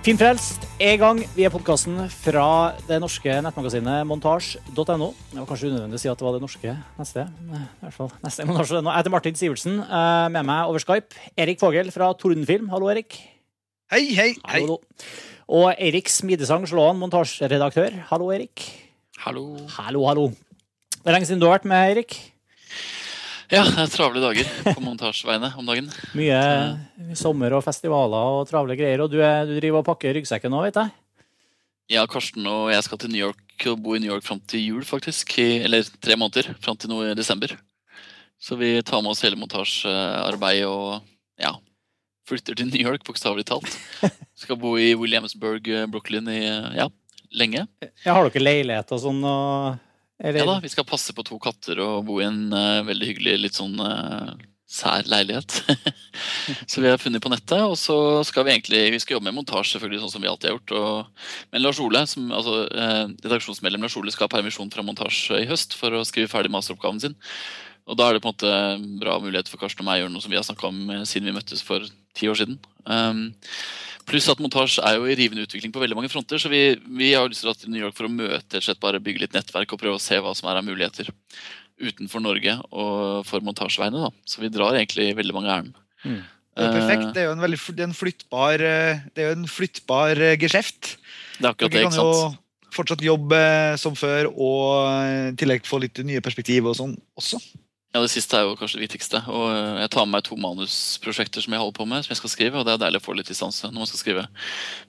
[0.00, 1.18] Filmfrelst er i gang.
[1.36, 2.44] Vi er podkasten fra
[2.88, 5.10] det norske nettmagasinet montasj.no.
[5.12, 7.26] Det var kanskje unødvendig å si at det var det norske neste.
[7.28, 8.80] I hvert fall neste montasj.no.
[8.88, 9.76] Jeg heter Martin Sivertsen.
[9.84, 12.70] eh, Med meg over Skype Erik Fogel fra Tordenfilm.
[12.72, 13.18] Hallo, Erik.
[13.92, 14.62] Hei, hei, hei.
[14.62, 14.78] Hallo.
[15.52, 18.00] Og Eirik Smidesang Slåan, montasjeredaktør.
[18.08, 18.64] Hallo, Erik.
[19.26, 19.44] Hallo.
[19.76, 20.28] Hallo, hallo.
[20.96, 22.16] Det er lenge siden du har vært med, Erik.
[23.50, 25.88] Ja, det er travle dager på montasjeveiene om dagen.
[26.14, 29.02] Mye sommer og festivaler og travle greier.
[29.02, 30.92] Og du, er, du driver og pakker ryggsekken nå, vet jeg.
[31.90, 34.62] Ja, Karsten og jeg skal til New York og bo i New York fram til
[34.62, 35.34] jul, faktisk.
[35.42, 36.52] Eller tre måneder.
[36.62, 37.56] Fram til noe i desember.
[38.40, 41.02] Så vi tar med oss hele montasjearbeidet og
[41.42, 41.56] ja,
[42.30, 43.74] flytter til New York, bokstavelig talt.
[44.40, 46.44] Skal bo i Williamsburg, Brooklyn i
[46.78, 46.86] ja,
[47.34, 47.66] lenge.
[48.04, 49.20] Ja, har dere leilighet og sånn?
[49.26, 49.82] Og,
[50.20, 50.42] eller?
[50.42, 53.36] Ja da, Vi skal passe på to katter og bo i en uh, veldig hyggelig,
[53.40, 54.34] litt sånn uh,
[54.70, 55.56] sær leilighet.
[56.70, 57.96] så vi har funnet på nettet, og så
[58.26, 60.76] skal vi egentlig vi skal jobbe med montasje, selvfølgelig, sånn som vi alltid har gjort.
[60.78, 65.42] Og, men Lars Ole, som, altså, uh, redaksjonsmedlem Lars Ole skal ha permisjon fra montasje
[65.42, 67.18] i høst for å skrive ferdig masteroppgaven sin.
[67.90, 70.14] Og da er det på en måte bra mulighet for Karsten og meg å gjøre
[70.14, 71.82] noe som vi har snakka om siden vi møttes for
[72.14, 72.60] ti år siden.
[72.84, 73.32] Um,
[74.10, 76.40] Pluss at montasje er jo i rivende utvikling på veldig mange fronter.
[76.42, 78.82] Så vi, vi har lyst til å dra til New York for å møte slett
[78.82, 81.12] bare bygge litt nettverk og prøve å se hva som er av muligheter
[81.80, 84.02] utenfor Norge og for montasjeveiene.
[84.04, 84.12] da.
[84.28, 85.80] Så vi drar egentlig veldig mange ærend.
[86.04, 86.20] Mm.
[86.60, 87.08] Det er perfekt.
[87.14, 90.20] Det er jo en, veldig, det er en flyttbar, eh, det er jo en flyttbar
[90.26, 90.96] eh, geskjeft.
[91.38, 92.36] Det er akkurat det, Dere ikke kan sant?
[92.36, 96.76] jo fortsatt jobbe eh, som før og eh, i tillegg få litt nye perspektiv og
[96.78, 97.40] sånn også.
[97.90, 99.18] Ja, Det siste er jo kanskje det viktigste.
[99.26, 102.20] Og eh, jeg tar med meg to manusprosjekter som jeg holder på med, som jeg
[102.20, 104.24] skal skrive, og det er deilig å få litt distanse når man skal skrive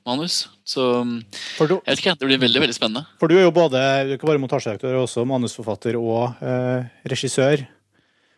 [0.05, 0.35] manus.
[0.61, 3.07] Så mm, du, jeg vet ikke, det blir veldig veldig spennende.
[3.21, 6.91] For du er jo både, du er ikke bare montasjeredaktør, er også manusforfatter og eh,
[7.09, 7.65] regissør.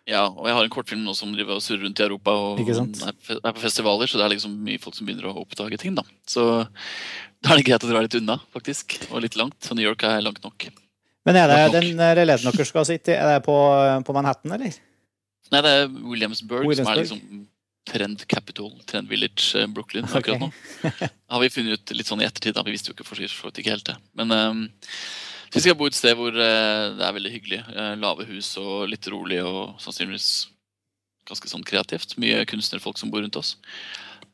[0.07, 2.63] Ja, og jeg har en kortfilm nå som driver og surrer rundt i Europa og
[2.63, 5.95] er på festivaler, så det er liksom mye folk som begynner å oppdage ting.
[5.95, 6.03] da.
[6.27, 6.47] Så
[7.43, 8.95] da er det greit å dra litt unna, faktisk.
[9.11, 9.59] Og litt langt.
[9.63, 10.67] Så New York er langt nok.
[11.27, 13.55] Men er det den eh, leiligheten dere skal sitte i, er det på,
[14.05, 14.75] på Manhattan, eller?
[15.53, 17.43] Nei, det er Williamsburg, som er liksom
[17.89, 20.15] Trend Capital, Trend Village, eh, Brooklyn Ok.
[20.15, 20.51] akkurat nå.
[21.29, 22.55] har vi funnet ut litt sånn i ettertid.
[22.55, 23.97] da, Vi visste jo ikke for så ikke helt det.
[24.15, 24.63] Men um,
[25.53, 27.61] vi skal bo et sted hvor uh, det er veldig hyggelig.
[27.75, 30.31] Uh, lave hus og litt rolig og sannsynligvis
[31.27, 32.15] ganske sånn kreativt.
[32.19, 33.57] Mye kunstnerfolk som bor rundt oss.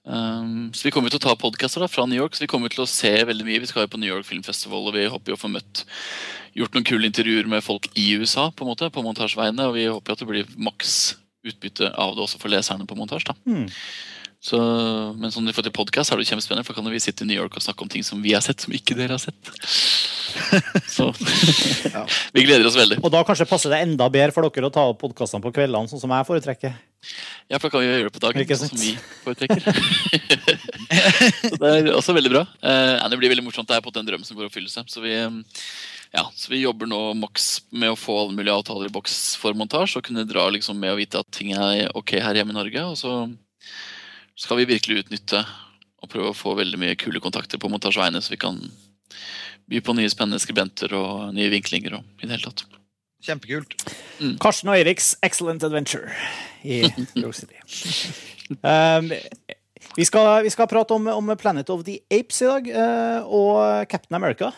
[0.09, 2.83] Ehm, så vi kommer til å ta podcaster fra New York, så vi kommer til
[2.83, 3.61] å se veldig mye.
[3.61, 5.83] Vi skal jo på New York Film Festival, og vi håper jo å få møtt
[6.57, 9.85] gjort noen kule intervjuer med folk i USA på en måte, på montasjeveiene, og vi
[9.89, 10.95] håper at det blir maks
[11.45, 13.31] utbytte av det også for leserne på montasje.
[13.31, 13.37] da.
[13.45, 13.67] Hmm.
[14.39, 14.55] Så,
[15.19, 17.27] men sånn i forhold til podcast er det kjempespennende, for da kan vi sitte i
[17.27, 19.51] New York og snakke om ting som vi har sett, som ikke dere har sett.
[20.95, 21.09] Så
[21.89, 22.05] Ja.
[22.35, 23.01] vi gleder oss veldig.
[23.03, 25.91] Og da kanskje passer det enda bedre for dere å ta opp podkastene på kveldene,
[25.91, 26.77] sånn som jeg foretrekker.
[27.51, 28.93] Ja, for da kan vi gjøre det på dagen, sånn som vi
[29.25, 29.59] foretrekker.
[31.49, 32.45] så det er også veldig bra.
[32.63, 33.67] Eh, det blir veldig morsomt.
[33.67, 34.85] Det er på en drømmen drøm som går i oppfyllelse.
[34.87, 35.67] Så vi, eh,
[36.15, 39.57] ja, så vi jobber nå maks med å få alle mulige avtaler i boks for
[39.57, 42.59] montasje, og kunne dra liksom med å vite at ting er ok her hjemme i
[42.61, 42.87] Norge.
[42.87, 43.19] Og så
[44.39, 45.43] skal vi virkelig utnytte
[45.99, 48.59] og prøve å få veldig mye kule kontakter på montasjeveiene, så vi kan
[49.69, 52.63] by på nye spennende skribenter og nye vinklinger og i det hele tatt.
[53.25, 53.75] Kjempekult.
[54.39, 56.13] Karsten og Eriks Excellent Adventure
[56.63, 56.85] i
[57.19, 57.19] Rosely.
[57.25, 58.15] York City.
[58.63, 59.11] Um,
[59.97, 63.91] vi, skal, vi skal prate om, om Planet of the Apes i dag, uh, og
[63.91, 64.53] Captain America.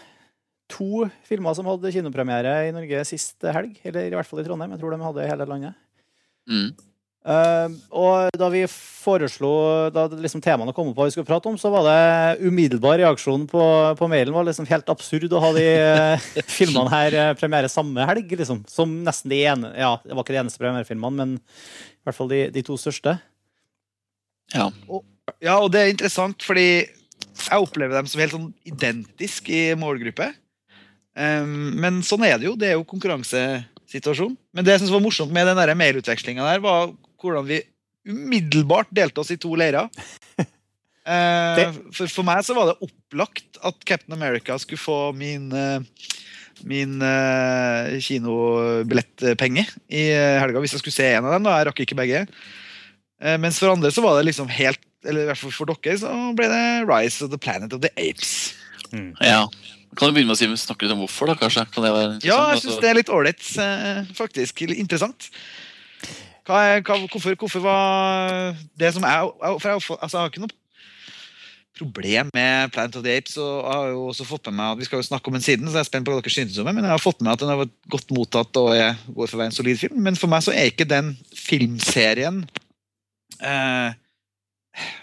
[0.78, 4.78] To filmer som hadde kinopremiere i Norge sist helg, eller i hvert fall i Trondheim.
[4.78, 5.81] Jeg tror de hadde i hele landet.
[6.48, 6.69] Mm.
[7.22, 9.52] Um, og da vi foreslo
[9.94, 13.44] Da liksom temaene kom opp hva vi skulle prate om, så var det umiddelbar reaksjon
[13.50, 13.62] på,
[14.00, 14.34] på mailen.
[14.34, 15.68] var liksom helt absurd å ha de
[16.18, 18.34] uh, filmene her uh, premiere samme helg.
[18.42, 22.18] liksom Som nesten de ene Ja, det var ikke de eneste premierefilmene, men i hvert
[22.18, 23.20] fall de, de to største.
[24.56, 24.72] Ja.
[25.40, 30.31] Ja, og det er interessant, fordi jeg opplever dem som helt sånn identisk i målgruppe.
[31.14, 32.57] Um, men sånn er det jo.
[32.57, 34.34] Det er jo konkurransesituasjon.
[34.56, 37.62] Men det jeg synes var morsomt med den mailutvekslinga der, var hvordan vi
[38.09, 39.91] umiddelbart delte oss i to leirer.
[41.01, 41.59] Eh,
[41.89, 45.81] for, for meg så var det opplagt at Captain America skulle få min eh,
[46.68, 51.47] Min uh, kinobillettpenge i eh, helga hvis jeg skulle se en av dem.
[51.47, 52.19] da, Jeg rakk ikke begge.
[53.21, 55.97] Eh, mens for andre så var det liksom helt Eller i hvert fall for dere
[55.97, 58.53] så ble det Rise of the Planet of the Apes.
[58.94, 59.47] ja.
[59.97, 61.65] Kan du begynne med å si, snakke litt om hvorfor, da, kanskje?
[61.73, 63.41] Kan det være Ja, jeg syns det er litt ålreit,
[64.15, 64.62] faktisk.
[64.69, 65.31] Litt Interessant.
[66.48, 69.30] Hva er, hva, hvorfor, hvorfor var det som jeg,
[69.62, 70.58] for jeg, altså, jeg har ikke noe
[71.82, 73.38] problem med Planet of the Apes.
[73.38, 75.46] og jeg har jo også fått med meg at Vi skal jo snakke om den
[75.46, 76.78] siden, så jeg er spent på hva dere synes om den.
[76.78, 79.32] Men jeg har fått med meg at den har vært godt mottatt og jeg går
[79.32, 79.98] for å være en solid film.
[80.06, 82.44] Men for meg så er ikke den filmserien
[83.40, 83.98] eh,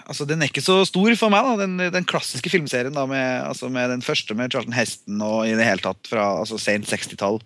[0.09, 3.27] Altså, Den er ikke så stor for meg, da, den, den klassiske filmserien da, med,
[3.45, 6.89] altså, med den første med Charlton Heston og i det hele tatt fra altså, sent
[6.89, 7.37] 60-tall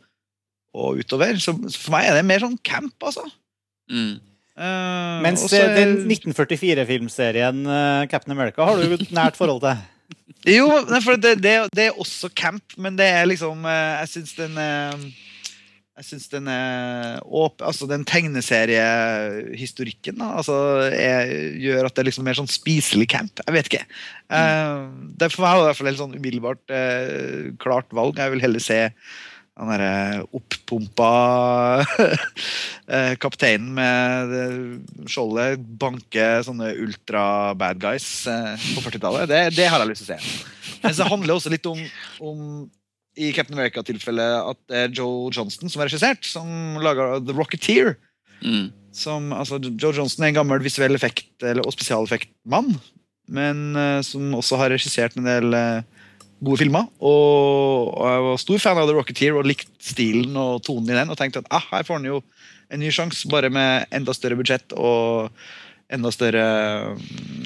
[0.73, 1.35] og utover.
[1.43, 3.27] Så for meg er det mer sånn camp, altså.
[3.93, 4.15] Mm.
[4.53, 9.77] Eh, Mens også, er- den 1944-filmserien uh, Captain America har du et nært forhold til.
[10.49, 10.67] Jo,
[11.05, 13.71] for det, det, det er også camp, men det er liksom uh,
[14.03, 14.97] Jeg syns den eh,
[16.01, 20.57] Jeg syns den er åp, altså den tegneseriehistorikken da, altså,
[20.91, 21.31] er,
[21.63, 23.35] gjør at det er liksom mer sånn spiselig camp.
[23.47, 23.85] Jeg vet ikke.
[24.33, 24.79] Eh,
[25.19, 28.19] det er for meg i hvert fall et sånn umiddelbart eh, klart valg.
[28.19, 28.81] Jeg vil heller se
[29.63, 31.11] den derre opppumpa
[32.93, 39.31] eh, kapteinen med skjoldet banke sånne ultra-bad guys eh, på 40-tallet.
[39.31, 40.79] Det, det har jeg lyst til å se.
[40.83, 41.83] Men så handler det også litt om,
[42.23, 42.47] om
[43.19, 47.95] i Captain America-tilfellet at det er Joe Johnston som er regissert, som lager The Rocketeer.
[48.43, 48.71] Mm.
[48.93, 52.75] Som, altså, Joe Johnston er en gammel visuell effekt- eller, og spesialeffektmann,
[53.33, 55.92] men uh, som også har regissert en del eh,
[56.43, 56.89] gode filmer.
[57.01, 60.99] Og, og jeg var stor fan av The Rocketeer og likte stilen og tonen i
[60.99, 61.13] den.
[61.13, 62.23] Og tenkte at ah, her får han jo
[62.73, 65.33] en ny sjanse, bare med enda større budsjett og
[65.93, 66.45] enda større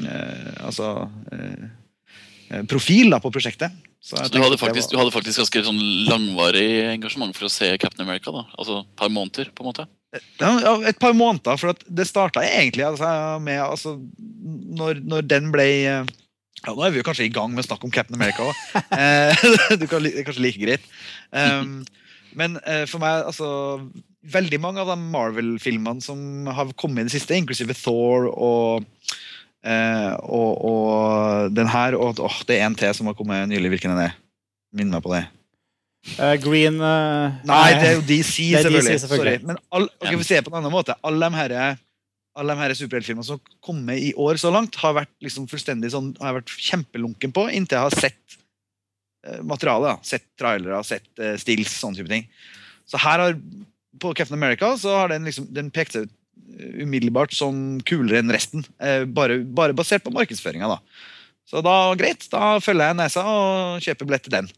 [0.07, 0.91] eh, altså
[1.35, 3.75] eh, profil da, på prosjektet.
[3.75, 7.51] jeg Så du hadde, faktisk, var- du hadde faktisk ganske sånn langvarig engasjement for å
[7.51, 8.31] se Captain America?
[8.31, 9.89] da Altså et par måneder, på en måte?
[10.41, 13.09] Ja, et par måneder, for det starta egentlig altså,
[13.43, 13.97] med altså,
[14.79, 16.15] når, når den ble eh,
[16.65, 18.65] ja, Nå er vi jo kanskje i gang med å snakke om Captain America òg.
[19.79, 20.91] det er kanskje like greit.
[21.31, 21.85] Um,
[22.37, 23.81] men eh, for meg, altså
[24.27, 28.83] Veldig mange av de Marvel-filmene som har kommet i det siste, inklusive Thor og
[29.63, 33.77] uh, og, og den her og oh, det er en til som har kommet nylig.
[33.77, 34.09] Hvilken er det?
[34.75, 35.23] Minn meg på det.
[36.17, 39.01] Uh, Green uh, Nei, det er jo DC, Det er DC, selvfølgelig.
[39.05, 39.39] selvfølgelig.
[39.39, 39.47] Sorry.
[39.53, 40.99] Men all, okay, vi ser på en annen måte.
[41.07, 41.79] Alle de her,
[42.37, 45.93] alle de her superheltfilmene som har kommet i år så langt, har vært liksom fullstendig
[45.95, 48.37] sånn, har jeg vært kjempelunken på inntil jeg har sett
[49.27, 50.05] eh, materialet.
[50.07, 52.29] Sett trailere, sett uh, stills, sånne type ting.
[52.87, 53.39] Så her har,
[54.03, 56.13] på Captain America så har den, liksom, den pekt seg ut
[56.61, 58.67] eh, umiddelbart som kulere enn resten.
[58.83, 61.09] Uh, bare, bare basert på markedsføringa, da.
[61.47, 64.53] Så da, greit, da følger jeg nesa og kjøper billett til den.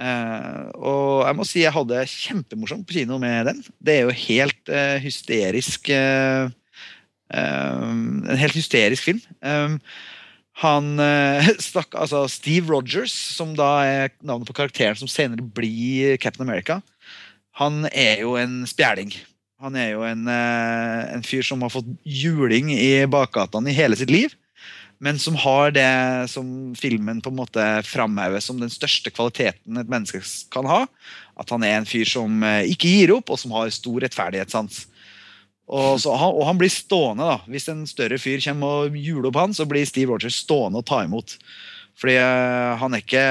[0.00, 3.60] Uh, og jeg må si jeg hadde kjempemorsomt på kino med den.
[3.80, 4.72] Det er jo helt
[5.04, 6.48] hysterisk eh,
[7.30, 9.20] En helt hysterisk film.
[9.44, 9.78] Um,
[10.60, 16.18] han eh, stakk, altså Steve Rogers, som da er navnet på karakteren som senere blir
[16.20, 16.80] Captain America,
[17.60, 19.14] han er jo en spjæling.
[19.60, 23.98] Han er jo en, eh, en fyr som har fått juling i bakgatene i hele
[24.00, 24.34] sitt liv
[25.00, 29.88] men som har det som filmen på en måte framhever som den største kvaliteten et
[29.88, 30.20] menneske
[30.52, 30.82] kan ha.
[31.40, 34.82] At han er en fyr som eh, ikke gir opp, og som har stor rettferdighetssans.
[35.70, 37.36] Og, så, og han blir stående, da.
[37.50, 40.88] Hvis en større fyr kommer og hjuler opp han, så blir Steve Rogers stående og
[40.88, 41.36] ta imot.
[42.00, 43.24] Fordi eh, han er ikke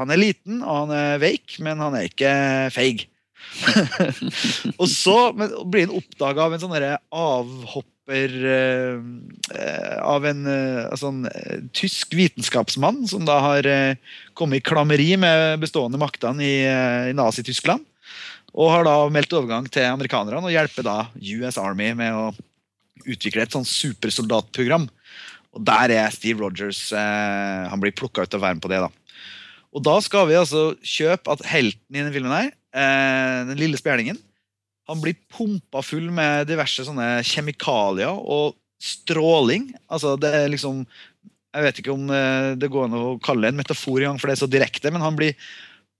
[0.00, 2.34] Han er liten, og han er veik, men han er ikke
[2.74, 3.06] feig.
[4.80, 11.28] og så men, blir han oppdaga av en sånn avhopper eh, Av en, uh, sånn
[11.28, 13.68] eh, tysk vitenskapsmann som da har
[14.34, 16.56] kommet i klammeri med bestående maktene i,
[17.12, 17.84] i Nazi-Tyskland.
[18.54, 22.26] Og har da meldt overgang til amerikanerne og hjelper da US Army med å
[23.04, 24.86] utvikle et sånn supersoldatprogram.
[25.54, 28.80] Og der er Steve Rogers eh, Han blir plukka ut av verden på det.
[28.82, 28.90] da
[29.74, 33.78] Og da skal vi altså kjøpe at helten i denne filmen her, eh, den lille
[33.78, 34.18] spjælingen,
[34.84, 39.70] han blir pumpa full med diverse sånne kjemikalier og stråling.
[39.88, 40.84] Altså det er liksom
[41.54, 44.18] Jeg vet ikke om eh, det går an å kalle det en metafor i gang
[44.18, 45.38] for det er så direkte, men han blir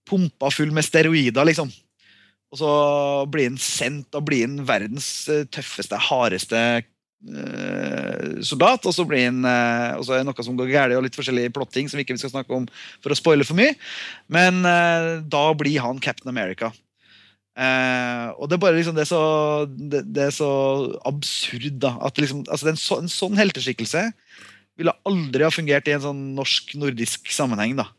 [0.04, 1.70] pumpa full med steroider, liksom.
[2.54, 2.72] Og så
[3.34, 8.86] blir han sendt og blir han verdens eh, tøffeste, hardeste eh, soldat.
[8.86, 11.18] Og så blir han eh, og så er det noe som går galt, og litt
[11.18, 12.68] forskjellig plotting som ikke vi skal snakke om
[13.02, 13.74] for å spoile for mye.
[14.30, 14.62] Men
[15.26, 16.70] da blir han Captain America.
[18.38, 19.24] Og det er bare liksom det er så,
[19.66, 20.52] det, det er så
[21.10, 21.96] absurd, da.
[22.06, 24.06] At liksom, altså en, så, en sånn helteskikkelse
[24.78, 27.90] ville aldri ha fungert i en sånn norsk-nordisk sammenheng, da.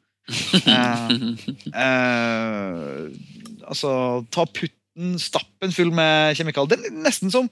[1.76, 3.08] uh,
[3.68, 3.92] altså,
[4.34, 6.80] ta putten, stappen full med kjemikalier.
[6.80, 7.50] Det er nesten som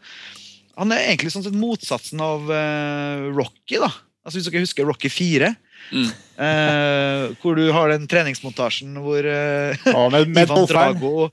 [0.79, 3.91] Han er egentlig sånn sett motsatsen av uh, Rocky, da.
[4.23, 5.53] Altså Hvis dere husker Rocky 4,
[5.91, 6.05] Mm.
[6.39, 10.95] Uh, hvor du har den treningsmontasjen hvor uh, Ja, med, med Ivan Dolferen.
[10.95, 11.25] Drago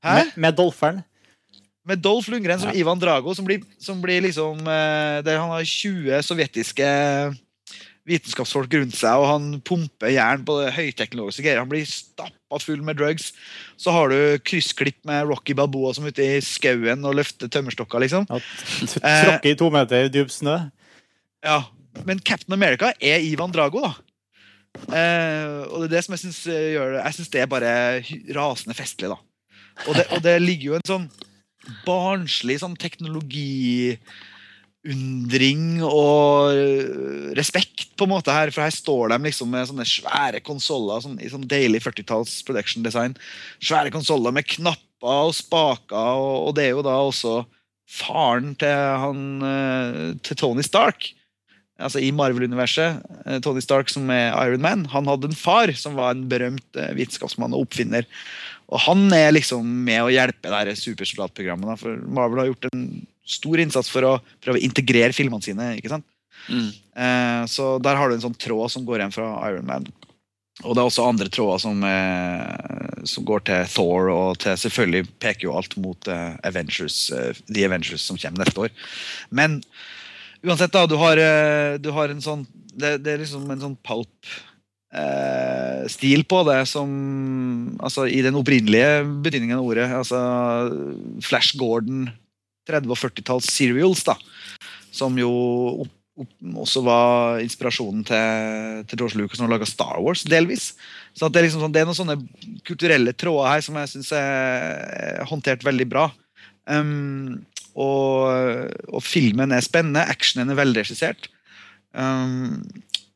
[0.00, 0.14] Hæ?
[0.14, 1.02] Med, med Dolferen.
[1.84, 2.78] Med Dolf Lundgren som Ja.
[2.80, 6.88] Ivan Drago, som blir, som blir liksom Der han har 20 sovjetiske
[8.08, 11.60] vitenskapsfolk rundt seg, og han pumper jern på det høyteknologiske greier.
[11.62, 13.30] Han blir stappa full med drugs.
[13.80, 18.02] Så har du kryssklipp med Rocky Balboa som er ute i skauen og løfter tømmerstokker,
[18.04, 18.28] liksom.
[18.30, 18.40] Ja,
[19.26, 20.58] Tråkke i to meter i dyp snø.
[21.46, 21.62] Ja,
[22.06, 23.94] men Captain America er Ivan Drago, da.
[24.70, 27.72] Eh, og det er det som jeg syns gjør det Jeg synes det er bare
[28.36, 29.18] rasende festlig, da.
[29.88, 31.08] Og det, og det ligger jo en sånn
[31.86, 32.76] barnslig sånn
[34.80, 38.50] teknologiundring og øh, respekt på en måte her.
[38.50, 42.82] For her står de liksom med sånne svære konsoller sånn, i sånn deilig 40-talls production
[42.82, 43.16] design.
[43.60, 47.44] Svære konsoller med knapper og spaker, og, og det er jo da også
[47.90, 48.68] faren til
[49.02, 51.12] han øh, til Tony Stark.
[51.80, 55.96] Altså I Marvel-universet, øh, Tony Stark som er Iron Man, han hadde en far som
[55.96, 58.08] var en berømt vitenskapsmann og oppfinner.
[58.70, 61.80] Og han er liksom med å hjelpe det supersoldatprogrammet.
[61.80, 62.84] For Marvel har gjort en
[63.30, 65.72] stor innsats for å prøve å integrere filmene sine.
[65.78, 66.06] ikke sant?
[66.48, 66.68] Mm.
[67.04, 69.88] Eh, så der har du en sånn tråd som går igjen fra Iron Man.
[70.60, 75.08] Og det er også andre tråder som, eh, som går til Thor, og til selvfølgelig
[75.22, 78.74] peker jo alt mot eh, Avengers, eh, The Avengers som kommer neste år.
[79.30, 79.60] Men
[80.44, 83.76] uansett, da, du har, eh, du har en sånn det, det er liksom en sånn
[83.84, 84.30] pulp
[84.94, 86.90] eh, stil på det som
[87.82, 89.88] altså I den opprinnelige betydningen av ordet.
[89.90, 90.20] altså
[91.24, 92.10] Flash Gordon,
[92.68, 94.16] 30- og 40-talls serials, da.
[94.94, 95.30] Som jo
[95.84, 96.32] opp, opp,
[96.64, 100.72] også var inspirasjonen til, til George Lucas når han laga Star Wars, delvis.
[101.14, 102.18] Så det, er liksom sånn, det er noen sånne
[102.66, 106.08] kulturelle tråder her som jeg syns er håndtert veldig bra.
[106.70, 107.40] Um,
[107.78, 111.30] og, og filmen er spennende, actionen er velregissert.
[111.94, 112.60] Um,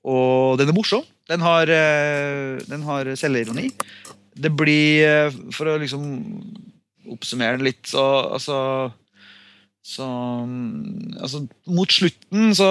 [0.04, 1.04] og den er morsom.
[1.30, 3.70] Den har, eh, den har selvironi.
[4.36, 6.04] Det blir, eh, for å liksom
[7.08, 8.92] oppsummere litt, så altså
[9.84, 10.04] så
[10.48, 12.68] mm, altså, Mot slutten så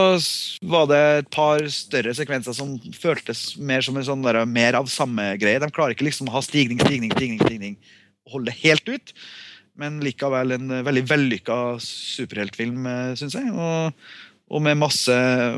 [0.65, 4.89] var det et par større sekvenser som føltes mer som en sånn der, mer av
[4.89, 5.61] samme greie.
[5.61, 7.77] De klarer ikke liksom å ha stigning, stigning, stigning, stigning
[8.33, 9.15] holde det helt ut.
[9.79, 12.85] Men likevel en eh, veldig vellykka superheltfilm,
[13.19, 13.49] syns jeg.
[13.53, 14.05] Og,
[14.53, 15.15] og med masse,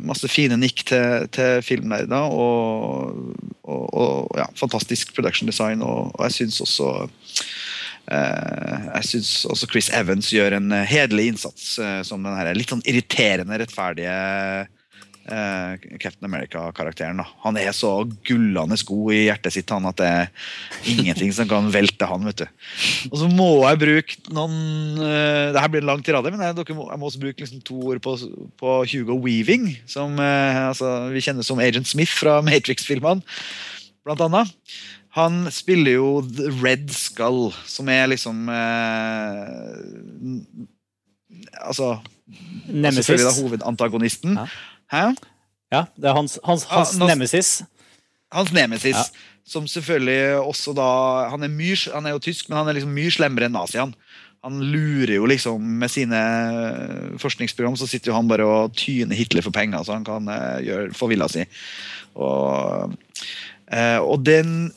[0.08, 2.32] masse fine nikk til, til filmnerder.
[2.32, 5.84] Og, og, og ja, fantastisk production design.
[5.86, 7.46] Og, jeg syns også eh,
[8.06, 12.70] jeg syns også Chris Evans gjør en eh, hederlig innsats eh, som den her litt
[12.70, 14.14] sånn irriterende, rettferdige
[15.26, 17.24] eh, Captain America-karakteren.
[17.44, 17.92] Han er så
[18.28, 22.28] gullende god i hjertet sitt han at det er ingenting som kan velte han.
[22.30, 22.48] vet du.
[23.10, 24.58] Og så må jeg bruke noen
[25.00, 28.18] Det her blir en lang tirade, men jeg, må, også bruke liksom to ord på,
[28.62, 33.26] på Hugo Weaving, som eh, altså, vi kjenner som Agent Smith fra Matrix-filmene,
[34.06, 34.54] blant annet.
[35.16, 39.70] Han spiller jo The Red Skull, som er liksom eh,
[41.62, 41.96] Altså
[42.68, 43.06] Nemesis.
[43.06, 44.36] Selvfølgelig da hovedantagonisten.
[44.42, 44.46] Ja.
[44.92, 45.06] Hæ?
[45.72, 47.64] Ja, det er hans, hans, hans Ja, nemesis.
[48.34, 48.96] Hans nemesis.
[48.96, 49.04] Ja.
[49.46, 52.94] Som selvfølgelig også da Han er, mye, han er jo tysk, men han er liksom
[52.96, 53.94] mye slemmere enn naziene.
[54.46, 56.20] Han lurer jo liksom med sine
[57.22, 60.60] forskningsprogram, så sitter jo han bare og tyner Hitler for penger, så han kan eh,
[60.68, 61.46] gjøre, få villa si.
[62.14, 62.94] Og,
[63.74, 64.70] eh, og den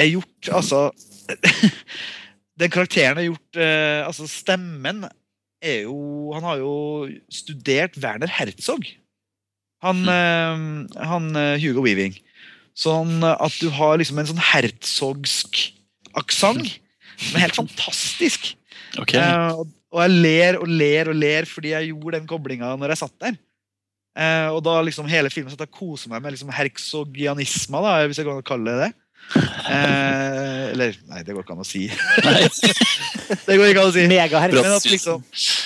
[0.00, 0.80] er gjort Altså
[2.60, 5.04] Den karakteren er gjort eh, Altså, stemmen
[5.64, 6.74] er jo Han har jo
[7.32, 8.84] studert Werner Herzog.
[9.84, 10.64] Han, eh,
[11.08, 12.16] han eh, Hugo Weaving.
[12.74, 15.60] Sånn at du har liksom en sånn herzogsk
[16.18, 16.78] aksent
[17.20, 18.52] som er helt fantastisk.
[18.94, 19.18] Okay.
[19.18, 23.00] Eh, og, jeg ler og ler og ler fordi jeg gjorde den koblinga når jeg
[23.00, 23.32] satt der.
[24.14, 27.94] Eh, og da liksom hele filmen satt jeg og koste meg med liksom herzogianisma, da,
[28.06, 28.90] hvis jeg kan kalle det det.
[29.34, 31.86] Eh, eller Nei, det går ikke an å si.
[33.46, 34.04] Det går ikke an å si.
[34.06, 35.22] Men at liksom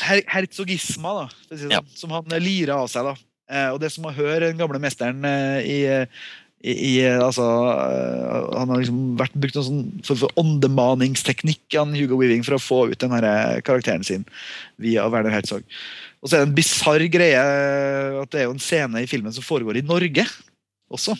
[0.06, 1.80] her, Herzogisma, da, det Ja.
[1.82, 3.08] sånn, som han eh, lirer av seg.
[3.08, 3.14] da.
[3.50, 6.26] Eh, og det som å høre den gamle mesteren eh, i, eh,
[6.62, 7.44] i, i eh, altså,
[8.58, 12.80] Han har liksom vært brukt en sånn for åndemaningsteknikk han Hugo Weaving for å få
[12.92, 13.14] ut den
[13.66, 14.26] karakteren sin
[14.80, 15.64] via Werner Herzog.
[16.22, 17.40] Og så er det en bisarr greie
[18.22, 20.26] at det er jo en scene i filmen som foregår i Norge
[20.90, 21.14] også.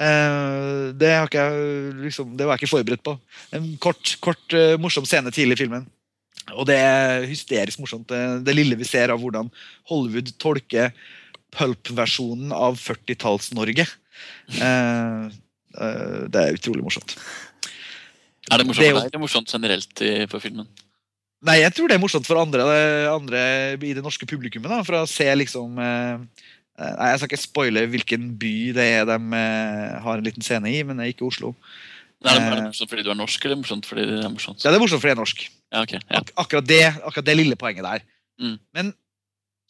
[0.00, 3.16] Eh, det, har ikke jeg, liksom, det var jeg ikke forberedt på.
[3.56, 5.88] En kort, kort eh, morsom scene tidlig i filmen.
[6.56, 9.50] Og det er hysterisk morsomt, det, det lille vi ser av hvordan
[9.90, 10.94] Hollywood tolker
[11.54, 13.86] pulp-versjonen av 40-talls-Norge.
[14.56, 17.16] Eh, eh, det er utrolig morsomt.
[18.50, 20.68] Er det morsomt det er det morsomt generelt i, på filmen?
[21.46, 22.64] Nei, jeg tror det er morsomt for andre,
[23.08, 23.42] andre
[23.80, 24.68] i det norske publikummet.
[24.68, 28.86] da, For å se liksom eh, eh, Nei, Jeg skal ikke spoile hvilken by det
[29.00, 31.54] er de eh, har en liten scene i, men det er ikke Oslo.
[32.24, 32.56] Er det, er Eh.
[32.56, 34.64] det morsomt fordi du er norsk, eller morsomt fordi det er morsomt?
[34.64, 35.44] Ja, det er morsomt fordi jeg er norsk.
[35.72, 35.92] Ja, ok.
[35.98, 36.18] Ja.
[36.20, 38.02] Ak akkurat, det, akkurat det lille poenget der.
[38.40, 38.56] Mm.
[38.76, 38.90] Men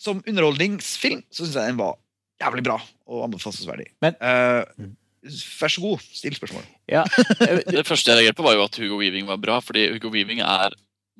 [0.00, 1.98] som underholdningsfilm så syns jeg den var
[2.40, 3.90] jævlig bra og anbefalesverdig.
[4.02, 4.96] Men- Eh, Mm.
[5.60, 6.64] vær så god, still spørsmål.
[6.88, 7.02] Ja.
[7.40, 9.60] eh, Det første jeg reagerte på, var jo at Hugo Weaving var bra.
[9.60, 10.70] Fordi Hugo Weaving er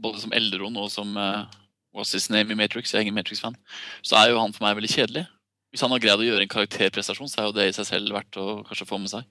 [0.01, 1.45] både som Elderon og som uh,
[1.95, 3.55] What's His Name i Matrix, jeg er ingen Matrix-fan,
[4.03, 5.27] så er jo han for meg veldig kjedelig.
[5.71, 8.15] Hvis han har greid å gjøre en karakterprestasjon, så er jo det i seg selv
[8.15, 9.27] verdt å kanskje få med seg.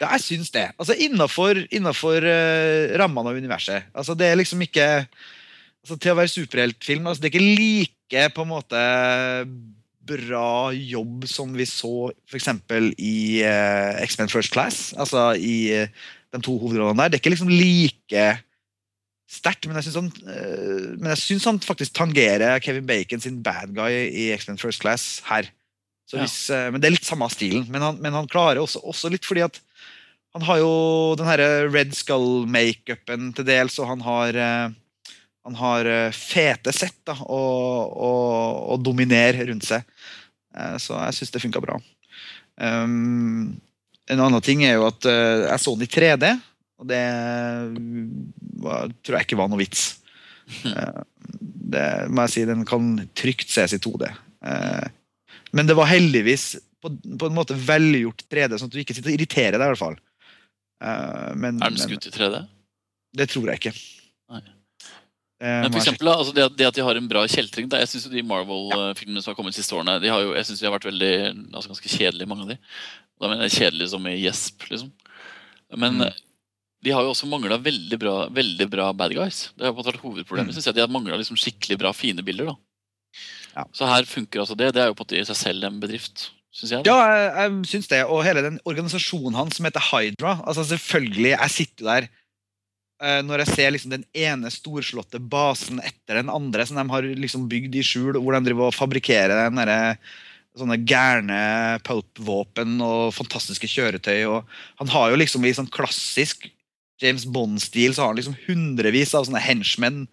[0.00, 0.66] Ja, jeg syns det.
[0.76, 3.88] Altså Innafor uh, rammene av universet.
[3.96, 8.26] Altså Det er liksom ikke altså, Til å være superheltfilm altså, Det er ikke like
[8.36, 8.82] på en måte
[10.06, 12.52] bra jobb som vi så f.eks.
[13.02, 14.92] i uh, X-Men First Class.
[14.94, 17.14] Altså i uh, de to hovedrollene der.
[17.14, 18.26] Det er ikke liksom like
[19.26, 24.30] sterkt, men jeg syns han, uh, han, faktisk tangerer Kevin Bacon sin bad guy i
[24.36, 25.50] X-Men First Class her.
[26.12, 26.68] Hvis, ja.
[26.70, 29.42] men Det er litt samme stilen, men han, men han klarer også, også, litt fordi
[29.46, 29.58] at
[30.36, 30.72] han har jo
[31.18, 34.38] den herre Red Skull-makeupen til dels, og han har
[35.46, 39.84] han har fete sett da, og, og, og dominerer rundt seg.
[40.58, 41.76] Eh, så jeg syns det funka bra.
[42.58, 43.54] Um,
[44.10, 46.32] en annen ting er jo at jeg så den i 3D,
[46.80, 47.02] og det
[48.62, 49.88] var, tror jeg ikke var noe vits.
[51.66, 54.06] Det må jeg si, Den kan trygt ses i 2D.
[55.56, 56.50] Uh, men det var heldigvis
[56.84, 59.64] på, på, en måte velgjort 3D, sånn at du ikke sitter og irriterer deg.
[59.64, 59.96] i hvert fall.
[60.76, 62.42] Men, er den skutt i 3D?
[63.16, 63.72] Det tror jeg ikke.
[64.32, 64.42] Nei.
[65.40, 67.90] Eh, Men for eksempel, altså det, det, at de har en bra kjeltring da, Jeg
[67.90, 70.68] synes De Marvel-filmene som har kommet de siste årene, de har jo, jeg synes de
[70.68, 71.10] har vært veldig,
[71.50, 72.58] altså ganske kjedelige, mange av de.
[73.20, 74.92] Da mener jeg kjedelige som i Gjesp, liksom.
[75.76, 76.22] Men mm.
[76.86, 79.46] de har jo også mangla veldig, bra, veldig bra bad guys.
[79.56, 80.52] Det har vært hovedproblemet.
[80.52, 80.56] Mm.
[80.56, 82.52] Synes jeg De har mangla liksom skikkelig bra, fine bilder.
[82.52, 82.56] da.
[83.56, 83.64] Ja.
[83.72, 84.74] Så her funker altså det.
[84.76, 86.28] Det er jo på en måte i seg selv en bedrift.
[86.56, 88.02] Synes jeg, ja, jeg, jeg syns det.
[88.08, 90.38] Og hele den organisasjonen hans som heter Hydra.
[90.44, 92.08] altså selvfølgelig, Jeg sitter der
[92.96, 97.08] Eh, når jeg ser liksom den ene storslåtte basen etter den andre som de har
[97.20, 100.00] liksom bygd i skjul, hvor de driver og fabrikkerer den der,
[100.56, 101.40] sånne gærne
[101.84, 104.22] pulp-våpen og fantastiske kjøretøy.
[104.24, 104.46] og
[104.80, 106.48] Han har jo liksom i sånn klassisk
[107.02, 110.06] James Bond-stil så har han liksom hundrevis av sånne henchmen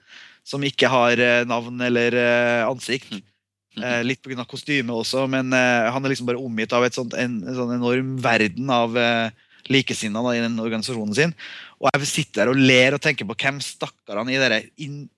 [0.43, 3.15] som ikke har eh, navn eller eh, ansikt.
[3.73, 3.85] Mm.
[4.05, 4.43] Litt pga.
[4.45, 8.11] kostymet også, men han er liksom bare omgitt av et sånt, en, en sånn enorm
[8.21, 8.93] verden av
[9.71, 11.33] likesinnede i den organisasjonen sin.
[11.81, 14.59] Og jeg vil sitte der og ler og tenke på hvem stakkarene i de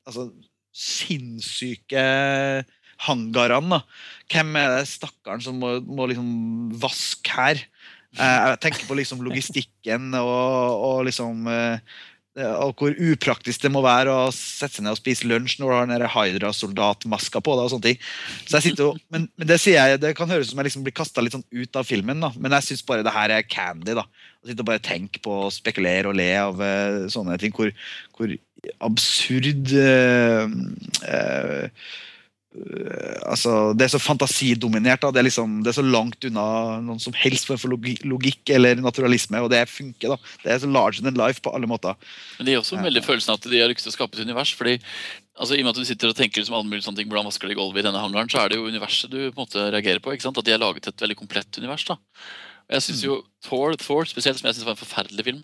[0.07, 0.29] altså,
[0.75, 2.05] sinnssyke
[3.05, 3.81] hangarene.
[4.31, 6.27] Hvem er det stakkaren som må, må liksom
[6.81, 7.63] vaske her?
[8.15, 11.97] Eh, jeg tenker på liksom logistikken og, og liksom eh,
[12.35, 15.75] og hvor upraktisk det må være å sette seg ned og spise lunsj når du
[15.75, 17.63] har den Hydra-soldatmaska på deg.
[17.63, 18.01] og sånne ting.
[18.43, 20.83] Så jeg sitter og, men, men det, jeg, det kan høres ut som jeg liksom
[20.83, 22.33] blir kasta litt sånn ut av filmen, da.
[22.35, 23.95] men jeg syns bare det her er candy.
[23.95, 24.03] da.
[24.43, 27.55] Å sitte og bare tenke på, spekulere og le av uh, sånne ting.
[27.55, 27.71] Hvor,
[28.17, 28.35] hvor
[28.83, 30.51] absurd uh,
[31.07, 31.87] uh,
[33.25, 35.01] altså, Det er så fantasidominert.
[35.03, 35.11] Da.
[35.11, 36.45] Det, er liksom, det er så langt unna
[36.83, 37.75] noen som helst form for
[38.07, 40.15] logikk eller naturalisme, og det funker.
[40.15, 40.33] da.
[40.43, 41.97] Det er så large than life på alle måter.
[42.37, 44.53] Men Det gir også veldig følelsen at de har lyst til å skape et univers.
[44.55, 47.11] fordi altså, I og med at du sitter og tenker som alle mulige sånne ting,
[47.11, 49.45] hvordan vasker de gulvet i denne hangaren, så er det jo universet du på en
[49.45, 50.15] måte reagerer på.
[50.15, 50.37] ikke sant?
[50.37, 51.85] At de har laget et veldig komplett univers.
[51.85, 51.99] da.
[52.65, 53.15] Jeg synes jo
[53.45, 55.41] Thor, Thor spesielt, som jeg synes var en forferdelig film,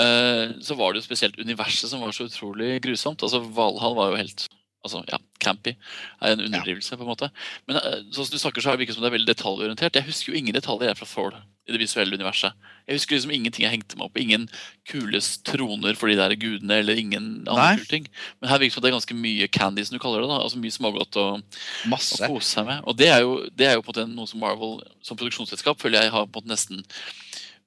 [0.00, 3.20] uh, så var det jo spesielt universet som var så utrolig grusomt.
[3.20, 4.46] altså Valhall var jo helt
[4.84, 6.96] altså, ja, campy er en underdrivelse.
[6.96, 7.30] på en måte.
[7.68, 9.98] Men eh, sånn som du snakker så har det virket som det er veldig detaljorientert.
[9.98, 12.52] Jeg husker jo ingen detaljer jeg fra Thor i det visuelle universet.
[12.84, 14.42] Jeg husker liksom ingenting jeg hengte meg opp Ingen
[14.88, 18.08] kules troner for de der gudene, eller ingen andre kule ting.
[18.40, 20.30] Men her virker det som det er ganske mye candy, som du kaller det.
[20.32, 22.84] da, altså Mye smågodt å, å kose seg med.
[22.84, 25.80] Og det er jo, det er jo på en måte noe som Marvel som produksjonsselskap
[25.80, 26.84] føler jeg har på en måte nesten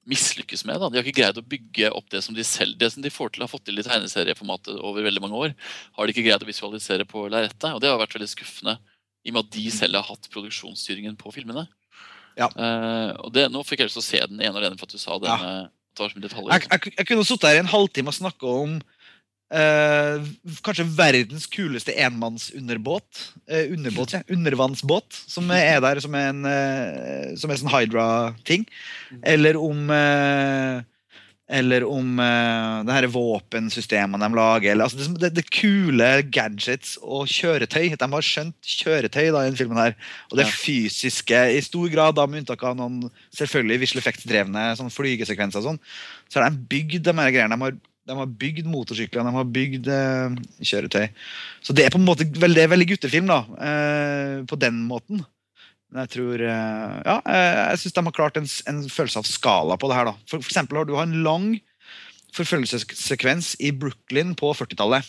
[0.08, 0.80] mislykkes med.
[0.82, 0.89] Da.
[0.89, 3.34] De har ikke greid å bygge opp det som de selv det som de får
[3.34, 5.56] til, har fått til i tegneserieformatet over veldig mange år.
[5.98, 7.70] Har de ikke greid å visualisere på lerretet.
[7.74, 8.78] Og det har vært veldig skuffende,
[9.28, 11.67] i og med at de selv har hatt produksjonsstyringen på filmene.
[12.38, 12.48] Ja.
[12.54, 14.88] Uh, og det, Nå fikk jeg lyst til å se den ene og alene for
[14.88, 15.34] at du sa det.
[15.34, 15.65] Ja.
[15.98, 18.76] Jeg, jeg, jeg, kunne sittet her i en halvtime og snakka om
[19.48, 20.26] Uh,
[20.60, 23.22] kanskje verdens kuleste enmannsunderbåt.
[23.48, 24.20] Uh, underbåt, ja.
[24.28, 28.68] Undervannsbåt, som er der som en uh, som er sånn Hydra-ting.
[29.24, 29.88] Eller om
[31.48, 34.74] Eller om det her våpensystemene de lager.
[34.74, 37.96] Eller, altså, det, det, kule gadgets og kjøretøy.
[37.96, 39.80] De har skjønt kjøretøy da, i denne filmen.
[39.80, 39.96] her
[40.28, 40.52] Og det ja.
[40.52, 45.70] fysiske, i stor grad, da, med unntak av noen selvfølgelig visual effects-drevne sånn flygesekvenser, og
[45.70, 45.80] sånn,
[46.28, 47.56] så har de bygd de her greiene.
[47.56, 50.38] De har de har bygd motorsykler, de har bygd eh,
[50.70, 51.08] kjøretøy.
[51.63, 53.41] Så det er på en måte veldig, veldig guttefilm, da.
[53.67, 55.24] Eh, på den måten.
[55.91, 59.30] Men jeg tror eh, Ja, eh, jeg syns de har klart en, en, følelse av
[59.30, 60.15] skala på det her, da.
[60.28, 61.52] For, for eksempel har du en lang
[62.38, 65.08] forfølgelsessekvens i Brooklyn på 40-tallet.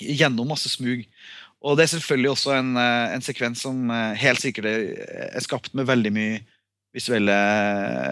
[0.00, 1.06] Gjennom masse smug.
[1.66, 5.74] Og det er selvfølgelig også en, eh, en sekvens som eh, helt sikkert er skapt
[5.74, 6.44] med veldig mye
[6.96, 7.36] visuelle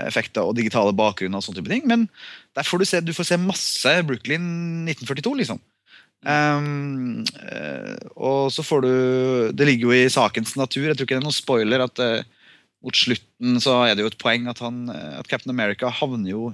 [0.05, 1.40] effekter og digitale bakgrunner.
[1.40, 2.09] og sånne type ting, Men
[2.55, 5.62] der får du, se, du får se masse Brooklyn 1942, liksom.
[6.25, 8.92] Um, uh, og så får du
[9.53, 12.25] Det ligger jo i sakens natur, jeg tror ikke det er noen spoiler, at uh,
[12.85, 16.35] mot slutten så er det jo et poeng at, han, eh, at Captain America havner
[16.35, 16.47] jo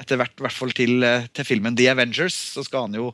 [0.00, 3.10] etter hvert, i hvert fall til, eh, til filmen The Avengers, så skal han jo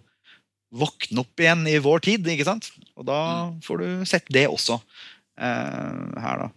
[0.75, 2.69] våkne opp igjen i vår tid, ikke sant?
[2.99, 3.19] Og da
[3.64, 6.49] får du sett det også uh, her, da.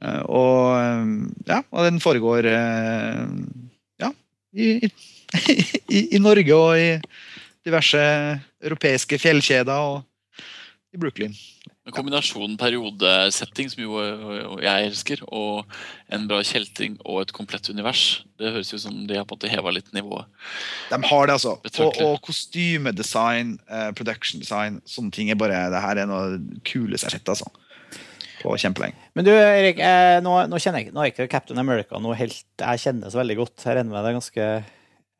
[0.00, 1.12] Eh, og eh,
[1.50, 3.24] ja, og den foregår eh,
[4.00, 4.12] ja,
[4.56, 4.72] i,
[5.96, 6.90] i, i Norge og i
[7.66, 8.00] diverse
[8.64, 10.46] europeiske fjellkjeder og
[10.90, 11.36] i Brooklyn.
[11.86, 14.00] En kombinasjonen periodesetting, som jo
[14.62, 15.68] jeg elsker, og
[16.12, 18.22] en bra kjelting og et komplett univers.
[18.38, 20.28] Det høres ut som de har på en måte heva litt nivået.
[20.90, 21.56] De har det, altså.
[21.56, 23.56] Og, og kostymedesign,
[23.98, 27.50] production design, sånne ting er bare Det her er noe kuleste jeg har sett, altså.
[28.40, 28.96] På kjempelenge.
[29.14, 32.40] Men du, Erik, eh, nå, nå kjenner jeg nå er ikke Captain America noe helt
[32.60, 33.56] jeg kjenner så veldig godt.
[33.66, 34.46] Jeg regner med det er ganske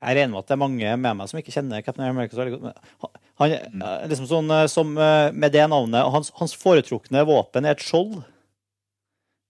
[0.01, 2.41] jeg regner med at det er mange med meg som ikke kjenner Captain America så
[2.41, 3.19] veldig godt.
[3.41, 3.85] Han, mm.
[4.09, 8.23] liksom sånn, eh, som eh, Med det navnet hans, hans foretrukne våpen er et skjold.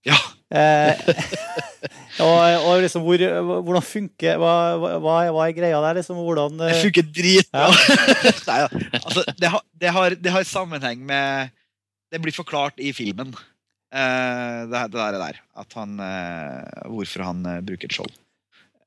[0.07, 0.19] Ja.
[0.51, 0.99] Eh,
[2.25, 3.23] og, og liksom hvor,
[3.63, 6.01] hvordan funker hva, hva, hva er- greia der?
[6.01, 7.69] Liksom, hvordan Det eh, funker dritbra.
[8.51, 8.69] Nei, ja.
[9.05, 11.55] altså, det, har, det, har, det har sammenheng med
[12.11, 13.47] Det blir forklart i filmen, eh,
[13.91, 15.39] det, det der.
[15.59, 18.13] At han eh, Hvorfor han eh, bruker et skjold.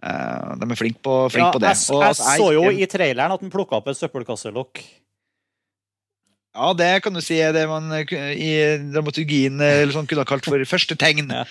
[0.04, 1.76] Eh, de er flinke på, flink ja, på det.
[1.92, 4.84] Og, jeg jeg, så jo i traileren at han plukka opp et søppelkasselokk.
[6.54, 8.52] Ja, det kan du si det man eh, i
[8.94, 11.32] dramaturgien eh, eller sånn, kunne ha kalt for første tegn.
[11.34, 11.46] Ja.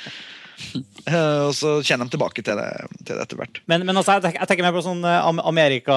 [1.08, 2.68] Eh, og så kjenner de tilbake til det,
[3.02, 3.62] til det etter hvert.
[3.66, 5.96] Men, men altså, jeg, tenker, jeg tenker mer på sånn eh, Am- Amerika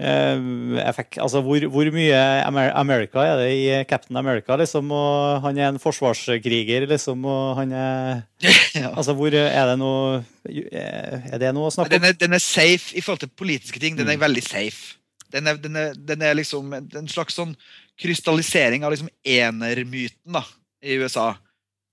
[0.00, 0.40] eh,
[0.88, 1.18] effekt.
[1.22, 4.90] Altså, hvor, hvor mye Amer America er det i Captain America, liksom?
[4.90, 8.22] Og han er en forsvarskriger, liksom, og han er
[8.74, 8.90] Ja.
[8.96, 12.08] Altså, hvor er det noe Er det noe å snakke Den om?
[12.10, 13.96] er, den er safe i forhold til politiske ting.
[13.96, 14.24] Den er Mm.
[14.26, 14.96] veldig safe.
[15.34, 17.54] Den er, den er, den er liksom en slags sånn
[17.98, 20.42] krystallisering av liksom enermyten da,
[20.82, 21.32] i USA.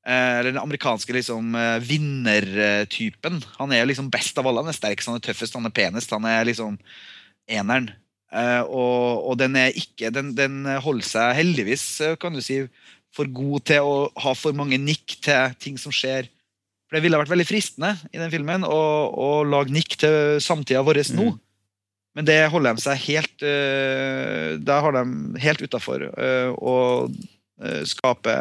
[0.05, 3.39] Eh, eller den amerikanske liksom eh, vinnertypen.
[3.59, 4.61] Han er liksom best av alle.
[4.65, 6.11] Han er sterkest, han er tøffest, han er penest.
[6.13, 6.77] Han er liksom
[7.49, 7.89] eneren.
[8.31, 12.61] Eh, og, og den ikke Den, den holder seg heldigvis, eh, kan du si,
[13.11, 16.29] for god til å ha for mange nikk til ting som skjer.
[16.87, 20.83] For det ville vært veldig fristende i den filmen å, å lage nikk til samtida
[20.83, 21.31] vår nå.
[21.31, 21.41] Mm.
[22.15, 25.03] Men det holder de seg helt uh, Der har de
[25.39, 26.73] helt utafor å
[27.07, 28.33] uh, skape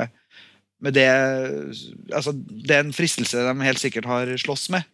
[0.83, 1.07] med det
[2.11, 4.87] Altså, det er en fristelse de helt sikkert har slåss med.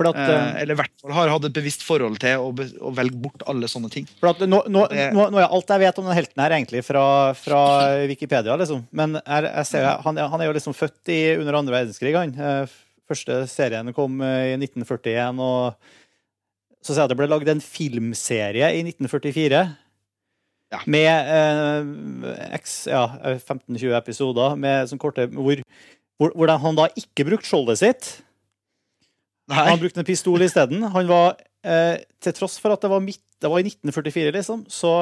[0.00, 2.52] At, eh, eh, eller i hvert fall har hatt et bevisst forhold til å,
[2.88, 4.06] å velge bort alle sånne ting.
[4.20, 7.02] for at nå, nå, nå, alt jeg vet om den helten her, egentlig fra,
[7.36, 7.62] fra
[8.08, 8.86] Wikipedia, liksom.
[8.96, 12.32] Men jeg, jeg ser, han, han er jo liksom født i, under andre verdenskrig, han.
[12.32, 12.78] Eh,
[13.10, 15.74] Første serien kom eh, i 1941, og
[16.80, 19.62] så sier jeg at det ble lagd en filmserie i 1944.
[20.70, 20.82] Ja.
[20.86, 23.02] Med eh, ja,
[23.34, 25.58] 15-20 episoder med sånn korte hvor,
[26.22, 28.12] hvor, hvor han da ikke brukte skjoldet sitt.
[29.50, 30.84] Nei, Han brukte en pistol isteden.
[30.94, 34.64] Han var, eh, til tross for at det var, midt, det var i 1944, liksom,
[34.70, 34.92] så,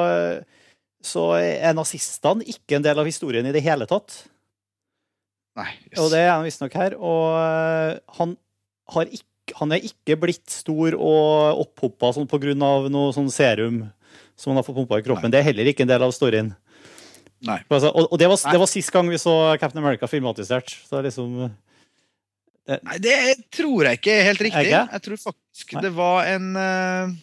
[1.05, 4.23] så er nazistene ikke en del av historien i det hele tatt.
[5.59, 6.97] nei Og det er han visstnok her.
[6.97, 8.35] Og eh, han,
[8.95, 13.83] har ikke, han er ikke blitt stor og opphoppa sånn av noe sånn serum
[14.39, 15.31] som han har fått pumpa i kroppen.
[15.31, 16.53] Det er heller ikke en del av storyen.
[17.45, 17.59] Nei.
[17.71, 20.71] Altså, og, og det var, det var sist gang vi så Captain America filmatisert.
[20.71, 21.49] Så det er liksom
[22.69, 23.15] Nei, det
[23.53, 24.67] tror jeg ikke er helt riktig.
[24.69, 24.85] Ikke?
[24.93, 25.83] Jeg tror faktisk Nei.
[25.85, 27.13] det var en eh,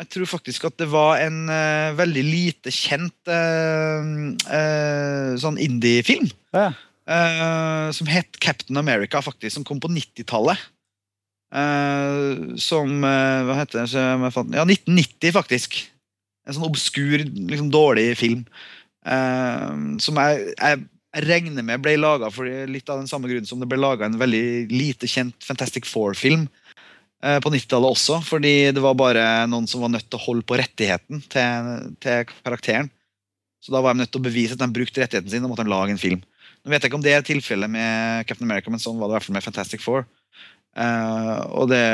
[0.00, 4.00] Jeg tror faktisk at det var en eh, veldig lite kjent eh,
[5.40, 6.30] sånn indie-film.
[6.56, 6.70] ja.
[7.90, 10.60] som het Captain America, faktisk, som kom på 90-tallet.
[11.50, 13.90] Eh, som Hva heter det?
[14.54, 15.80] Ja, 1990, faktisk.
[16.46, 18.46] En sånn obskur, liksom dårlig film.
[20.00, 20.80] som jeg, jeg,
[21.10, 24.06] jeg regner med ble laga for litt av den samme grunnen som det ble laga
[24.06, 26.44] en veldig lite kjent Fantastic Four-film
[27.24, 28.20] eh, på 90-tallet også.
[28.22, 31.70] Fordi det var bare noen som var nødt til å holde på rettigheten til,
[32.02, 32.92] til karakteren.
[33.60, 35.66] Så da var de nødt til å bevise at de brukte rettigheten sin og måtte
[35.66, 36.22] de lage en film.
[36.60, 39.14] Nå vet jeg ikke om det er tilfellet med Captain America, men sånn var det
[39.14, 40.06] i hvert fall med Fantastic Four.
[40.78, 41.84] Eh, det,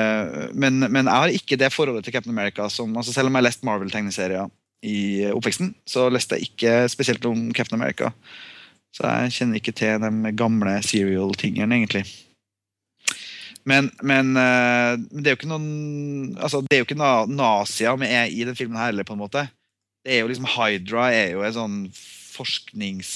[0.53, 3.41] men, men jeg har ikke det forholdet til Captain America som altså Selv om jeg
[3.41, 4.53] har lest Marvel-tegneserier
[4.85, 4.99] i
[5.33, 8.13] oppveksten, så leste jeg ikke spesielt om Captain America.
[8.97, 12.05] Så jeg kjenner ikke til de gamle serial-tingene, egentlig.
[13.67, 17.97] Men, men eh, det er jo ikke noen altså Det er jo ikke na Nazia
[17.99, 19.43] vi er i den filmen her heller, på en måte.
[20.07, 21.93] Det er jo liksom Hydra er jo en sånn
[22.37, 23.11] forsknings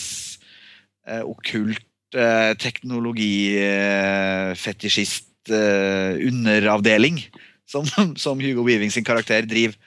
[1.07, 7.23] eh, eh, teknologifetisjist eh, underavdeling
[7.71, 7.87] som,
[8.25, 9.79] som Hugo Weaving sin karakter driver.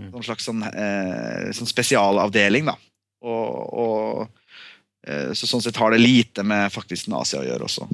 [0.00, 0.10] Mm.
[0.10, 2.74] Som en slags sånn, eh, sånn spesialavdeling, da.
[3.22, 4.41] Og, og, eh,
[5.02, 7.88] så sånn sett har det lite med faktisk Nasia å gjøre også.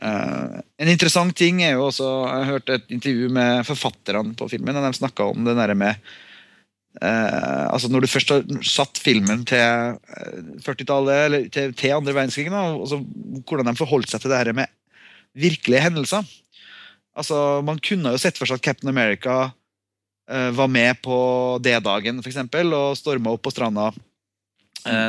[0.00, 4.78] Eh, en interessant ting er jo også Jeg hørte et intervju med forfatterne på filmen,
[4.78, 5.92] og de snakka om det der med
[7.02, 12.16] eh, altså Når du først har satt filmen til eh, 40-tallet, eller til, til andre
[12.16, 13.02] verdenskrig, da, og så
[13.44, 14.72] hvordan de forholdt seg til det her med
[15.36, 16.24] virkelige hendelser.
[17.16, 19.50] Altså, Man kunne jo sett for seg at Captain America
[20.30, 21.18] eh, var med på
[21.60, 24.00] D-dagen for eksempel, og storma opp på stranda eh,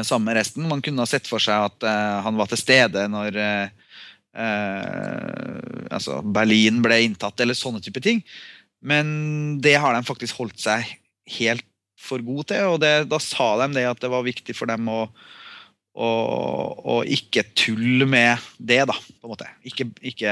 [0.05, 0.67] sammen med resten.
[0.69, 3.91] Man kunne ha sett for seg at eh, han var til stede når eh,
[4.35, 8.23] eh, altså Berlin ble inntatt, eller sånne type ting.
[8.81, 10.87] Men det har de faktisk holdt seg
[11.37, 11.67] helt
[12.01, 14.89] for god til, og det, da sa de det at det var viktig for dem
[14.89, 15.03] å
[15.91, 16.09] å,
[16.93, 18.95] å ikke tulle med det, da.
[18.95, 19.47] på en måte.
[19.67, 20.31] Ikke, ikke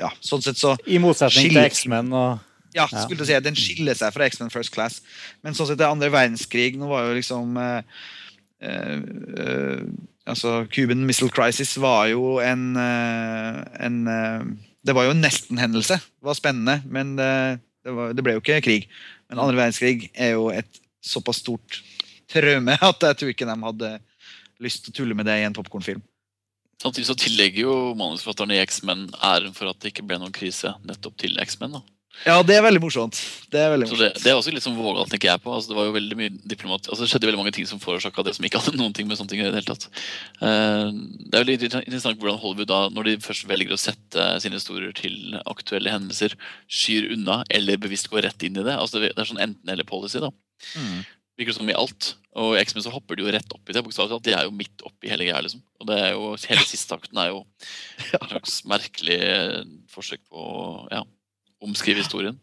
[0.00, 2.44] ja, Sånn sett så I motsetning til X-Men og
[2.76, 5.02] Ja, skulle du si, den skiller seg fra X-Men First Class.
[5.44, 8.04] Men sånn sett det andre verdenskrig Nå var jo liksom eh, eh,
[10.26, 14.46] altså Cuban Missile Crisis var jo en, eh, en eh,
[14.86, 15.96] Det var jo en nesten-hendelse.
[15.98, 18.84] Det var spennende, men det, det, var, det ble jo ikke krig.
[19.28, 21.80] Men andre verdenskrig er jo et såpass stort
[22.30, 23.90] traume at jeg tror ikke de hadde
[24.62, 26.04] lyst til å tulle med det i en popkornfilm.
[26.82, 30.74] Samtidig så tillegger jo manusforfatterne i X-Men æren for at det ikke ble noen krise
[30.86, 31.78] nettopp til X-Men.
[31.78, 31.95] da.
[32.24, 33.18] Ja, det er veldig morsomt.
[33.52, 34.02] Det er veldig morsomt.
[34.16, 35.52] det, det er også litt sånn vågalt, tenker jeg på.
[35.52, 36.88] Altså, det var jo veldig mye diplomat...
[36.88, 39.20] Altså, det skjedde veldig mange ting som forårsaka det som ikke hadde noen ting med
[39.20, 39.62] sånne ting å gjøre.
[39.62, 39.90] i det.
[40.48, 40.88] Eh,
[41.26, 44.94] det er veldig interessant hvordan Hollywood da, når de først velger å sette sine historier
[44.96, 46.34] til aktuelle hendelser,
[46.66, 48.74] skyr unna eller bevisst går rett inn i det.
[48.74, 50.24] Altså, det er sånn enten-eller-policy.
[50.24, 50.32] da.
[50.80, 51.04] Mm.
[51.36, 52.14] Virker som i alt.
[52.36, 53.82] Og i X-Men så hopper de jo rett opp i det.
[53.84, 54.18] bokstavelig.
[54.24, 55.42] De er jo midt oppi hele greia.
[55.44, 55.62] liksom.
[55.80, 57.44] Og det er jo, Hele siste akten er jo
[58.16, 59.20] et slags merkelig
[59.92, 60.42] forsøk på
[60.92, 61.04] ja,
[61.62, 62.38] omskrive historien.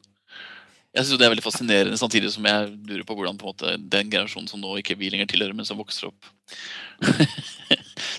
[0.94, 3.78] Jeg synes jo Det er veldig fascinerende, samtidig som jeg lurer på hvordan på måte,
[3.78, 6.28] den generasjonen som nå ikke vi lenger tilhører, men som vokser opp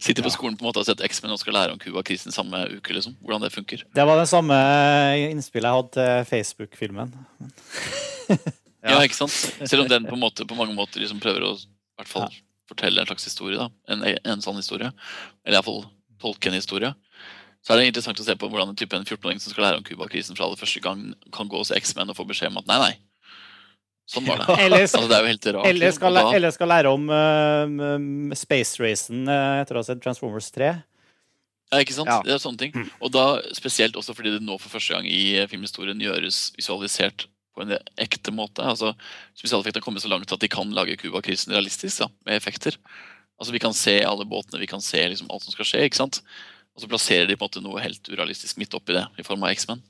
[0.05, 2.35] Sitter på skolen på en måte og har sett X-Men og skal lære om Cuba-krisen
[2.35, 2.93] samme uke.
[2.93, 3.15] liksom.
[3.23, 3.85] Hvordan det funker.
[3.95, 4.57] Det var det samme
[5.31, 7.15] innspillet jeg hadde til Facebook-filmen.
[8.85, 9.33] Ja, ikke sant?
[9.65, 11.55] Selv om den på, måte, på mange måter liksom prøver å
[12.05, 12.29] fall
[12.69, 13.57] fortelle en slags historie.
[13.57, 14.91] da, En, en sann historie.
[15.45, 15.87] Eller iallfall
[16.21, 16.91] tolke en historie.
[17.65, 19.81] Så er det interessant å se på hvordan en type en 14-åring som skal lære
[19.81, 22.69] om Cuba-krisen for aller første gang, kan gå hos X-Men og få beskjed om at
[22.69, 22.95] nei, nei.
[24.05, 24.57] Sånn var det.
[24.67, 25.69] Eller, Altså, det er jo helt rart.
[25.71, 30.03] eller, skal, da- eller skal lære om uh, space racen uh, etter å ha sett
[30.05, 30.75] Transformers 3.
[31.73, 32.11] Ja, ikke sant?
[32.13, 32.19] Ja.
[32.27, 32.77] Det er sånne ting.
[33.01, 33.25] Og da
[33.57, 37.25] spesielt også fordi det nå for første gang i eh, filmhistorien gjøres visualisert
[37.57, 37.73] på en
[38.05, 38.63] ekte måte.
[38.63, 38.93] Altså
[39.39, 42.77] Spesialeffektene har kommet så langt at de kan lage Cuba-krisen realistisk da, med effekter.
[43.41, 45.83] Altså Vi kan se alle båtene, vi kan se liksom alt som skal skje.
[45.89, 46.21] ikke sant?
[46.75, 49.45] Og så plasserer de på en måte noe helt urealistisk midt oppi det, i form
[49.47, 49.83] av X-Men.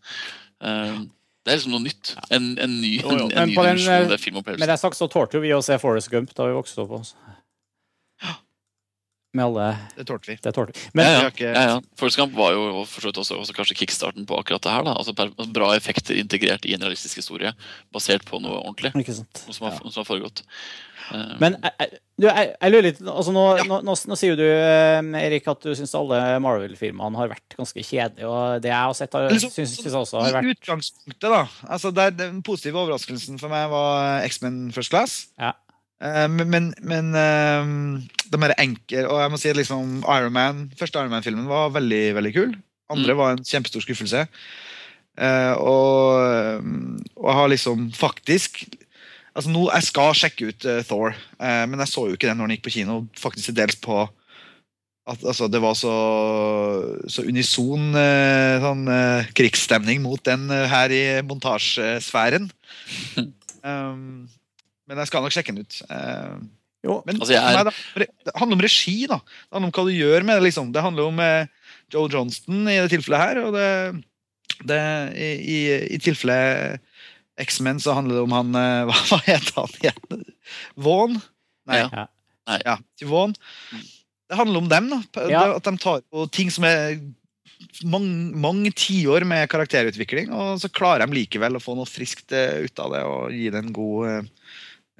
[0.60, 1.06] Um,
[1.44, 2.14] det er liksom noe nytt.
[2.32, 4.62] En, en ny, en, Men en ny den, dimensjon eh, ved filmopplevelsen.
[4.64, 6.94] Men det sagt så tålte jo vi å se Forest Gump da vi vokste opp.
[7.00, 7.33] Også.
[9.34, 9.64] Med alle
[9.96, 10.36] Det tålte vi.
[10.42, 10.90] Det tålte vi.
[10.94, 11.80] Men ja, ja, ikke- ja, ja.
[11.98, 14.84] Forrest var jo for så vidt også, også kanskje kickstarten på akkurat det her.
[14.86, 14.94] da.
[14.94, 15.12] Altså
[15.52, 17.52] Bra effekter integrert i en realistisk historie,
[17.92, 18.92] basert på noe ordentlig.
[18.94, 19.44] ikke sant.
[19.48, 20.42] Noe som har, noe som har foregått.
[21.12, 23.64] Eh, Men jeg, jeg- du, jeg, jeg lurer litt altså nå, Ja.
[23.64, 27.82] nå, nå, nå sier du, eh, Erik, at du syns alle Marvel-filmene har vært ganske
[27.82, 28.24] kjedelige.
[28.30, 31.48] Og det jeg har sett, har, så- også har I utgangspunktet, da.
[31.68, 35.26] altså der, Den positive overraskelsen for meg var X-Men First Class.
[35.38, 35.52] Ja.
[36.04, 37.72] Eh, men men, eh,
[38.28, 41.74] de er enkle Og jeg må si at liksom Iron Man, første Iron Man-filmen var
[41.74, 42.54] veldig veldig kul.
[42.90, 43.18] Andre Mm.
[43.18, 44.26] var en kjempestor skuffelse.
[45.16, 46.60] Eh, og,
[47.16, 48.64] og jeg har liksom faktisk
[49.34, 52.56] altså nå, Jeg skal sjekke ut Thor, men jeg så jo ikke den når den
[52.56, 53.06] gikk på kino.
[53.18, 54.04] Faktisk til dels på
[55.04, 55.94] at altså, det var så,
[57.12, 62.48] så unison eh, sånn, eh, krigsstemning mot den eh, her i montasjesfæren.
[63.64, 64.24] um,
[64.88, 65.80] men jeg skal nok sjekke den ut.
[65.90, 66.36] Eh,
[66.84, 69.06] Jo, men Altså, jeg er- nei, det handler om regi.
[69.08, 69.16] da.
[69.16, 70.42] Det handler om hva du gjør med det.
[70.44, 70.72] liksom.
[70.72, 71.46] Det handler om eh,
[71.90, 73.38] Joe Johnston i det tilfellet her.
[73.46, 74.04] og det,
[74.68, 74.80] det
[75.16, 75.60] i, i,
[75.96, 76.80] I tilfellet
[77.40, 80.24] X-Men så handler det om han eh, Hva, hva heter han igjen?
[80.76, 81.16] Vaughn?
[81.66, 81.80] Nei.
[81.88, 82.04] Ja.
[82.52, 82.60] Nei.
[82.68, 83.32] Ja, til Vaughn.
[84.28, 84.90] Det handler om dem.
[84.92, 85.00] da.
[85.32, 85.42] Ja.
[85.56, 86.98] At de tar på ting som er
[87.88, 92.78] mange, mange tiår med karakterutvikling, og så klarer de likevel å få noe friskt ut
[92.84, 94.28] av det og gi det en god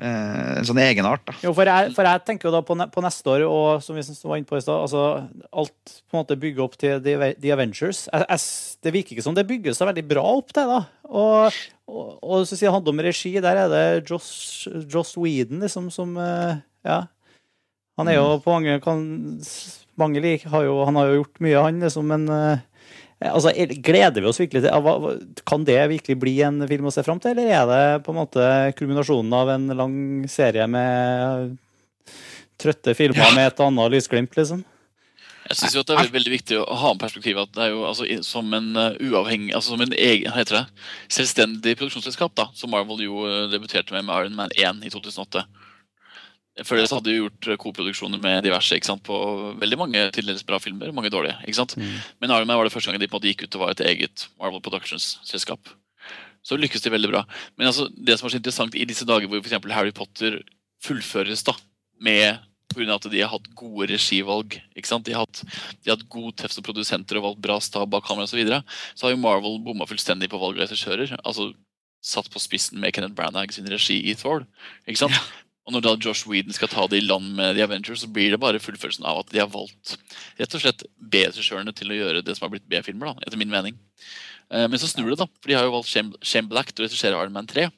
[0.02, 1.22] en sånn egenart.
[1.28, 1.34] da.
[1.44, 3.94] Jo, for jeg, for jeg tenker jo da på, ne, på neste år, og som
[3.94, 5.04] vi var inne på i stad, altså
[5.54, 8.04] alt på en måte bygger opp til The, The Avengers.
[8.10, 8.42] Jeg, jeg,
[8.82, 10.80] det virker ikke som det bygger seg veldig bra opp, det, da.
[11.06, 15.90] Og, og, og så sier han om regi, der er det Joss, Joss Whedon, liksom,
[15.94, 17.04] som eh, Ja.
[17.94, 19.02] Han er jo på mange kan,
[19.94, 22.64] Mange lik, har jo, han har jo gjort mye, han, liksom, men eh,
[23.30, 27.02] Altså, er- Gleder vi oss virkelig til Kan det virkelig bli en film å se
[27.06, 29.96] fram til, eller er det på en måte kulminasjonen av en lang
[30.28, 31.56] serie med
[32.60, 33.34] trøtte filmer Ja.
[33.34, 34.64] med et annet lysglimt, liksom?
[35.44, 37.72] Jeg synes jo at Det er veldig viktig å ha med perspektivet at det er
[37.74, 40.64] jo altså, som en uh, uavhengig, altså som en egen, heter det,
[41.12, 45.44] selvstendig produksjonsselskap, da, som Marvel jo uh, debuterte med med Iron Man 1 i 2008.
[46.62, 49.16] Før det så hadde de gjort uh, koproduksjoner med diverse ikke sant, på
[49.58, 51.34] veldig mange til dels bra filmer, mange dårlige.
[51.48, 51.74] ikke sant?
[51.74, 51.96] Mm.
[52.22, 53.74] Men Iron Man var det første gang de på en måte gikk ut og var
[53.74, 55.72] et eget Marvel Productions-selskap.
[56.44, 57.24] Så lykkes de veldig bra.
[57.58, 60.42] Men altså, det som er så interessant i disse dager hvor for Harry Potter
[60.84, 61.56] fullføres da,
[61.98, 62.38] med
[62.74, 62.96] Pga.
[62.96, 64.58] at de har hatt gode regivalg.
[64.76, 65.06] ikke sant?
[65.06, 65.42] De har hatt,
[65.82, 68.34] de har hatt god teft som produsenter og valgt bra stab bak kamera osv.
[68.34, 68.62] Så, videre.
[68.94, 71.16] så har jo Marvel bomma fullstendig på valg av regissører.
[71.22, 71.52] Altså
[72.04, 74.44] satt på spissen med Kenneth Branagh sin regi i Thor.
[74.86, 75.16] ikke sant?
[75.64, 78.34] Og når da Josh Whedon skal ta det i land med The Avengers, så blir
[78.34, 79.94] det bare fullfølelsen av at de har valgt
[80.36, 83.52] rett og slett B-regissørene til å gjøre det som har blitt B-filmer, da, etter min
[83.52, 83.78] mening.
[84.52, 85.28] Eh, Men så snur det, da.
[85.40, 87.70] For de har jo valgt Shane Black til å regissere Iron Man 3.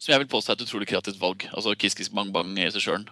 [0.00, 1.48] Som jeg vil påstå er et utrolig kreativt valg.
[1.52, 3.08] Altså Kiss Kiss Bang Bang-regissøren.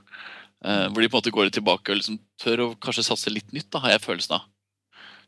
[0.65, 3.51] Eh, hvor de på en måte går tilbake og liksom tør å kanskje satse litt
[3.53, 4.47] nytt, da, har jeg følelsen av.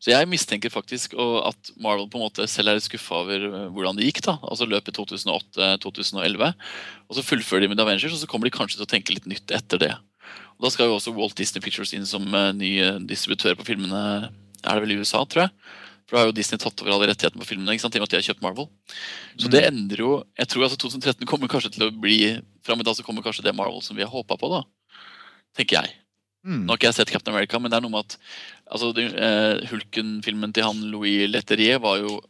[0.00, 1.12] Så jeg mistenker faktisk
[1.44, 4.22] at Marvel på en måte selv er skuffa over eh, hvordan det gikk.
[4.24, 6.54] da, altså løpet 2008-2011.
[7.10, 9.12] Og så fullfører de med The Avengers, og så kommer de kanskje til å tenke
[9.12, 9.92] litt nytt etter det.
[10.56, 13.68] Og Da skal jo også Walt Disney Pictures inn som eh, ny eh, distributør på
[13.68, 14.32] filmene.
[14.64, 15.54] Er det vel i USA, tror jeg?
[16.08, 17.76] For da har jo Disney tatt over alle rettighetene på filmene.
[17.76, 18.66] ikke sant, i og med at de har kjøpt Marvel.
[19.36, 22.84] Så det endrer jo Jeg tror altså 2013 kommer kanskje til å bli Fram i
[22.88, 24.64] dag så kommer kanskje det Marvel som vi har håpa på, da.
[25.56, 26.00] Tenker jeg.
[26.44, 26.64] Mm.
[26.64, 28.16] Nå har ikke jeg sett Captain America, men det er noe med at
[28.70, 32.20] altså, eh, Hulken-filmen til han Louis Leterrier var jo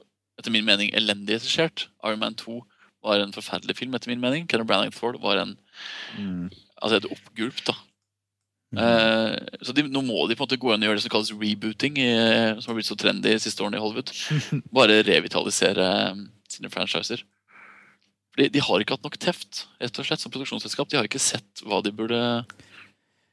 [0.41, 1.87] etter min mening elendig regissert.
[2.05, 2.61] Iron Man 2
[3.05, 4.47] var en forferdelig film, etter min mening.
[4.49, 5.57] Kenneth Branagh Ford var en,
[6.19, 6.51] Mm.
[6.83, 7.75] altså et oppgulp, da.
[8.73, 8.79] Mm.
[8.79, 11.13] Eh, så de, nå må de på en måte gå inn og gjøre det som
[11.15, 12.11] kalles rebooting, i,
[12.61, 14.13] som har blitt så trendy de siste årene i Hollywood.
[14.77, 16.21] Bare revitalisere eh,
[16.53, 17.25] sine franchiser.
[18.31, 20.89] Fordi de har ikke hatt nok teft rett og slett som produksjonsselskap.
[20.93, 22.21] De har ikke sett hva de burde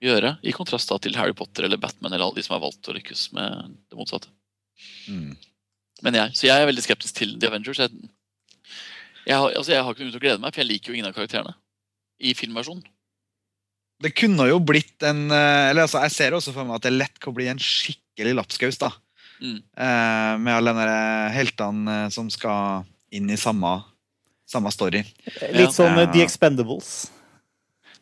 [0.03, 2.89] gjøre, i kontrast da til Harry Potter eller Batman eller alle de som har valgt
[2.89, 4.29] å lykkes med det motsatte.
[5.09, 5.31] Mm.
[6.05, 7.79] Men jeg, Så jeg er veldig skeptisk til The Avengers.
[7.81, 7.89] Jeg,
[9.25, 10.99] jeg, har, altså jeg har ikke noe til å glede meg, for jeg liker jo
[10.99, 11.55] ingen av karakterene
[12.21, 12.85] i filmversjonen.
[14.05, 16.93] Det kunne jo blitt en eh, Eller altså, jeg ser også for meg at det
[16.93, 18.77] lett kan bli en skikkelig lapskaus.
[18.77, 18.91] da.
[19.41, 19.57] Mm.
[19.57, 20.87] Eh, med alle de
[21.33, 22.85] heltene eh, som skal
[23.17, 23.79] inn i samme,
[24.45, 25.01] samme story.
[25.55, 26.05] Litt sånn Ja.
[26.13, 27.07] The Expendables.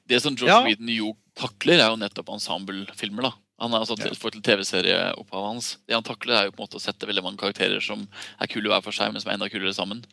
[0.06, 0.60] Det som Josh Ja.
[0.68, 3.22] Whedon jo takler, er jo nettopp ensemblefilmer.
[3.30, 3.34] da.
[3.60, 4.10] Han har altså Ja.
[4.12, 5.78] til TV-serieopphavet hans.
[5.88, 8.08] Det han takler, er jo på en måte å sette veldig mange karakterer som
[8.42, 10.04] er kule hver for seg, men som er enda kulere sammen.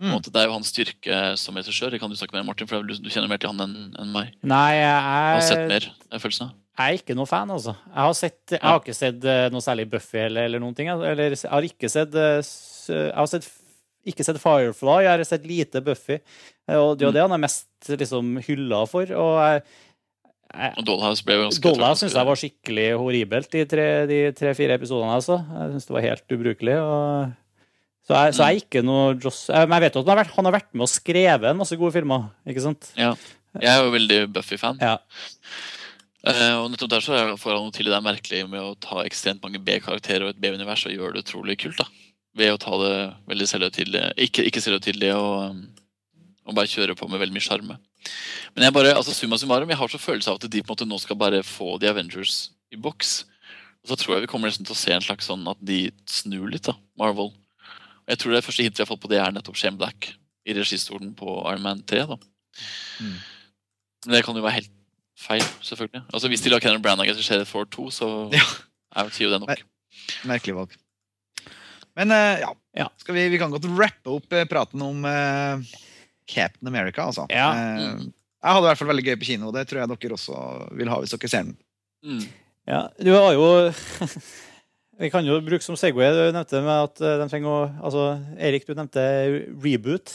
[0.00, 0.12] Mm.
[0.14, 1.90] måte, det er jo hans styrke som regissør.
[1.90, 3.60] Det kan du snakke mer om, Martin, for du, du kjenner mer til han
[3.98, 4.32] enn meg.
[4.46, 6.52] Nei, Jeg har sett jeg, mer, er følelsen av.
[6.78, 7.74] jeg er ikke noe fan, altså.
[7.88, 10.86] Jeg har, sett, jeg har ikke sett eh, noe særlig Buffy eller, eller noen ting.
[10.86, 11.02] jeg.
[11.02, 12.40] Eller jeg har ikke sett eh,
[12.94, 13.50] Jeg har sett,
[14.06, 16.20] ikke sett Firefly, jeg har sett lite Buffy.
[16.68, 19.02] Eh, Og det er jo det han er mest liksom hylla for.
[19.02, 19.87] Og jeg, jeg,
[20.80, 25.18] Dollhouse ble jo ganske Dollhouse syns jeg var skikkelig horribelt de tre-fire tre, episodene.
[25.18, 25.36] Altså.
[25.44, 26.76] Jeg syns det var helt ubrukelig.
[26.80, 27.34] Og...
[28.08, 30.30] Så, jeg, så jeg er ikke noe Joss Men jeg vet at han har, vært,
[30.32, 32.30] han har vært med og skrevet en masse gode filmer.
[32.48, 32.88] Ikke sant?
[32.96, 33.12] Ja.
[33.58, 34.80] Jeg er jo veldig Buffy-fan.
[34.80, 34.96] Ja.
[36.26, 39.04] Uh, og nettopp der så får han noe til det er merkelig med å ta
[39.06, 41.78] ekstremt mange B-karakterer og et B-univers og gjøre det utrolig kult.
[41.80, 41.86] da.
[42.38, 42.94] Ved å ta det
[43.30, 45.62] veldig selvhøytidelig, ikke, ikke selvhøytidelig, og, um,
[46.48, 47.78] og bare kjøre på med veldig mye sjarme.
[48.54, 50.74] Men jeg bare, altså summa summarum, jeg har så følelse av at de på en
[50.76, 53.24] måte nå skal bare få The Avengers i boks.
[53.84, 55.88] Og så tror jeg vi kommer nesten til å se en slags sånn at de
[56.10, 57.32] snur litt, da, Marvel.
[57.32, 60.12] Og jeg tror det første hintet vi har fått på det, er nettopp Shane Black
[60.48, 62.06] i registolen på Iron Man 3.
[62.08, 62.16] da.
[63.04, 63.16] Mm.
[64.06, 64.74] Men det kan jo være helt
[65.18, 66.04] feil, selvfølgelig.
[66.14, 68.44] Altså Hvis de lar Kenneth Branagh regissere Thor 2, så Ja.
[68.96, 69.64] er jo det nok.
[70.24, 70.76] Merkelig valg.
[71.98, 72.86] Men uh, ja, Ja.
[72.96, 75.58] Skal vi, vi kan godt rappe opp eh, praten om eh,
[76.28, 77.26] Captain America, altså.
[77.32, 77.48] Ja.
[77.52, 78.12] Eh, Mm.
[78.44, 79.48] jeg hadde i hvert fall veldig gøy på kino.
[79.48, 81.56] og Det tror jeg dere også vil ha hvis dere ser den.
[82.04, 82.28] Mm.
[82.68, 83.72] Ja, du har jo
[85.00, 86.10] Vi kan jo bruke som Segway.
[86.10, 88.06] Du nevnte med at eh, de trenger å Altså,
[88.38, 89.04] Erik, du nevnte
[89.62, 90.10] reboot.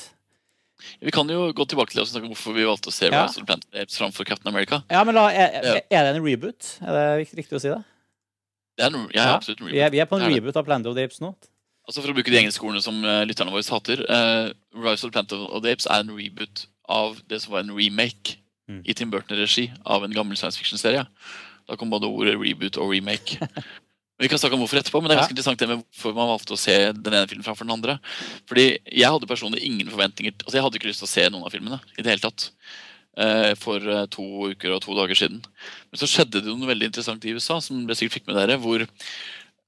[0.99, 3.23] Vi kan jo gå tilbake til å snakke om hvorfor vi valgte å se Ja.
[3.23, 4.81] Rise of the Planet Apes framfor Captain America.
[4.91, 6.73] Ja, men la, er, er det en reboot?
[6.83, 7.79] Er det riktig- å si det?
[8.75, 9.35] Det er, no, ja, Ja.
[9.37, 9.91] absolutt en Vi er, reboot.
[9.93, 11.33] vi er på en reboot av Planet of the Apes nå.
[11.87, 14.05] Altså For å bruke de engelske ordene som eh, lytterne våre hater.
[14.07, 17.65] uh, Rise of the Planet of the Apes er en reboot av det som var
[17.65, 18.77] en remake Mm.
[18.87, 21.01] i Tim Burton-regi av en gammel science fiction-serie.
[21.67, 23.35] Da kom både ordet reboot og remake.
[24.23, 26.29] Vi kan snakke om hvorfor etterpå, men det er ganske interessant det med hvorfor man
[26.31, 27.97] valgte å se den ene filmen framfor den andre.
[28.47, 31.43] Fordi Jeg hadde personlig ingen forventninger Altså Jeg hadde ikke lyst til å se noen
[31.43, 32.47] av filmene i det hele tatt.
[33.19, 33.83] eh, For
[34.15, 35.43] to uker og to dager siden.
[35.91, 38.55] Men så skjedde det noe veldig interessant i USA, som dere sikkert fikk med dere.
[38.63, 38.87] hvor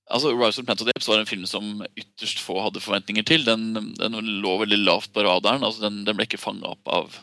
[0.06, 3.46] Altså, Rise of Planet Apes var en film som ytterst få hadde forventninger til.
[3.48, 5.66] Den, den lå veldig lavt på radaren.
[5.66, 7.16] altså Den, den ble ikke fanga opp av,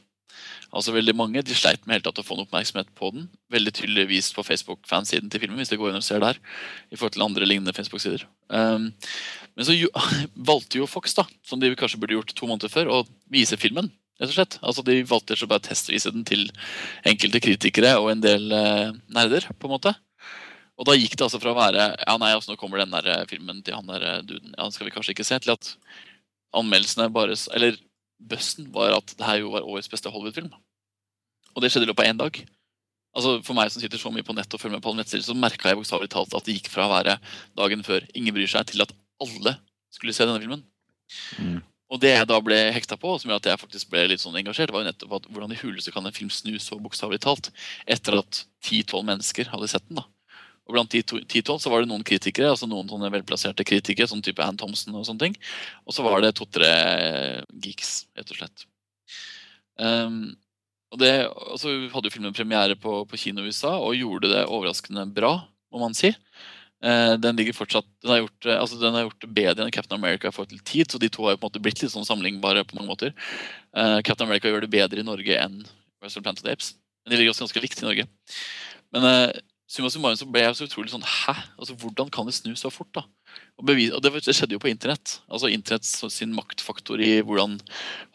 [0.72, 3.26] Altså veldig mange de sleit med helt tatt å få noen oppmerksomhet på den.
[3.52, 6.38] Veldig tydelig vist på Facebook-fansiden til filmen, hvis det går inn og ser der.
[6.88, 8.24] I forhold til andre lignende Facebook-sider.
[8.48, 8.88] Um,
[9.52, 9.90] men så jo,
[10.50, 13.02] valgte jo Fox, da, som de kanskje burde gjort to måneder før, å
[13.32, 13.92] vise filmen.
[14.16, 14.56] rett og slett.
[14.62, 16.48] Altså De valgte å bare testvise den til
[17.04, 19.50] enkelte kritikere og en del uh, nerder.
[19.58, 19.92] på en måte.
[20.80, 23.08] Og da gikk det altså fra å være ja nei, altså nå kommer den der
[23.12, 25.54] eh, filmen til han der eh, duden, ja den skal vi kanskje ikke se, til
[25.54, 25.74] at
[26.56, 27.76] anmeldelsene bare Eller
[28.22, 30.50] busten var at det her jo var årets beste Hollywood-film.
[31.52, 32.38] Og det skjedde i løpet av én dag.
[33.12, 35.36] Altså For meg som sitter så mye på nett og følger med på nettsider, så
[35.36, 37.18] merka jeg bokstavelig talt at det gikk fra å være
[37.58, 39.58] dagen før ingen bryr seg, til at alle
[39.92, 40.62] skulle se denne filmen.
[41.36, 41.58] Mm.
[41.92, 44.38] Og det jeg da ble hekta på, som gjør at jeg faktisk ble litt sånn
[44.40, 47.50] engasjert, var jo nettopp at hvordan i huleste kan en film snu så bokstavelig talt
[47.84, 50.00] etter at 10-12 mennesker hadde sett den.
[50.00, 50.06] da.
[50.72, 54.22] Og blant de 10-12 så var det noen kritikere, altså noen sånne velplasserte kritikere, sånn
[54.24, 55.34] type Ann Thompson og sånne ting.
[55.84, 56.70] Og så var det to-tre
[57.60, 58.64] geeks, rett og slett.
[59.76, 60.32] Um,
[60.92, 64.32] og det, og så hadde jo filmen premiere på, på kino i USA og gjorde
[64.32, 65.34] det overraskende bra,
[65.68, 66.14] må man si.
[66.80, 70.32] Uh, den fortsatt, den har, gjort, altså den har gjort det bedre enn Captain America
[70.32, 72.08] i forhold til tid, så de to har jo på en måte blitt litt sånn
[72.08, 73.12] sammenlignbare på mange måter.
[73.76, 75.60] Uh, Captain America gjør det bedre i Norge enn
[76.00, 76.78] Russell Plant of Apes.
[77.04, 78.08] Men de ligger også ganske likt i Norge.
[78.96, 79.40] Men uh,
[79.72, 81.34] summa summarum så ble jeg så utrolig sånn Hæ?
[81.56, 82.92] Altså, Hvordan kan det snu så fort?
[82.96, 83.06] da?
[83.56, 85.18] Og, bevis, og det, det, skjedde jo på internett.
[85.32, 87.58] Altså Internett sin maktfaktor i hvordan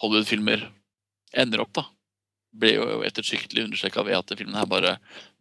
[0.03, 0.67] Hollywood-filmer
[1.37, 1.73] ender opp.
[1.79, 1.87] da.
[2.57, 4.97] Ble jo ettertrykkelig understreka ved at filmen her bare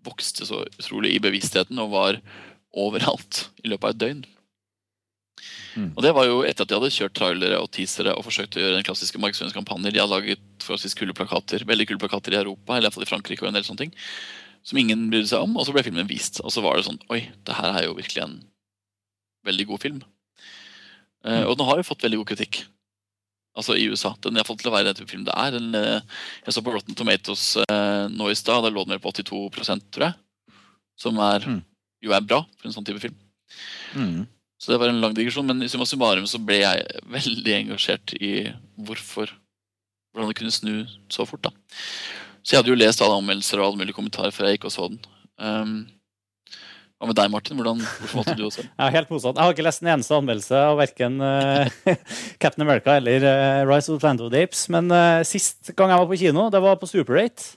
[0.07, 2.23] vokste så utrolig i bevisstheten og var
[2.77, 4.25] overalt i løpet av et døgn.
[5.77, 5.91] Mm.
[5.93, 8.63] Og det var jo etter at de hadde kjørt trailere og teasere og forsøkt å
[8.63, 9.93] gjøre den klassiske markedsføringskampanjer.
[9.93, 13.45] De hadde laget forholdsvis kule plakater, veldig kule plakater i Europa, eller iallfall i Frankrike
[13.45, 13.97] og en del sånne ting
[14.67, 16.41] som ingen brydde seg om, og så ble filmen vist.
[16.43, 18.39] Og så var det sånn Oi, det her er jo virkelig en
[19.47, 20.01] veldig god film.
[21.27, 22.65] Uh, og den har jo fått veldig god kritikk.
[23.57, 24.13] Altså i USA.
[24.23, 25.55] Den har fått til å være den type film det er.
[25.55, 29.05] Den, uh, jeg så på Rotten Tomatoes uh, nå i stad, Der lå den vel
[29.05, 30.57] på 82% tror jeg.
[30.99, 31.63] Som er, mm.
[32.07, 33.17] jo er bra for en sånn type film.
[33.95, 34.27] Mm.
[34.59, 38.17] Så det var en lang digresjon, men i summa summarum så ble jeg veldig engasjert
[38.19, 38.37] i
[38.89, 39.35] hvorfor
[40.17, 40.77] Hvordan det kunne snu
[41.13, 41.43] så fort.
[41.45, 41.51] da.
[42.47, 44.73] Så jeg hadde jo lest alle anmeldelser og alle mulige kommentarer før jeg gikk og
[44.77, 45.01] så den.
[45.43, 45.73] Um,
[46.97, 47.59] hva med deg, Martin?
[47.59, 47.81] Hvordan,
[48.15, 48.63] valgte du også?
[48.69, 48.95] jeg den?
[48.95, 49.35] Helt motsatt.
[49.35, 51.97] Jeg har ikke lest en eneste anmeldelse av verken uh,
[52.43, 54.63] Captain America eller uh, Rise of the Planet of the Apes.
[54.71, 57.51] Men uh, sist gang jeg var på kino, det var på Super 8.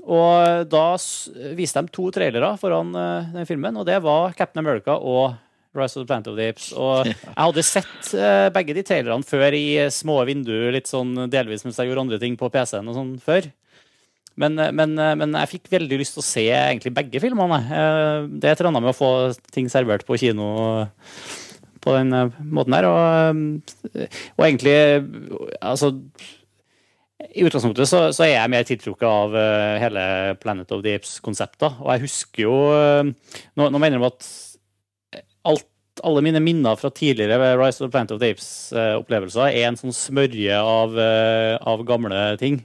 [0.00, 0.86] Og da
[1.58, 2.94] viste de to trailere foran
[3.34, 5.34] den filmen, og det var Captain America og
[5.76, 6.70] Rise of the Planet of the Apes.
[6.72, 8.14] Og jeg hadde sett
[8.54, 12.38] begge de trailerne før i små vinduer, litt sånn delvis mens jeg gjorde andre ting
[12.40, 13.50] på PC-en og sånn før.
[14.40, 17.60] Men, eh, men, eh, men, jeg fikk veldig lyst til å se egentlig begge filmene.
[17.60, 19.12] Eh, det er et eller annet med å få
[19.52, 20.88] ting servert på kino
[21.80, 22.12] på den
[22.52, 22.88] måten der.
[22.88, 23.40] Og,
[24.36, 24.74] og egentlig
[25.60, 25.94] Altså
[27.20, 29.34] i utgangspunktet så, så, er jeg mer tiltrukket av
[29.80, 30.04] hele
[30.40, 31.76] Planet of the Apes-konseptet.
[31.84, 34.28] Og jeg husker jo nå, nå, mener jeg at
[35.48, 35.68] alt,
[36.04, 39.94] alle mine minner fra tidligere Rise of the Planet of the Apes-opplevelser er en sånn
[39.94, 40.96] smørje av,
[41.60, 42.62] av gamle ting.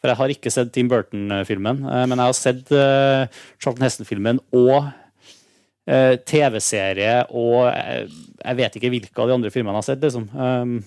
[0.00, 4.40] For jeg har ikke sett Tim Burton-filmen, eh, men jeg har sett uh, Charlton Heston-filmen
[4.56, 10.06] og uh, TV-serie og jeg vet ikke hvilke av de andre filmene jeg har sett.
[10.06, 10.30] liksom.
[10.32, 10.78] Um,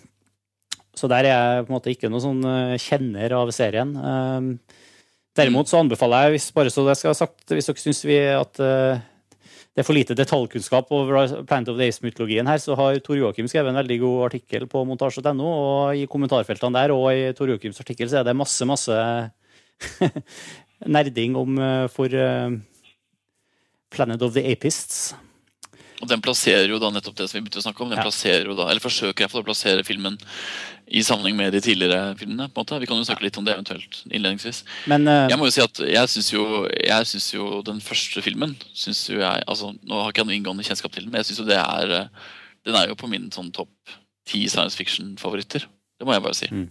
[0.98, 3.94] så der er jeg på en måte ikke noen sånn kjenner av serien.
[3.98, 4.50] Um,
[5.38, 8.04] derimot så anbefaler jeg, hvis, bare så det skal ha sagt, hvis dere syns
[8.38, 8.62] at
[9.74, 13.48] det er for lite detaljkunnskap over Planet of the Ace-mytologien her, så har Tor Joakim
[13.50, 17.82] skrevet en veldig god artikkel på montasje.no, og i kommentarfeltene der og i Tor Joakims
[17.82, 19.00] artikkel så er det masse, masse
[20.98, 22.54] nerding om eh, for uh,
[23.94, 25.16] Planet of the Apists.
[26.04, 27.92] Og den plasserer jo da nettopp det som vi begynte å snakke om.
[27.94, 28.04] Den ja.
[28.04, 30.18] plasserer jo da, eller forsøker jeg å plassere filmen
[30.92, 32.50] i sammenheng med de tidligere filmene.
[32.52, 32.80] på en måte.
[32.84, 34.64] Vi kan jo snakke litt om det eventuelt innledningsvis.
[34.92, 36.46] Men, uh, jeg må jo si at jeg syns jo,
[37.38, 40.92] jo, den første filmen synes jo jeg, altså Nå har ikke jeg noe inngående kjennskap
[40.94, 42.28] til den, men jeg synes jo det er eh,
[42.68, 43.96] den er jo på min sånn topp
[44.28, 45.66] ti science fiction-favoritter.
[46.00, 46.52] Det må jeg bare si.
[46.52, 46.68] Mm.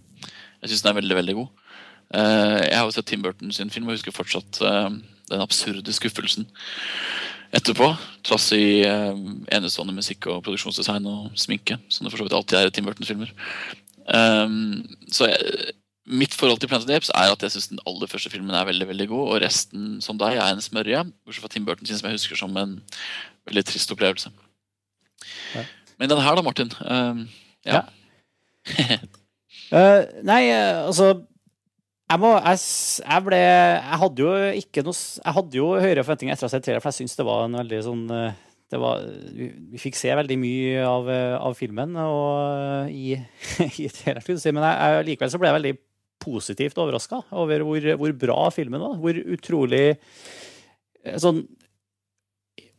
[0.61, 1.67] Jeg syns den er veldig veldig god.
[2.13, 4.93] Uh, jeg har jo sett Tim Burton sin film og husker fortsatt uh,
[5.31, 6.45] den absurde skuffelsen
[7.53, 7.91] etterpå.
[8.25, 9.21] Trass i eh,
[9.53, 12.87] enestående musikk og produksjonsdesign og sminke, som det for så vidt alltid er i Tim
[12.87, 13.31] Burton-filmer.
[14.03, 14.83] Um,
[15.13, 15.73] så jeg,
[16.05, 18.55] mitt forhold til Planet of the Apes er at jeg syns den aller første filmen
[18.55, 21.05] er veldig veldig god, og resten som deg er en smørje.
[21.23, 22.79] Bortsett fra Tim Burton sin, som jeg husker som en
[23.47, 24.33] veldig trist opplevelse.
[25.55, 25.63] Ja.
[26.01, 26.73] Men den her da, Martin.
[26.81, 27.27] Um,
[27.65, 27.85] ja.
[28.77, 28.97] ja.
[29.71, 30.01] uh,
[30.31, 31.13] nei, eh, altså
[32.13, 32.63] jeg, må, jeg,
[33.03, 36.53] jeg, ble Jeg hadde jo ikke noe Jeg hadde jo høyere forventninger etter å ha
[36.53, 38.41] sett traileren, for jeg syns det var en veldig sånn eh,
[38.73, 39.03] det var,
[39.37, 41.09] vi, vi fikk se veldig mye av,
[41.45, 43.11] av filmen og i,
[43.83, 45.73] i traileren, men jeg, likevel så ble jeg veldig
[46.23, 48.95] positivt overraska over hvor, hvor, bra filmen var.
[49.01, 51.43] Hvor utrolig eh, sånn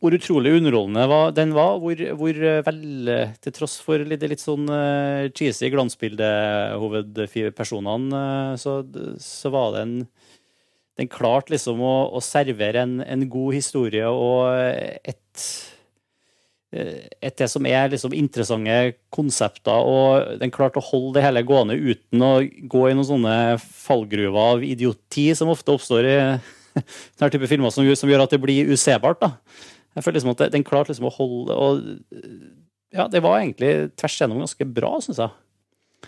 [0.05, 1.79] hvor utrolig underholdende den var.
[1.81, 2.33] Hvor, hvor
[2.67, 2.81] vel,
[3.41, 8.85] til tross for litt, litt sånn uh, cheesy glansbildehovedpersonene, uh, så,
[9.21, 9.95] så var det en
[10.95, 14.47] Den klarte liksom å, å servere en, en, god historie og
[15.03, 15.43] et
[16.75, 21.75] et det som er liksom interessante konsepter, og den klarte å holde det hele gående
[21.77, 26.17] uten å gå i noen sånne fallgruver av idioti som ofte oppstår i
[27.15, 29.23] denne type filmer, som, som gjør at det blir usebart.
[29.23, 29.29] da.
[29.95, 31.81] Jeg føler liksom at den klarte liksom å holde og
[32.95, 35.33] Ja, det var egentlig tvers igjennom ganske bra, syns jeg.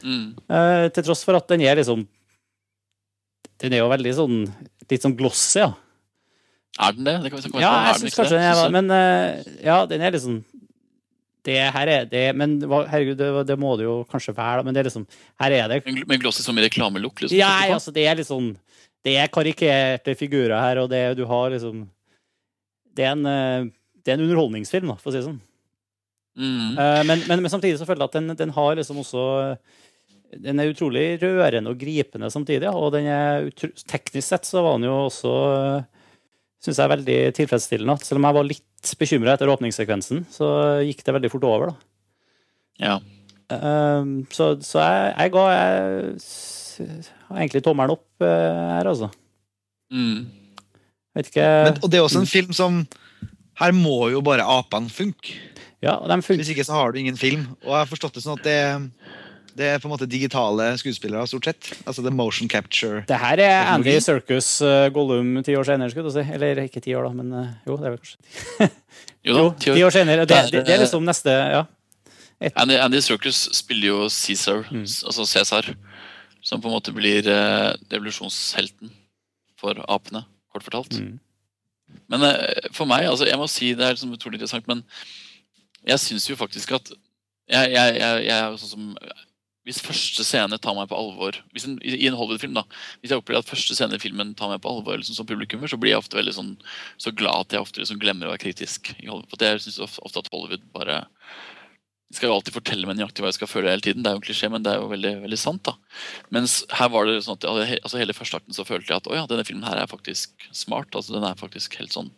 [0.03, 0.29] Mm.
[0.45, 2.03] Uh, til tross for at den er liksom
[3.57, 4.35] Den er jo veldig sånn
[4.87, 5.71] litt sånn glossy, ja.
[6.77, 7.15] Er den det?
[7.23, 10.43] det kan, kan ja, jeg syns kanskje den er Men uh, ja, den er liksom
[11.47, 14.81] det her er det, Men herregud, det, det, må det jo kanskje være, men det
[14.81, 15.05] er liksom
[15.39, 17.23] Her er det Men glossy som i reklamelukk?
[17.23, 18.51] Liksom, ja, altså, det er liksom
[19.05, 21.85] Det er karikerte figurer her, og det du har liksom
[22.97, 23.71] Det er en uh,
[24.07, 25.41] det er en underholdningsfilm, da, for å si det sånn.
[26.37, 26.77] Mm.
[26.77, 29.21] Uh, men, men, men, samtidig så føler jeg at den, den, har liksom også
[30.45, 32.69] Den er utrolig rørende og gripende samtidig.
[32.69, 33.49] Og den er
[33.89, 35.33] teknisk sett så var den jo også
[36.57, 37.95] Syns jeg er veldig tilfredsstillende.
[38.01, 40.47] Selv om jeg var litt bekymra etter åpningssekvensen, så
[40.87, 41.87] gikk det veldig fort over, da.
[42.81, 42.95] Ja.
[43.53, 46.95] Uh, så, så, jeg, jeg ga jeg,
[47.27, 49.11] har egentlig tommelen opp uh, her, altså.
[49.93, 50.25] Mm.
[51.17, 52.81] Vet ikke men, Og det er også en film som
[53.57, 55.37] her må jo bare apene funke.
[55.81, 57.45] Ja, Hvis ikke så har du ingen film.
[57.63, 58.57] Og jeg har forstått det sånn at det,
[59.57, 61.69] det er på en måte digitale skuespillere, stort sett.
[61.85, 63.03] Altså the motion capture.
[63.09, 66.25] Det her er Andy Circus uh, Gollum ti år senere, skulle du si.
[66.33, 68.69] Eller ikke ti år, da, men uh, jo, det er vel kanskje
[69.27, 70.25] Jo, da, ti år senere.
[70.29, 71.65] Det, det, det, er liksom neste Ja.
[72.53, 74.83] Andy, Andy Circus spiller jo Cæsar, mm.
[75.09, 75.71] altså Cæsar,
[76.45, 78.91] som på en måte blir uh, revolusjonshelten
[79.57, 80.21] for apene,
[80.53, 80.99] kort fortalt.
[81.01, 81.15] Mm.
[82.11, 84.83] Men eh, for meg, altså jeg må si det er liksom utrolig interessant, men
[85.87, 86.91] jeg syns jo faktisk at
[87.47, 88.87] jeg, jeg, jeg, jeg er sånn som
[89.67, 92.63] hvis første scene tar meg på alvor hvis en, I en Hollywood-film da,
[93.01, 95.67] Hvis jeg opplever at første scene i filmen tar meg på alvor liksom, som publikummer,
[95.67, 96.53] så blir jeg ofte veldig sånn,
[96.95, 98.93] så glad at jeg ofte liksom glemmer å være kritisk.
[99.03, 101.01] For jeg syns ofte at Hollywood bare
[102.07, 104.03] de skal jo alltid fortelle meg nøyaktig hva jeg skal føle hele tiden.
[104.03, 105.67] Det er jo en klisjé, men det er jo veldig, veldig sant.
[105.67, 105.73] da.
[106.31, 109.25] Mens her var det sånn at altså hele førsteakten så følte jeg at å ja,
[109.27, 110.95] denne filmen her er faktisk smart.
[110.95, 112.13] altså Den er faktisk helt sånn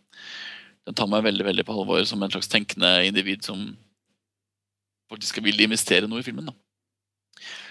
[0.86, 3.72] Den tar meg veldig veldig på alvor som en slags tenkende individ som
[5.10, 6.52] faktisk vil investere noe i filmen.
[6.52, 6.54] da.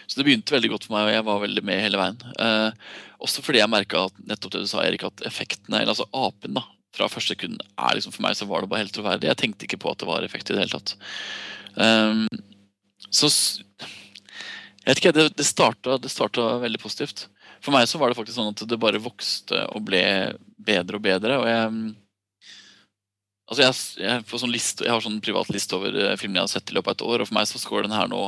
[0.10, 2.20] Så det begynte veldig godt for meg, og jeg var veldig med hele veien.
[2.42, 2.92] Eh,
[3.24, 6.66] også fordi jeg merka nettopp det du sa, Erik, at effektene, eller altså apen, da,
[6.96, 9.30] fra første sekund er liksom For meg så var det bare helt troverdig.
[9.30, 10.96] Jeg tenkte ikke på at det var effekt i det hele tatt.
[11.76, 12.26] Um,
[13.10, 17.28] så Jeg vet ikke, det, det, starta, det starta veldig positivt.
[17.62, 20.04] For meg så var det faktisk sånn at det bare vokste og ble
[20.58, 21.42] bedre og bedre.
[21.42, 21.98] og jeg
[23.50, 26.52] Altså jeg, jeg, sånn list, jeg, har sånn privat liste over uh, filmene jeg har
[26.52, 27.22] sett i løpet av et år.
[27.24, 28.20] og For meg så scorer den her nå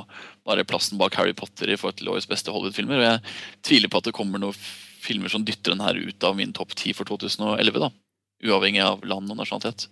[0.49, 2.97] bare plassen bak Harry Potter i forhold til årets beste Hollywood-filmer.
[2.97, 3.35] Og jeg
[3.69, 4.57] tviler på at det kommer noen
[5.01, 7.77] filmer som dytter den her ut av min topp ti for 2011.
[7.83, 7.91] da,
[8.45, 9.87] Uavhengig av land og nasjonalitet.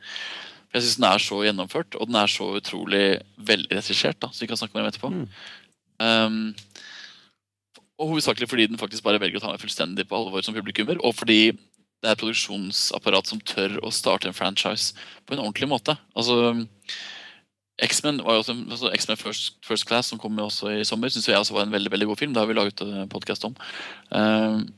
[0.70, 3.06] For jeg syns den er så gjennomført, og den er så utrolig
[3.50, 4.26] velregissert.
[4.30, 5.10] Så vi kan snakke mer om etterpå.
[5.16, 5.26] Mm.
[6.00, 6.56] Um,
[8.00, 11.02] og hovedsakelig fordi den faktisk bare velger å ta meg fullstendig på alvor som publikummer.
[11.04, 14.93] Og fordi det er et produksjonsapparat som tør å starte en franchise
[15.28, 15.97] på en ordentlig måte.
[16.16, 16.54] Altså,
[17.84, 21.28] X-Men var jo også, altså X-Men First, First, Class, som kom også i sommer, syns
[21.28, 22.36] jeg også var en veldig veldig god film.
[22.36, 23.58] Det har vi laget podkast om.
[24.16, 24.70] Um,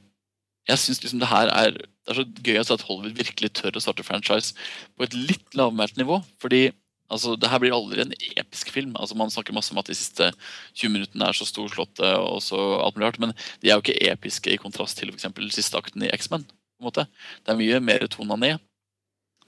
[0.70, 3.52] jeg syns liksom det her er det er så gøy å se at Hollywood virkelig
[3.60, 4.56] tør å starte franchise
[4.98, 6.22] på et litt lavmælt nivå.
[6.42, 6.72] fordi
[7.12, 8.96] altså, det her blir aldri en episk film.
[8.96, 10.32] altså Man snakker masse om at de siste
[10.74, 14.12] 20 minuttene er så storslåtte, og så alt mulig rart, men de er jo ikke
[14.12, 16.48] episke i kontrast til for siste akten i X-Men.
[16.82, 17.06] Det
[17.54, 18.71] er mye mer tona ned.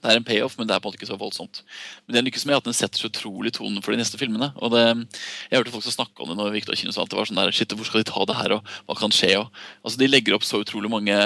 [0.04, 1.62] Det er en payoff, men det er på en måte ikke så voldsomt.
[2.04, 4.50] Men det lykkes med at den setter så utrolig tonen for de neste filmene.
[4.60, 4.82] og det,
[5.48, 7.30] Jeg hørte folk som snakke om det når vi gikk til kino, at det var
[7.30, 9.32] sånn der, shit, hvor skal de ta det her, og hva kan skje?
[9.40, 11.16] Og, altså De legger opp så utrolig mange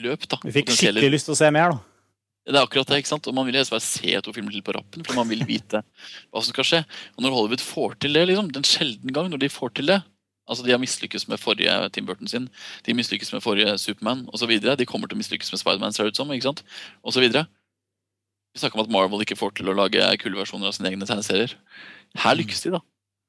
[0.00, 0.24] løp.
[0.24, 0.40] da.
[0.40, 1.82] Vi fikk skikkelig lyst til å se mer, da.
[2.44, 3.28] Det er akkurat det, ikke sant?
[3.28, 5.80] Og Man vil helst bare se to filmer til på rappen, for man vil vite
[5.84, 6.80] hva som skal skje.
[7.16, 10.00] Og når Hollywood får til det, liksom, den sjelden gang når de får til det
[10.44, 12.50] Altså De har mislykkes med forrige Tim Burton sin,
[12.84, 14.50] de mislykkes med forrige Supermann osv.
[14.60, 16.32] De kommer til å mislykkes med Spiderman, ser det ut som.
[16.36, 16.60] ikke sant?
[17.00, 17.46] Og så videre.
[18.54, 21.06] Vi snakker om at Marvel ikke får til å lage kule versjoner av sine egne
[21.08, 21.56] tegneserier.
[22.22, 22.80] Her lykkes de, da.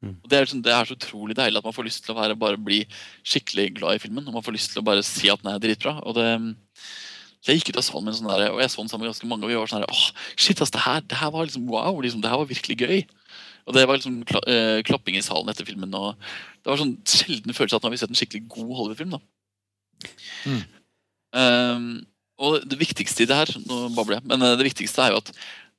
[0.06, 0.14] Mm.
[0.20, 2.20] Og det er, liksom, det er, så utrolig deilig at man får lyst til å
[2.20, 2.84] være, bare bli
[3.26, 4.28] skikkelig glad i filmen.
[4.30, 5.98] Og man får lyst til å bare si at den er dritbra.
[6.06, 6.28] Og det,
[7.46, 9.14] jeg gikk ut av salen med en sånn der, og jeg så den sammen med
[9.14, 11.46] ganske mange, og vi var sånn her, åh, shit, ass, det her, det her var
[11.46, 13.04] liksom wow, liksom, det her var virkelig gøy.
[13.66, 15.94] Og det var liksom kla, uh, klapping i salen etter filmen.
[15.98, 16.18] og
[16.62, 19.16] Det var sånn sjelden følelse at nå har vi sett en skikkelig god Hollywood-film.
[19.18, 19.22] da.
[20.46, 20.62] Mm.
[21.36, 21.88] Um,
[22.38, 25.22] og det viktigste i det her nå babler jeg, men eh, det viktigste er jo
[25.24, 25.32] at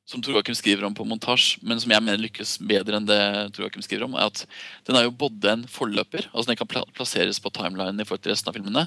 [0.07, 3.19] som Tor Joakim skriver om på montasje, men som jeg mener lykkes bedre enn det
[3.57, 4.45] Tor Joakim skriver om, er at
[4.87, 8.23] den er jo både en forløper, altså den kan pla- plasseres på timelinen i forhold
[8.23, 8.85] til resten av filmene.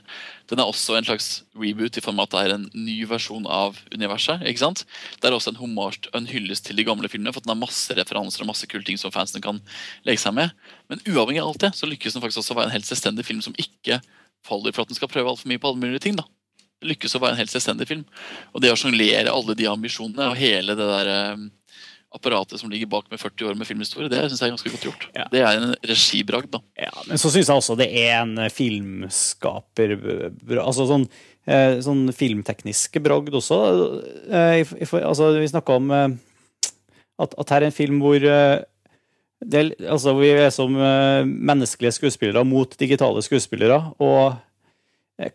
[0.48, 1.28] Den er også en slags
[1.60, 4.48] reboot i form av at det er en ny versjon av universet.
[4.48, 4.86] ikke sant?
[5.20, 8.00] Det er også en hommage en hyllest til de gamle filmene, for den har masse
[8.00, 9.60] referanser og masse kule ting som fansene kan
[10.08, 10.56] legge seg med.
[10.88, 13.28] Men uavhengig av alt det, så lykkes den faktisk også å være en helt selvstendig
[13.28, 14.00] film som ikke
[14.48, 16.16] faller for at den skal prøve altfor mye på alle mulige ting.
[16.16, 16.24] da
[16.86, 18.04] lykkes å være en helt selvstendig film.
[18.54, 21.48] Og det å sjonglere alle de ambisjonene og hele det der eh,
[22.16, 24.88] apparatet som ligger bak med 40 år med filmhistorie, det synes jeg er ganske godt
[24.88, 25.04] gjort.
[25.18, 25.28] Ja.
[25.32, 26.62] Det er en regibragd, da.
[26.80, 29.94] Ja, men så syns jeg også det er en filmskaper
[30.64, 31.06] Altså sånn,
[31.46, 33.62] eh, sånn filmteknisk bragd også.
[34.26, 34.74] Eh,
[35.04, 36.18] Altså, vi snakka om eh,
[37.20, 38.58] at, at her er en film hvor eh,
[39.40, 43.78] det, altså, vi er som eh, menneskelige skuespillere mot digitale skuespillere.
[44.02, 44.40] Og eh,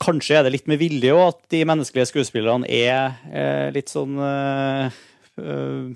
[0.01, 4.15] kanskje er det litt med vilje òg at de menneskelige skuespillerne er eh, litt sånn
[4.17, 5.01] eh,
[5.41, 5.91] eh,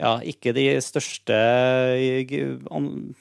[0.00, 2.32] Ja, ikke de største eh,
[2.74, 3.14] an-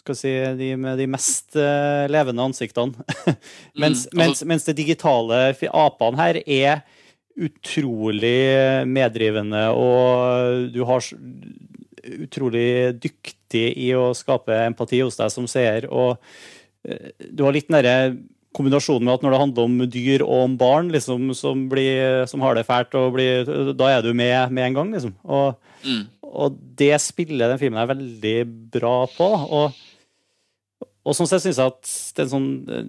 [0.00, 2.94] skal vi si, de med de mest eh, levende ansiktene.
[3.76, 6.80] mens, Mm, altså- mens, mens det digitale apene her er
[7.38, 11.04] utrolig medrivende, og du har
[12.08, 12.66] utrolig
[13.02, 15.86] dyktig i å skape empati hos deg som seer.
[15.92, 16.16] Og
[16.88, 18.16] eh, du har litt den derre
[18.58, 22.42] kombinasjonen med at når det handler om dyr og om barn liksom, som, blir, som
[22.44, 23.48] har det fælt, og blir,
[23.78, 24.94] da er du med med en gang.
[24.98, 25.16] Liksom.
[25.24, 26.08] Og, Mm.
[26.26, 28.38] og det spiller den filmen er veldig
[28.74, 29.28] bra på.
[29.30, 29.76] Og,
[31.06, 32.88] og sånn sett syns jeg at det er en sånn eh,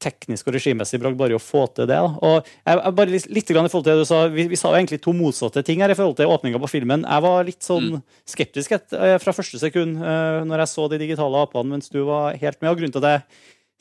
[0.00, 1.98] teknisk og regimessig bare å få til det.
[2.00, 2.08] Da.
[2.24, 4.72] Og jeg, bare litt, litt grann i forhold til det du sa, vi, vi sa
[4.72, 7.04] jo egentlig to motsatte ting her i forhold til åpninga på filmen.
[7.04, 11.00] Jeg var litt sånn skeptisk et, eh, fra første sekund uh, når jeg så de
[11.02, 12.72] digitale apene, mens du var helt med.
[12.72, 13.22] Og grunnen til at jeg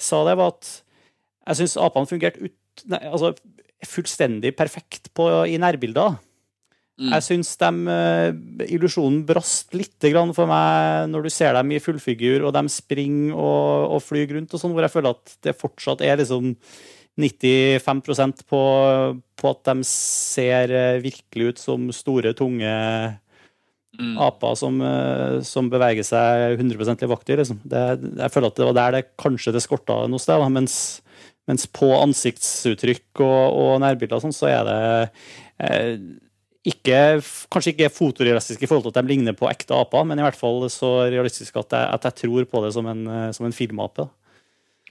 [0.10, 0.74] sa det, var at
[1.50, 3.34] jeg syns apene fungerte ut, nei, altså,
[3.89, 6.18] fullstendig perfekt på, i nærbilder.
[7.00, 7.14] Mm.
[7.14, 7.54] Jeg syns
[8.68, 13.38] illusjonen brast litt grann for meg når du ser dem i fullfigur, og de springer
[13.38, 16.54] og, og flyr rundt, og sånn, hvor jeg føler at det fortsatt er liksom
[17.20, 18.62] 95% på,
[19.39, 22.76] på at de ser eh, virkelig ut som store, tunge
[24.00, 24.16] Mm.
[24.16, 27.36] aper som, eh, som beveger seg 100 livaktig.
[27.36, 27.60] Liksom.
[27.68, 27.82] Det,
[28.22, 31.02] jeg føler at det var der det kanskje det skorta noe sted, da, mens,
[31.50, 34.80] mens på ansiktsuttrykk og, og nærbilder og sånn, så er det
[35.66, 35.95] eh,
[36.70, 37.00] ikke,
[37.50, 40.38] kanskje ikke fotorealistisk i forhold til at de ligner på ekte aper, men i hvert
[40.38, 43.56] fall så realistisk at jeg, at jeg tror på det som en, eh, som en
[43.56, 44.06] filmape.
[44.06, 44.10] da.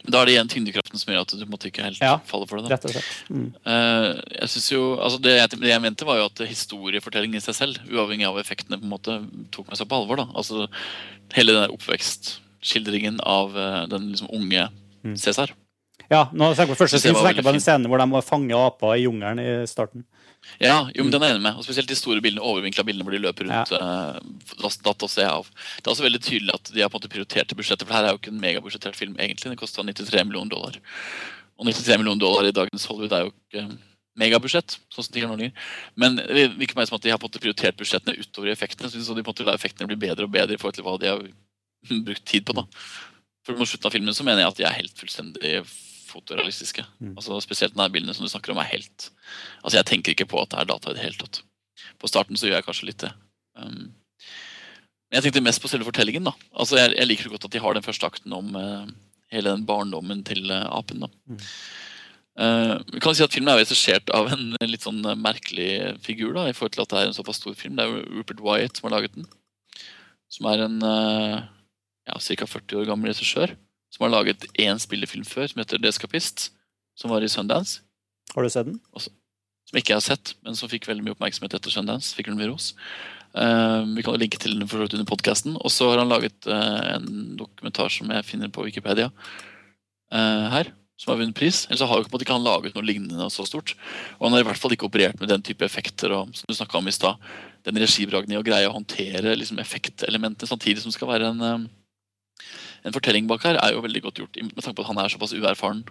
[0.08, 2.20] Da er det igjen tyngdekraften som gjør at du måtte ikke helt Ja.
[2.24, 2.68] falle for det.
[2.68, 2.76] da.
[2.76, 3.14] Rett og slett.
[3.34, 3.48] Mm.
[3.66, 4.08] Eh,
[4.40, 7.56] jeg synes jo, altså det, jeg, det jeg mente, var jo at historiefortellingen i seg
[7.58, 9.16] selv, uavhengig av effektene, på en måte
[9.54, 10.22] tok meg så på alvor.
[10.22, 10.28] da.
[10.38, 10.68] Altså
[11.34, 14.68] Hele den der oppvekstskildringen av eh, den liksom unge
[15.04, 15.12] Mm.
[15.14, 15.52] Cæsar.
[16.08, 18.00] Ja, nå tenker jeg på første Synes scene, så tenker jeg på den scenen hvor
[18.00, 20.06] de må fange aper i jungelen i starten.
[20.62, 21.58] Ja, jo, men den er jeg enig med.
[21.60, 23.72] Og Spesielt de store bildene, overvinkla bildene hvor de løper rundt.
[23.74, 24.14] Ja.
[24.62, 25.50] Uh, datt å se av.
[25.76, 27.98] Det er også veldig tydelig at de har på en måte prioritert budsjettet, for det
[27.98, 29.52] her er jo ikke en megabudsjettert film egentlig.
[29.52, 30.78] Den kosta 93 millioner dollar.
[31.58, 33.66] Og 93 millioner dollar i dagens Hollywood er jo ikke
[34.18, 34.78] megabudsjett.
[34.94, 35.68] sånn som de gjør nå lenger.
[35.98, 38.54] Men det virker meg som at de har på en måte prioritert budsjettene utover i
[38.54, 38.90] effektene.
[38.90, 40.96] Så de på en måte lar effektene bli bedre og bedre i forhold til hva
[41.02, 41.28] de har
[42.08, 42.56] brukt tid på.
[42.56, 42.64] da.
[43.46, 45.52] For mot slutten av filmen så mener jeg at de er helt fullstendig
[46.08, 46.84] fotorealistiske.
[46.98, 47.14] Mm.
[47.16, 49.10] Altså Spesielt nærbildene som du snakker om, er helt
[49.62, 51.42] Altså Jeg tenker ikke på at det er data i det hele tatt.
[52.00, 53.12] På starten så gjør jeg kanskje litt det.
[53.58, 53.90] Um,
[55.08, 56.24] men jeg tenkte mest på selve fortellingen.
[56.28, 58.88] da Altså Jeg, jeg liker så godt at de har den første akten om uh,
[59.32, 61.04] hele den barndommen til uh, apen.
[61.06, 61.42] da Mm.
[62.38, 66.36] Uh, kan si at Filmen er regissert av en litt sånn merkelig figur.
[66.36, 67.74] da I forhold til at det er en såpass stor film.
[67.74, 69.26] Det er jo Rupert Wyatt som har laget den.
[70.30, 71.40] Som er en uh,
[72.06, 72.46] ja, ca.
[72.46, 73.56] 40 år gammel regissør.
[73.94, 76.50] Som har laget én spillefilm før, som heter The Escapist.
[76.98, 77.80] Som var i Sundance.
[78.34, 78.80] Har du sett den?
[78.98, 82.14] Som ikke jeg har sett, men som fikk veldig mye oppmerksomhet etter Sundance.
[82.16, 82.72] Fikk den mye ros.
[83.36, 85.56] Uh, vi kan linke til den for under podkasten.
[85.60, 90.72] Og så har han laget uh, en dokumentar som jeg finner på Wikipedia uh, her.
[90.98, 91.62] Som har vunnet pris.
[91.68, 93.76] Ellers har jo på ikke han laget noe lignende så stort.
[94.18, 96.78] Og han har i hvert fall ikke operert med den type effekter og som du
[96.80, 97.20] om i stad.
[97.68, 101.44] Den regibragden i å greie å håndtere liksom, effektelementene samtidig som det skal være en,
[101.46, 102.42] eh,
[102.86, 104.40] en fortelling bak her, er jo veldig godt gjort.
[104.42, 105.84] Med tanke på at han er såpass uerfaren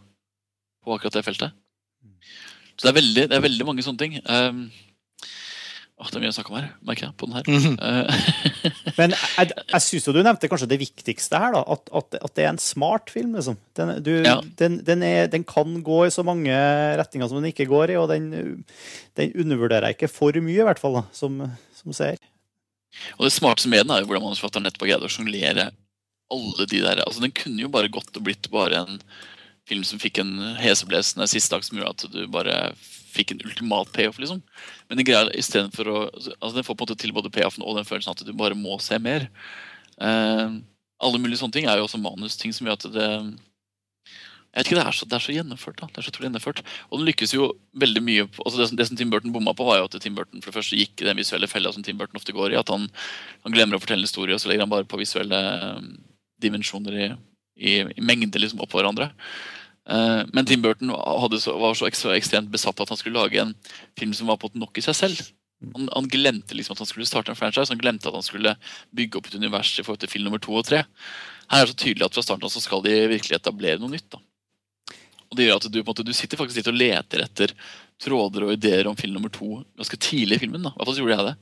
[0.84, 1.56] på akkurat det feltet.
[2.78, 4.20] Så det er veldig, det er veldig mange sånne ting.
[4.30, 4.68] Um,
[5.98, 7.16] åh, det er mye å snakke om her, merker jeg.
[7.18, 7.48] på den her.
[7.48, 8.52] Mm -hmm.
[9.00, 11.64] Men jeg, jeg syns du nevnte kanskje det viktigste her, da.
[11.68, 13.58] At, at, at det er en smart film, liksom.
[13.76, 14.42] Den, du, Ja.
[14.60, 16.54] den, den, er, den kan gå i så mange
[16.98, 18.66] retninger som den ikke går i, og den,
[19.18, 22.18] den undervurderer jeg ikke for mye, i hvert fall, da, som, som ser.
[23.18, 25.72] og det smarteste med den er jo hvordan manusforfatteren nettopp har greid å sjonglere
[26.34, 29.02] alle de der altså Den kunne jo bare gått og blitt bare en
[29.68, 32.56] film som fikk en heseblesende siste akt som gjorde at du bare
[33.18, 34.20] fikk en ultimat payoff.
[34.22, 34.42] liksom.
[34.88, 37.80] Men den greia istedenfor å altså Den får på en måte til både payoffen og
[37.80, 39.28] den følelsen at du bare må se mer.
[40.00, 40.48] Eh,
[40.98, 43.12] alle mulige sånne ting er jo også manusting som gjør at det
[44.58, 45.78] jeg vet ikke, Det er så, det er så gjennomført.
[45.78, 46.62] da, det er så trolig gjennomført.
[46.90, 49.54] Og den lykkes jo veldig mye på, altså det, som, det som Tim Burton bomma
[49.54, 51.84] på, var jo at Tim Burton for det første gikk i den visuelle fella som
[51.86, 52.58] Tim Burton ofte går i.
[52.58, 52.88] At han,
[53.44, 55.42] han glemmer å fortelle en historie, og så legger han bare på visuelle
[56.42, 57.08] dimensjoner i,
[57.58, 59.12] i, i mengde liksom oppå hverandre.
[59.88, 60.92] Uh, men Tim Burton
[61.40, 63.56] så, var så ekstremt besatt at han skulle lage en
[64.00, 65.22] film som var på nok i seg selv.
[65.74, 68.54] Han, han, glemte liksom at han skulle starte en franchise, han glemte at han skulle
[68.94, 70.84] bygge opp et univers i forhold til film nummer to og tre.
[71.48, 73.96] Her er det så tydelig at fra starten av så skal de virkelig etablere noe
[73.96, 74.10] nytt.
[74.12, 74.22] da.
[75.28, 77.56] Og det gjør at du, måte, du, sitter faktisk litt og leter etter
[78.04, 80.68] tråder og ideer om film nummer to ganske tidlig i filmen.
[80.68, 80.76] da.
[80.76, 81.36] I hvert fall gjorde jeg det.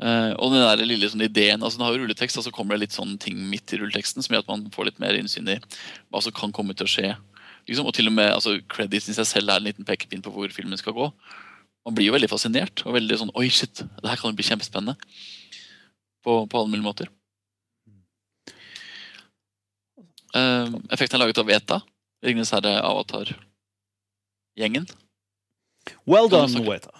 [0.00, 2.72] Uh, og den der lille sånn ideen, altså den har jo rulletekst, og så kommer
[2.72, 5.50] det litt sånne ting midt i rulleteksten som gjør at man får litt mer innsyn
[5.52, 5.58] i
[6.08, 7.10] hva som kan komme til å skje.
[7.68, 10.32] Liksom, og til og med altså, credits i seg selv er en liten pekepinn på
[10.32, 11.06] hvor filmen skal gå.
[11.84, 14.48] Man blir jo veldig fascinert og veldig sånn Oi, shit, det her kan jo bli
[14.48, 14.94] kjempespennende.
[16.24, 17.06] På, på alle mulige måter.
[20.36, 21.78] Uh, effekten er laget av Veta.
[22.24, 24.86] Ringenes herre Avatar-gjengen.
[26.04, 26.99] Well done, Weta.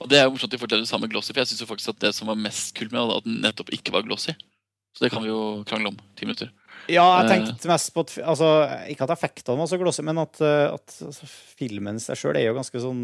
[0.00, 1.70] Og Det er jo morsomt at de forteller det samme Glossy, for jeg synes jo
[1.70, 4.32] faktisk at det som var mest kult med det, at den nettopp ikke var Glossy.
[4.96, 5.98] Så det kan vi jo krangle om.
[6.16, 6.52] Ti minutter.
[6.88, 8.48] Ja, jeg tenkte mest på at, altså,
[8.88, 12.46] Ikke at effektene var så glossy, men at, eh, at altså, filmen seg sjøl er
[12.46, 13.02] jo ganske sånn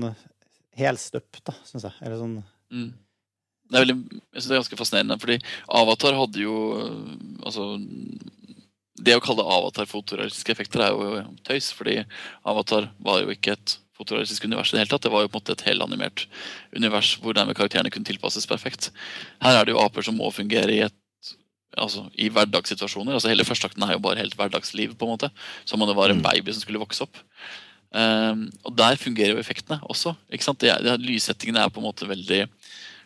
[0.79, 1.97] helstøpt, da, syns jeg.
[2.01, 2.39] Eller sånn
[2.73, 2.93] mm.
[3.73, 5.37] Det er veldig, jeg synes det er ganske fascinerende, fordi
[5.81, 6.57] Avatar hadde jo
[7.41, 7.67] altså
[9.03, 12.03] det å kalle det avatar fotorealistiske effekter er jo tøys, fordi
[12.49, 15.05] avatar var jo ikke et fotorealistisk univers i det hele tatt.
[15.07, 16.27] Det var jo på en måte et helanimert
[16.77, 18.91] univers hvor dermed karakterene kunne tilpasses perfekt.
[19.45, 20.99] Her er det jo aper som må fungere i et
[21.81, 23.17] altså, i hverdagssituasjoner.
[23.17, 25.31] altså Hele førsteakten er jo bare helt hverdagsliv, på en måte.
[25.65, 26.27] Som om det var en mm.
[26.27, 27.21] baby som skulle vokse opp.
[27.93, 30.15] Um, og der fungerer jo effektene også.
[30.33, 30.61] ikke sant?
[30.61, 32.47] Det, det, lyssettingene er på en måte veldig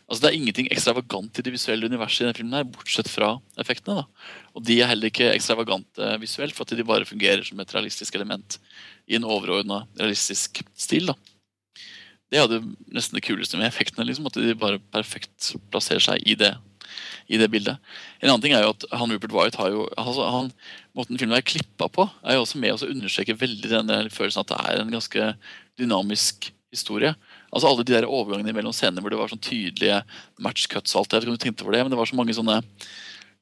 [0.06, 3.32] Altså Det er ingenting ekstravagant i det visuelle universet i denne filmen, her, bortsett fra
[3.58, 4.04] effektene.
[4.04, 4.34] da.
[4.54, 8.14] Og de er heller ikke ekstravagante visuelt, for at de bare fungerer som et realistisk
[8.14, 8.58] element
[9.10, 11.10] i en overordna realistisk stil.
[11.10, 11.16] da.
[12.30, 12.62] Det er det
[12.94, 14.06] nesten det kuleste med effektene.
[14.06, 16.54] liksom, At de bare perfekt plasserer seg i det,
[17.26, 17.78] i det bildet.
[18.22, 20.52] En annen ting er jo at han Rupert Wyatt har jo, altså han,
[20.94, 24.48] Måten filmen er klippa på, er jo også med å understreke veldig denne følelsen at
[24.54, 25.32] det er en ganske
[25.76, 27.12] dynamisk historie.
[27.52, 30.00] Altså Alle de der overgangene mellom scener hvor det var sånn tydelige
[30.42, 30.96] match cuts.
[30.96, 32.34] alt det, jeg vet ikke om du tenkte for det, men det var så mange
[32.36, 32.60] sånne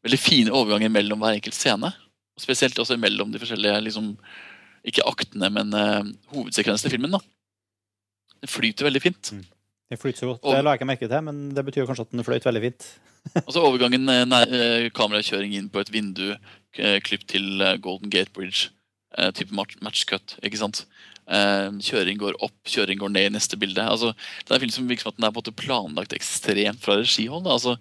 [0.05, 1.90] veldig fine overganger mellom hver enkelt scene.
[2.34, 4.12] Og Spesielt også mellom de forskjellige liksom,
[4.84, 6.02] ikke aktene, men uh,
[6.34, 7.16] hovedsekvensene i filmen.
[7.16, 7.22] da.
[8.44, 9.32] Det flyter veldig fint.
[9.32, 9.44] Mm.
[9.94, 10.42] Det flyter så godt.
[10.42, 12.62] Og, det la jeg ikke merke til, men det betyr kanskje at den fløyt veldig
[12.66, 12.88] fint.
[13.46, 16.34] altså Overgangen eh, nær, eh, kamerakjøring inn på et vindu,
[16.74, 18.72] klipp til Golden Gate Bridge,
[19.38, 20.34] type match, match cut.
[20.42, 20.80] ikke sant?
[21.25, 23.81] Eh, kjøring går opp, kjøring går ned i neste bilde.
[23.81, 24.12] Altså,
[24.45, 26.99] det er film som virker som at den er på en måte planlagt ekstremt fra
[27.01, 27.49] regihold.
[27.49, 27.79] Altså,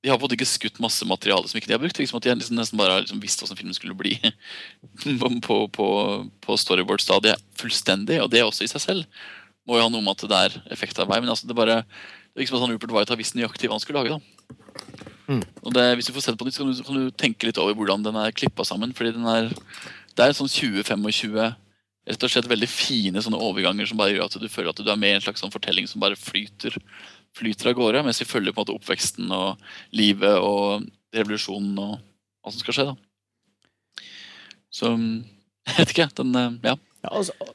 [0.00, 1.98] de har på en måte ikke skutt masse materiale som ikke de har brukt.
[2.00, 4.16] Liksom at De har liksom nesten bare liksom visst hvordan filmen skulle bli
[5.46, 5.86] på, på,
[6.40, 8.18] på storyboard-stadiet fullstendig.
[8.24, 9.22] Og det også i seg selv
[9.68, 11.22] må jo ha noe med at det er effektarbeid.
[11.22, 13.76] Men altså, det, bare, det virker som at han Rupert White har visst nøyaktig hva
[13.76, 14.16] han skulle lage.
[14.16, 15.06] da.
[15.30, 15.44] Mm.
[15.62, 17.60] Og det, Hvis du får sett på det, så kan du, kan du tenke litt
[17.60, 18.96] over hvordan den er klippa sammen.
[18.96, 19.52] fordi den er,
[20.16, 21.52] Det er sånn 20-25
[22.08, 24.88] rett og slett veldig fine sånne overganger som bare gjør at du føler at du
[24.90, 26.78] er med i en slags sånn fortelling som bare flyter,
[27.36, 29.60] flyter av gårde, mens vi følger på en måte oppveksten og
[29.96, 30.86] livet og
[31.16, 32.88] revolusjonen og alt som skal skje.
[32.88, 34.06] da.
[34.70, 34.94] Så
[35.70, 36.08] jeg vet ikke.
[36.22, 36.76] Den eh, Ja.
[37.04, 37.52] ja, altså,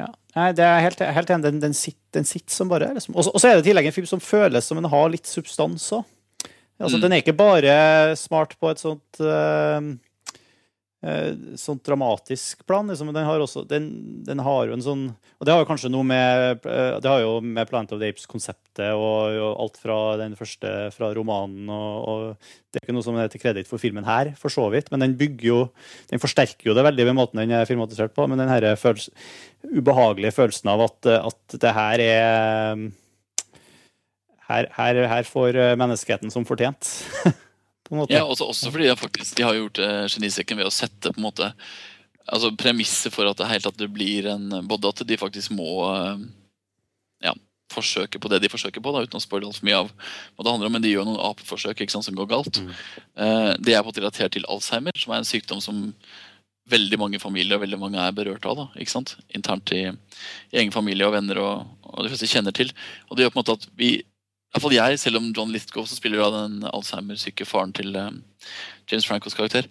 [0.00, 0.08] ja.
[0.38, 1.44] Nei, det er helt, helt enig.
[1.44, 2.96] Den, den, sitter, sitter som bare er.
[2.96, 3.18] liksom.
[3.18, 5.90] Og så er det i tillegg en film som føles som den har litt substans
[5.98, 6.08] òg.
[6.82, 7.02] Altså, mm.
[7.04, 7.74] Den er ikke bare
[8.18, 9.78] smart på et sånt uh,
[11.58, 12.86] sånt dramatisk plan.
[12.86, 13.08] Liksom.
[13.10, 13.88] Den, har også, den,
[14.22, 15.00] den, har jo en sånn
[15.40, 18.12] Og det har jo kanskje noe med eh, Det har jo med Planet of the
[18.12, 23.06] Apes-konseptet og, og, alt fra den første fra romanen og, og, Det er ikke noe
[23.08, 25.60] som er til kreditt for filmen her, for så vidt, men den bygger jo
[26.12, 29.10] Den forsterker jo det veldig ved måten den er filmatisert på, men den her følelse,
[29.74, 32.88] ubehagelige følelsen av at, at det her er
[34.46, 36.90] her, her, her får menneskeheten som fortjent.
[37.92, 38.16] på en måte.
[38.16, 41.28] Ja, også, også fordi faktisk, de har gjort eh, genisekken ved å sette på en
[41.28, 41.52] måte
[42.26, 45.88] altså premisset for at det helt at det blir en Både at de faktisk må
[45.90, 46.20] uh,
[47.22, 47.34] ja,
[47.72, 50.52] forsøke på det de forsøker på, da, uten å spoile altfor mye av hva det
[50.54, 52.60] handler om, men de gjør noen apeforsøk sant, som går galt.
[52.60, 52.72] Mm.
[53.24, 55.80] Eh, det er på relatert til Alzheimer, som er en sykdom som
[56.72, 58.58] veldig mange familier og veldig mange er berørt av.
[58.58, 59.14] da, ikke sant?
[59.34, 62.74] Internt i, i egen familie og venner og, og de fleste kjenner til.
[63.08, 63.94] Og det gjør på en måte at vi
[64.52, 68.20] Iallfall jeg, selv om John Lithgow, som spiller av den Alzheimer-syke faren til um,
[68.90, 69.68] James Francos karakter,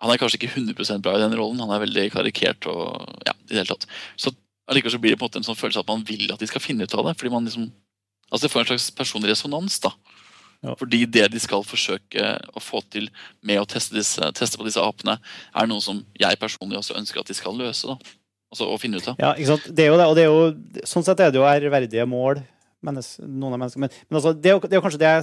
[0.00, 1.60] han er kanskje ikke 100 bra i den rollen.
[1.60, 2.66] Han er veldig karikert.
[2.70, 3.88] og ja, i det hele tatt.
[4.16, 4.32] Så
[4.70, 6.48] allikevel så blir det på en måte en sånn følelse at man vil at de
[6.48, 7.16] skal finne ut av det.
[7.18, 7.66] fordi man liksom,
[8.30, 9.80] altså Det får en slags personlig resonans.
[9.80, 9.92] da.
[10.62, 10.76] Ja.
[10.76, 13.10] Fordi det de skal forsøke å få til
[13.42, 15.18] med å teste, disse, teste på disse apene,
[15.56, 17.88] er noe som jeg personlig også ønsker at de skal løse.
[17.88, 17.98] da.
[18.50, 19.20] Altså å finne ut av.
[19.20, 19.68] Ja, ikke sant?
[19.68, 22.40] Det er jo det, og det er jo, sånn sett er det jo ærverdige mål.
[22.86, 23.86] Mennes, noen av menneskene.
[23.86, 25.14] Men, men altså, det, er jo, det er jo kanskje det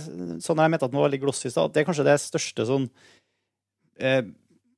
[0.45, 2.67] sånn jeg mente at den var veldig glossy i stad, det er kanskje det største
[2.69, 2.85] sånn
[3.97, 4.21] eh,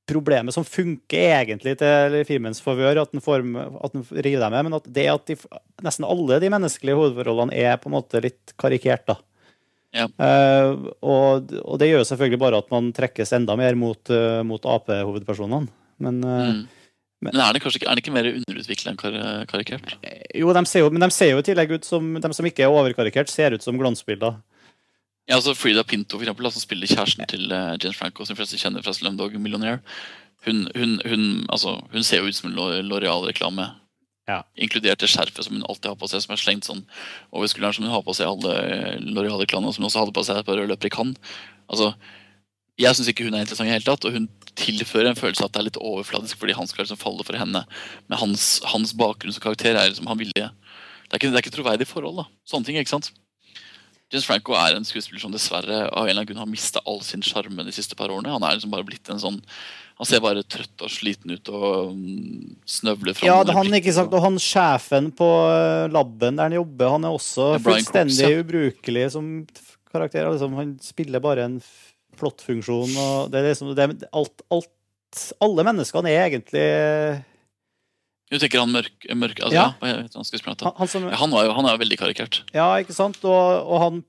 [0.10, 3.44] problemet som funker egentlig til filmens favør, at den, får,
[3.84, 5.38] at den river deg med, men at det at de,
[5.86, 9.06] nesten alle de menneskelige hovedforholdene er på en måte litt karikert.
[9.12, 9.20] da.
[9.96, 10.06] Ja.
[10.22, 14.66] Uh, og, og det gjør selvfølgelig bare at man trekkes enda mer mot, uh, mot
[14.70, 15.70] Ap-hovedpersonene.
[16.02, 16.68] Men uh, Mm.
[17.26, 19.16] Men er det kanskje er det ikke mer underutvikla enn kar
[19.50, 19.98] karikert?
[20.36, 22.64] jo, de ser jo, men de ser jo i tillegg ut som De som ikke
[22.64, 24.38] er overkarikert, ser ut som glansbilder.
[25.30, 28.58] Ja, altså Frida Pinto, for eksempel, som spiller kjæresten til uh, Franco, som de fleste
[28.58, 29.84] kjenner fra Slumdog Millionaire,
[30.48, 32.58] hun, hun, hun, altså, hun ser jo ut som en
[32.88, 33.68] L'Oreal-reklame.
[34.30, 34.40] Ja.
[34.62, 36.82] Inkludert det skjerfet som hun alltid har på seg, som er slengt sånn
[37.34, 40.26] over skulderen, som hun har på seg alle eh, L'Oreal-reklamene, som hun også hadde på
[40.26, 41.38] seg på Rød løper i Cannes.
[41.70, 41.92] Altså,
[42.80, 44.28] jeg syns ikke hun er interessant i hele tatt, og hun
[44.60, 47.40] tilfører en følelse av at det er litt overfladisk fordi han skal liksom falle for
[47.40, 47.64] henne.
[48.08, 50.52] Men hans, hans bakgrunn som karakter er liksom han villige.
[51.10, 52.30] Det er ikke, det er ikke troverdig forhold, da.
[52.48, 53.12] Sånne ting, ikke sant?
[54.10, 57.04] James Franco er en skuespiller som dessverre av en eller annen grunn har mista all
[57.06, 58.32] sin sjarme de siste par årene.
[58.34, 59.38] Han er liksom bare blitt en sånn
[60.00, 63.28] Han ser bare trøtt og sliten ut og mm, snøvler fram.
[63.28, 67.18] Ja, han, ikke sant, og han sjefen på eh, laben der han jobber, han er
[67.18, 68.40] også er fullstendig Cox, ja.
[68.40, 69.28] ubrukelig som
[69.92, 70.30] karakter.
[70.32, 71.60] Liksom, han spiller bare en
[72.20, 72.94] plottfunksjon.
[73.00, 74.72] og det er liksom, det alt, alt,
[75.42, 76.66] Alle menneskene er egentlig
[78.30, 79.68] Du tenker han mørk, mørk altså, Ja.
[79.82, 79.96] ja.
[80.06, 82.44] han han, han som Han, var jo, han er jo veldig karikert.
[82.54, 83.18] Ja, ikke sant?
[83.26, 84.04] Og, og han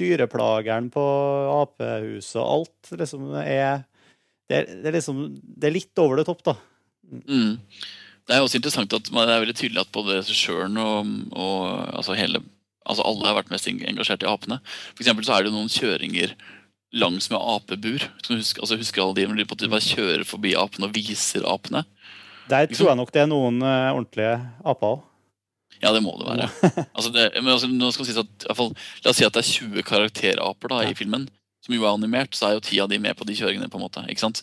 [0.00, 1.04] dyreplageren på
[1.60, 3.86] apehuset og alt liksom er
[4.50, 6.56] det, er det er liksom Det er litt over det topp, da.
[7.10, 7.58] Mm.
[8.26, 11.62] Det er også interessant at det er veldig tydelig at både regissøren og, og
[11.98, 12.42] altså hele,
[12.86, 14.60] altså alle har vært mest engasjert i apene.
[14.94, 16.36] For så er det jo noen kjøringer
[16.92, 18.02] langs med apebur.
[18.28, 21.84] Husker, altså husker alle de når de på bare kjører forbi apene og viser apene?
[22.50, 24.34] Der tror jeg nok det er noen uh, ordentlige
[24.66, 25.06] aper òg.
[25.80, 26.48] Ja, det må det være.
[26.96, 28.74] altså det, men altså, nå skal sies at, fall,
[29.04, 31.28] La oss si at det er 20 karakteraper da, i filmen,
[31.64, 33.70] som jo er animert, så er jo 10 av de med på de kjøringene.
[33.70, 34.42] på en måte, ikke sant?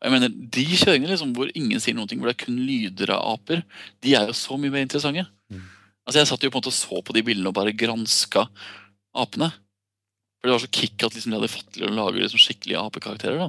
[0.00, 2.58] Og jeg mener, De kjøringene liksom, hvor ingen sier noen ting, hvor det er kun
[2.66, 3.62] lyder av aper,
[4.02, 5.28] de er jo så mye mer interessante.
[5.52, 5.68] Mm.
[6.02, 8.48] Altså Jeg satt jo på en måte og så på de bildene og bare granska
[9.14, 9.52] apene.
[10.42, 12.80] For det var så kick at liksom de hadde fått til å lage liksom skikkelige
[12.82, 13.44] apekarakterer.
[13.44, 13.48] da.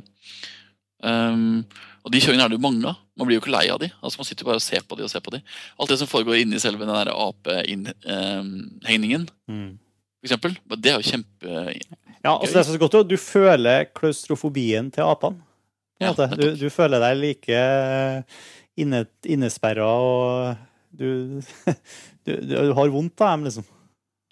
[1.04, 1.64] Um,
[2.06, 3.00] og de kjøringene er det jo mange av.
[3.18, 3.90] Man blir jo ikke lei av de.
[4.04, 5.40] Altså Man sitter jo bare og ser på de og ser på de.
[5.80, 9.72] Alt det som foregår inni selve den apehegningen, um, Mm.
[10.22, 11.48] for eksempel, det er jo kjempe...
[12.24, 13.02] Ja, altså det er så godt jo.
[13.04, 15.42] Du føler klaustrofobien til apene.
[16.00, 16.14] Ja.
[16.14, 17.58] Du, du føler deg like
[18.80, 20.56] inne, innesperra og
[20.96, 21.42] du,
[22.26, 23.66] du, du har vondt av dem, liksom.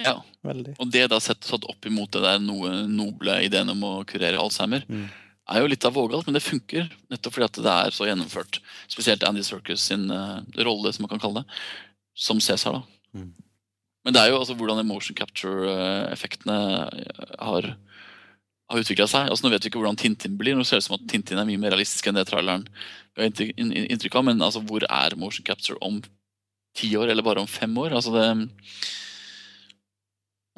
[0.05, 0.75] Ja, Veldig.
[0.79, 4.39] Og det da sett satt opp imot det der noe noble ideen om å kurere
[4.41, 5.09] Alzheimer, Mm.
[5.51, 8.59] er jo litt av vågalt, men det funker nettopp fordi at det er så gjennomført.
[8.87, 11.59] Spesielt Andy Serkis sin uh, rolle, som man kan kalle det,
[12.15, 12.73] som Cæsar.
[12.73, 12.81] da.
[13.19, 13.31] Mm.
[14.05, 16.55] Men det er jo altså hvordan emotion capture-effektene
[17.39, 17.67] har,
[18.71, 19.29] har utvikla seg.
[19.29, 20.55] Altså, nå vet vi ikke hvordan Tintin blir.
[20.57, 22.65] Nå ser det ut som at Tintin er mye mer realistisk enn det traileren
[23.17, 24.25] ga inn- inntrykk av.
[24.25, 26.01] Men altså, hvor er motion capture om
[26.73, 27.93] ti år, eller bare om fem år?
[27.99, 28.49] Altså, det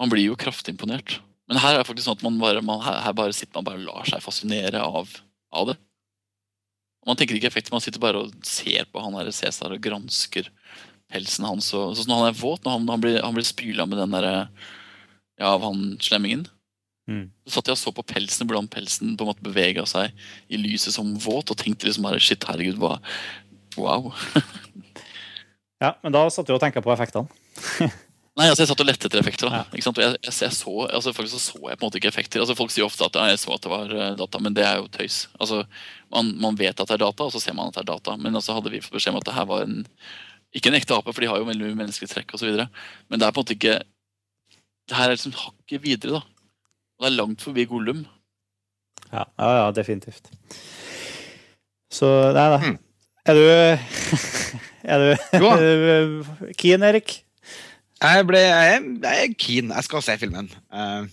[0.03, 1.21] Man blir jo kraftig imponert.
[1.47, 3.83] Men her er det faktisk sånn at man bare, man, her, bare sitter man bare
[3.83, 5.11] lar seg fascinere av,
[5.55, 5.77] av det.
[7.07, 10.49] Man tenker ikke effekt, man sitter bare og ser på han her Cæsar og gransker
[11.11, 11.69] pelsen hans.
[11.75, 14.15] Og, sånn når han er våt, når han, han blir, han blir spyla med den
[14.15, 14.35] derre
[15.39, 16.43] ja, av han slemmingen.
[17.07, 17.25] Mm.
[17.47, 20.11] Så satt jeg og så på pelsen, hvordan pelsen på en måte bevega seg
[20.51, 22.99] i lyset som våt, og tenkte liksom bare shit, herregud, hva
[23.79, 24.11] Wow.
[25.83, 27.27] Ja, men da satt du og tenkte på effektene.
[28.33, 29.49] Nei, altså jeg satt og lette etter effekter.
[29.51, 29.65] da, Ja.
[29.77, 29.97] ikke sant?
[29.99, 32.41] Og jeg, jeg, jeg så, altså Faktisk så, så jeg på en måte ikke effekter.
[32.41, 34.63] altså Folk sier ofte at ja, jeg så at det var eh, data, men det
[34.65, 35.27] er jo tøys.
[35.39, 35.59] altså
[36.09, 38.15] man, man vet at det er data, og så ser man at det er data.
[38.17, 39.83] Men altså hadde vi fått beskjed om at det her var en
[40.53, 42.57] ikke en ekte ape, for de har jo veldig mye menneskelige trekk osv.
[43.09, 43.75] Men det er på en måte ikke
[44.89, 46.19] Det her er liksom hakket videre.
[46.19, 46.21] da.
[46.97, 48.03] Og det er langt forbi Gollum.
[49.13, 50.29] Ja, ja, ja definitivt.
[51.93, 52.57] Så nei da.
[52.65, 52.77] Mm.
[53.29, 53.43] Er du
[54.93, 57.21] Er du, er du keen, Erik?
[58.03, 59.69] Jeg, ble, jeg, jeg er keen.
[59.71, 60.49] Jeg skal se filmen.
[60.73, 61.05] Uh,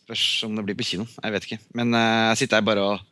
[0.00, 1.04] spørs om det blir på kino.
[1.22, 1.58] Jeg vet ikke.
[1.76, 3.02] Men uh, jeg sitter her bare og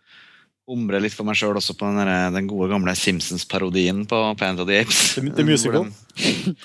[0.71, 4.63] humrer litt for meg sjøl også på den, der, den gode, gamle Simpsons-parodien på Planet
[4.65, 5.03] of the Apes.
[5.19, 5.89] The- the musical.
[5.91, 6.57] Den-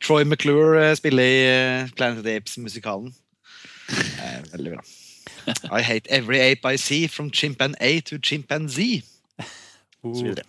[0.00, 3.12] Troy McClure eh, spiller i eh, Planet of the Apes-musikalen.
[3.92, 4.84] Eh, veldig bra.
[5.74, 9.02] I hate every ape I see, from chimpan A to chimpanzee.
[9.42, 10.16] Z.
[10.16, 10.46] så videre.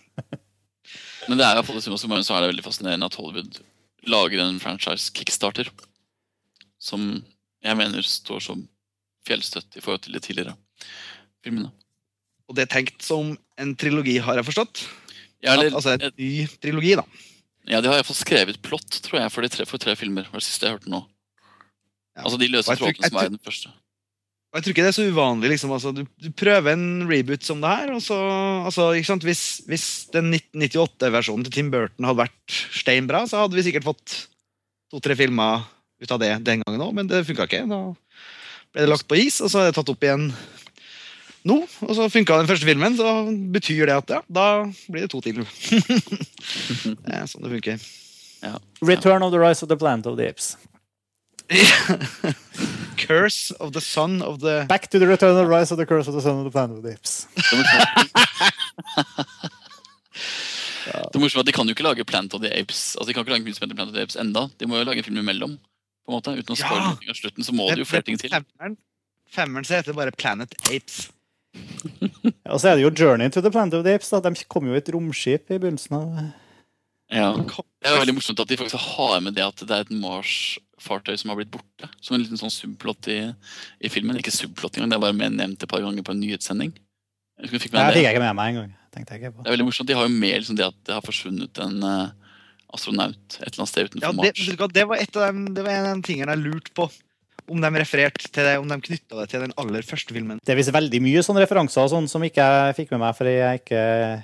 [1.28, 3.60] Men det er fall summa så er det veldig fascinerende at Hollywood
[4.10, 5.70] lager en franchise kickstarter
[6.84, 7.06] som
[7.64, 8.66] jeg mener står som
[9.24, 10.56] fjellstøtt i forhold til de tidligere
[11.44, 11.70] filmene.
[12.48, 14.82] Og det er tenkt som en trilogi, har jeg forstått.
[15.44, 17.04] Ja, eller, altså en ny trilogi, da.
[17.68, 20.28] ja, de har iallfall skrevet plott, tror jeg, for, de tre, for tre filmer.
[20.32, 21.00] Det siste jeg hørte nå.
[22.14, 22.26] Ja.
[22.26, 23.72] Altså de løse trådene som er i den første.
[24.54, 25.48] Og jeg tror ikke det er så uvanlig.
[25.50, 27.90] liksom, altså, du, du prøver en reboot som det her.
[27.90, 28.14] og så,
[28.70, 33.58] altså, ikke sant, Hvis, hvis den 1998-versjonen til Tim Burton hadde vært steinbra, så hadde
[33.58, 34.14] vi sikkert fått
[34.94, 35.64] to-tre filmer
[35.98, 37.64] ut av det den gangen òg, men det funka ikke.
[37.66, 37.80] Da
[38.70, 40.28] ble det lagt på is, og så er det tatt opp igjen
[41.50, 41.56] nå.
[41.88, 43.16] Og så funka den første filmen, så
[43.58, 44.46] betyr det at ja, da
[44.86, 45.42] blir det to til.
[47.02, 47.82] det er sånn det funker.
[48.86, 50.54] Return of the Rise of the Planet of the Apes.
[52.96, 56.08] Curse of the son of the Back to the Return of Rise of the Curse
[56.08, 57.26] of the Son of the Planet of the Apes.
[61.12, 63.08] Det morsomme- Det er at De kan jo ikke lage Plant of the Apes Altså
[63.08, 64.46] de kan ikke lage en film som heter Plant of the Apes enda.
[64.60, 65.58] De må jo lage en film imellom.
[66.06, 67.10] på en måte Uten å spoile Ja!
[67.10, 68.28] av slutten, så må det jo flere ting til.
[68.30, 68.76] Femmeren,
[69.32, 71.08] femmeren så heter det bare Planet Apes.
[72.50, 74.10] Og så er det jo Journey to the Planet of the Apes.
[74.10, 74.20] Da.
[74.20, 76.32] De kom jo i et romskip i begynnelsen av
[77.12, 77.32] Ja.
[77.32, 79.90] Det er jo veldig morsomt at de faktisk har med det at det er et
[80.74, 81.88] Mars-fartøy som har blitt borte.
[82.02, 83.18] Som en liten sånn subplott i,
[83.80, 84.16] i filmen.
[84.18, 86.72] Ikke subplott engang, det er bare med nevnt et par ganger på en nyhetssending.
[87.40, 88.74] Jeg fikk med deg fikk jeg ikke med meg engang.
[88.94, 89.88] Det er veldig morsomt.
[89.88, 92.12] De har jo med liksom det at det har forsvunnet en uh,
[92.74, 94.70] astronaut et eller annet sted utenfor Ja, det, Mars.
[94.76, 96.86] det var et av dem, det var en av de tingene jeg lurte på.
[97.44, 100.38] Om de refererte til det, om de knytta det til den aller første filmen.
[100.40, 103.16] Det er visst veldig mye sånne referanser og sånn som ikke jeg fikk med meg,
[103.18, 103.82] fordi jeg ikke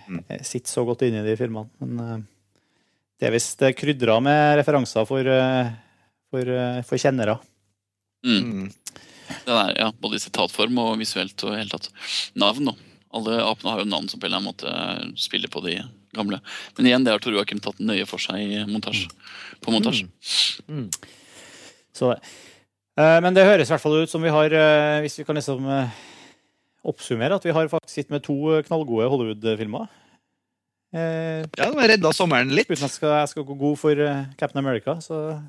[0.08, 0.22] Mm.
[0.46, 1.68] sitter så godt inne i de filmene.
[1.82, 2.22] Men uh,
[3.20, 5.68] det er visst krydra med referanser for, eh,
[6.30, 7.38] for, eh, for kjennere.
[8.26, 8.40] Mm.
[8.44, 8.68] Mm.
[9.46, 11.88] Det er, ja, både i sitatform og visuelt og i hele tatt.
[12.38, 12.74] Navn, da.
[13.14, 15.76] Alle apene har jo navn som på en eller annen måte spiller på de
[16.14, 16.38] gamle.
[16.76, 19.08] Men igjen, det har Tor Joakim tatt nøye for seg i montasje.
[19.62, 20.06] På montasje.
[20.70, 20.86] Mm.
[21.94, 25.26] Så, eh, men det høres i hvert fall ut som vi har, eh, hvis vi
[25.26, 25.90] kan liksom eh,
[26.86, 29.88] oppsummere, at vi har faktisk sitt med to knallgode Hollywood-filmer.
[30.94, 32.66] Eh, Ja, de redda sommeren litt.
[32.70, 35.40] uten at jeg skal, jeg skal gå god for eh, Captain America, så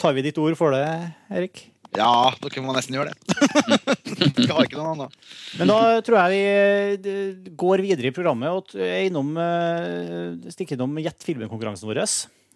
[0.00, 0.86] tar vi ditt ord for det,
[1.30, 1.66] Erik.
[1.98, 3.34] Ja, dere må nesten gjøre det.
[4.36, 5.14] Vi har ikke noen annen.
[5.58, 10.76] Men da tror jeg vi eh, går videre i programmet og er innom, eh, stikker
[10.76, 12.04] innom Gjett filmen-konkurransen vår.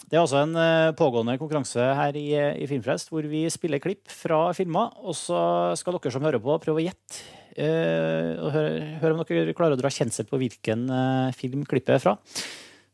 [0.05, 2.28] Det er altså en eh, pågående konkurranse her i,
[2.62, 4.95] i Filmfrelst hvor vi spiller klipp fra filmer.
[5.03, 5.40] Og så
[5.80, 7.24] skal dere som hører på, prøve å gjette.
[7.59, 10.86] eh, og høre, høre om dere klarer å dra kjensel på hvilken
[11.34, 12.14] film klippet er fra.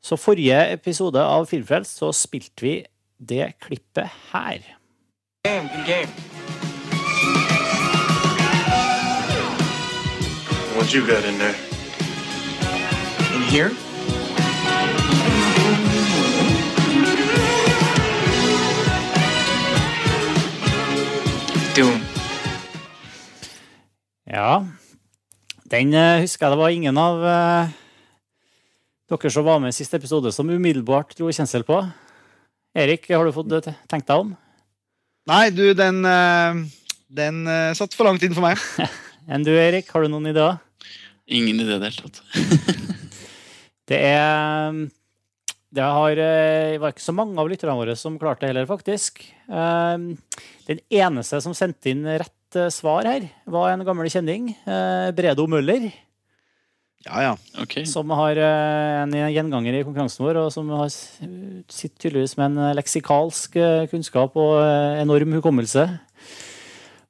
[0.01, 2.79] Så forrige episode av Filmfrelst så spilte vi
[3.21, 4.59] det klippet her.
[5.45, 6.09] Game, game.
[10.77, 11.55] What you got in there?
[13.35, 13.71] In here?
[21.77, 22.01] Doom.
[24.27, 24.67] Ja,
[25.71, 27.73] den eh, husker jeg det var ingen av eh,
[29.11, 31.83] dere som var med i siste episode, som umiddelbart dro kjensel på.
[32.71, 34.31] Erik, har du fått tenkt deg om?
[35.31, 36.61] Nei, du, den, eh,
[37.11, 38.61] den eh, satt for langt inn for meg.
[39.31, 40.61] Enn du, Erik, har du noen ideer?
[41.31, 42.23] Ingen idé i det hele tatt.
[43.91, 44.77] Det er
[45.75, 49.19] Det har, eh, var ikke så mange av lytterne våre som klarte det heller, faktisk.
[49.51, 54.53] Den eneste som sendte inn rett svar her, var en gammel kjenning,
[55.15, 55.89] Bredo Møller.
[57.07, 57.33] Ja, ja.
[57.63, 57.87] Okay.
[57.89, 62.77] som har eh, en gjenganger i konkurransen vår, og som har sitter tydeligvis med en
[62.77, 65.87] leksikalsk eh, kunnskap og eh, enorm hukommelse.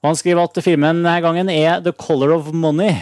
[0.00, 2.94] Og han skriver at filmen denne gangen er The Color of Money.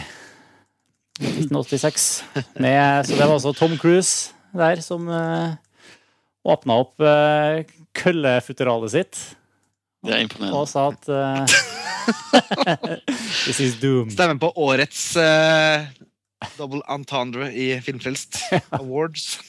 [1.19, 2.23] 1986.
[2.57, 5.53] Med, så det var altså Tom Cruise der som uh,
[6.47, 7.61] åpna opp uh,
[7.93, 9.19] køllefuteralet sitt
[10.05, 11.43] Det er og sa at uh,
[13.45, 14.09] This is doom.
[14.09, 15.85] Stemmer på årets eh,
[16.57, 18.39] Double Entendre i Filmfrelst
[18.79, 19.39] Awards.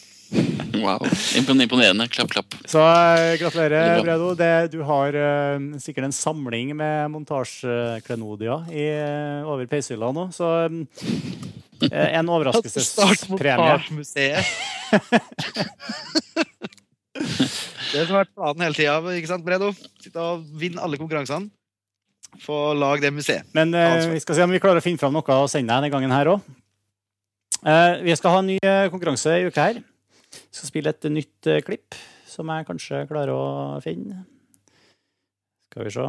[0.74, 1.06] Wow.
[1.36, 2.08] Imponerende.
[2.08, 2.54] Klapp, klapp.
[2.64, 4.34] Så eh, gratulerer, Bredo.
[4.38, 10.28] Det, du har uh, sikkert en samling med montasjeklenodier i, eh, over peishylla nå.
[10.34, 10.84] Så um,
[11.90, 13.56] en Start overraskelsespremie.
[13.58, 14.44] Montasjemuseet.
[17.90, 19.72] Det som har vært planen hele tida, ikke sant, Bredo?
[19.98, 21.50] Sitte og vinne alle konkurransene.
[22.44, 23.48] Få lage det museet.
[23.58, 25.90] Men vi skal se om vi klarer å finne fram noe å sende deg denne
[25.90, 26.50] gangen her òg.
[27.60, 29.80] Vi skal ha en ny eh, konkurranse i uka her.
[30.30, 31.96] Vi skal spille et nytt eh, klipp
[32.30, 34.24] som jeg kanskje klarer å finne.
[35.70, 36.06] Skal vi se.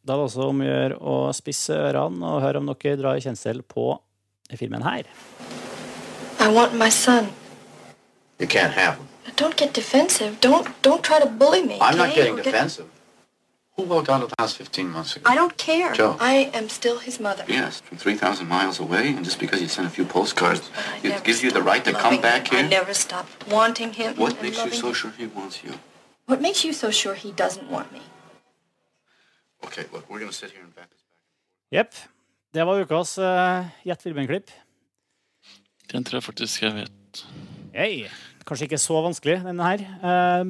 [0.00, 3.20] Da er det også om å gjøre å spisse ørene og høre om dere drar
[3.20, 3.92] kjensel på
[4.56, 5.06] filmen her.
[6.40, 7.28] I want my son.
[8.40, 9.06] You can't have him.
[9.36, 10.40] Don't get defensive.
[10.40, 11.78] Don't don't try to bully me.
[11.80, 12.16] I'm not okay?
[12.16, 12.86] getting defensive.
[13.80, 15.24] Who walked out of the house 15 months ago?
[15.32, 15.94] I don't care.
[15.94, 16.16] Joe.
[16.20, 17.44] I am still his mother.
[17.48, 20.70] Yes, from 3,000 miles away, and just because you sent a few postcards,
[21.02, 22.56] it gives you the right to come back him.
[22.56, 22.66] here?
[22.66, 24.16] I never stopped wanting him.
[24.16, 24.94] What and makes you so him.
[24.94, 25.72] sure he wants you?
[26.26, 28.02] What makes you so sure he doesn't want me?
[29.64, 31.18] Okay, look, we're going to sit here and back this back.
[31.72, 31.94] Jepp.
[32.52, 34.50] Det var ukas uh, Gjett filmen-klipp.
[35.92, 37.26] Den tror jeg faktisk jeg vet.
[37.74, 38.08] Hey.
[38.46, 39.80] Kanskje ikke så vanskelig, denne her.
[40.04, 40.44] Eh,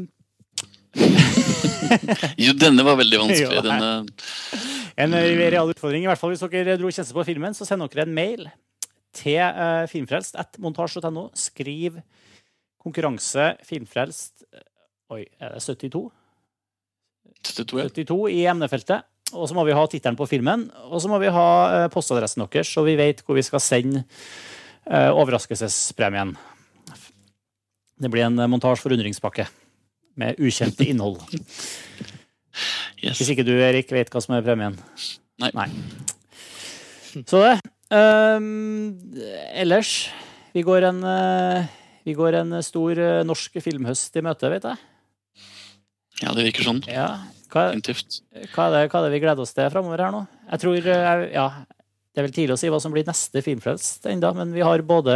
[2.45, 3.63] Jo, denne var veldig vanskelig.
[3.67, 3.91] Denne,
[5.01, 6.05] En eh, real utfordring.
[6.05, 8.49] I hvert fall Hvis dere dro kjensel på filmen, så send dere en mail
[9.17, 11.31] til uh, filmfrelst at montasj.no.
[11.35, 11.99] Skriv
[12.81, 14.67] konkurranse filmfrelst eh,
[15.11, 16.05] Oi, er det 72?
[17.43, 17.89] 72, ja.
[17.91, 19.09] 72 i emnefeltet.
[19.31, 22.43] Og så må vi ha tittelen på filmen, og så må vi ha eh, postadressen
[22.47, 24.03] deres, så vi vet hvor vi skal sende
[24.87, 26.35] eh, overraskelsespremien.
[28.01, 29.47] Det blir en eh, montasje forundringspakke
[30.21, 31.23] med ukjente innhold.
[33.01, 33.17] Yes.
[33.17, 34.77] Hvis ikke du, Erik, vet hva som er premien.
[35.41, 35.69] Nei.
[37.25, 37.57] Så det.
[37.91, 38.95] Um,
[39.59, 40.11] ellers
[40.55, 41.67] vi går, en, eh,
[42.07, 44.79] vi går en stor eh, norsk filmhøst i møte, vet jeg.
[46.21, 46.81] Ja, det virker sånn.
[46.91, 47.09] Ja.
[47.51, 50.25] Hva, hva, er det, hva er det vi gleder oss til framover her nå?
[50.53, 51.49] Jeg tror, eh, ja,
[52.11, 54.83] Det er vel tidlig å si hva som blir neste Filmfrelst ennå, men vi har
[54.83, 55.15] både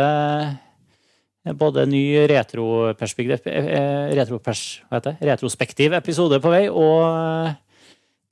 [1.52, 5.28] både ny retroperspektiv, eh, retropers, heter det?
[5.28, 7.54] retrospektiv episode på vei, og eh,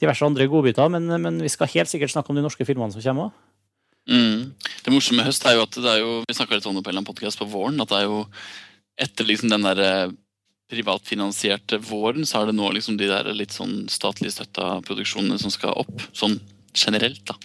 [0.01, 0.89] diverse andre godbiter.
[0.89, 3.41] Men, men vi skal helt sikkert snakke om de norske filmene som kommer òg.
[4.09, 4.55] Mm.
[4.83, 6.83] Det morsomme med høst er jo at det er jo Vi snakka litt om det
[6.83, 7.79] på en podkast på våren.
[7.85, 8.25] At det er jo
[8.99, 10.15] etter liksom den der eh,
[10.73, 15.53] privatfinansierte våren, så er det nå liksom de der litt sånn statlig støtta produksjonene som
[15.53, 16.09] skal opp.
[16.17, 16.39] Sånn
[16.73, 17.37] generelt, da.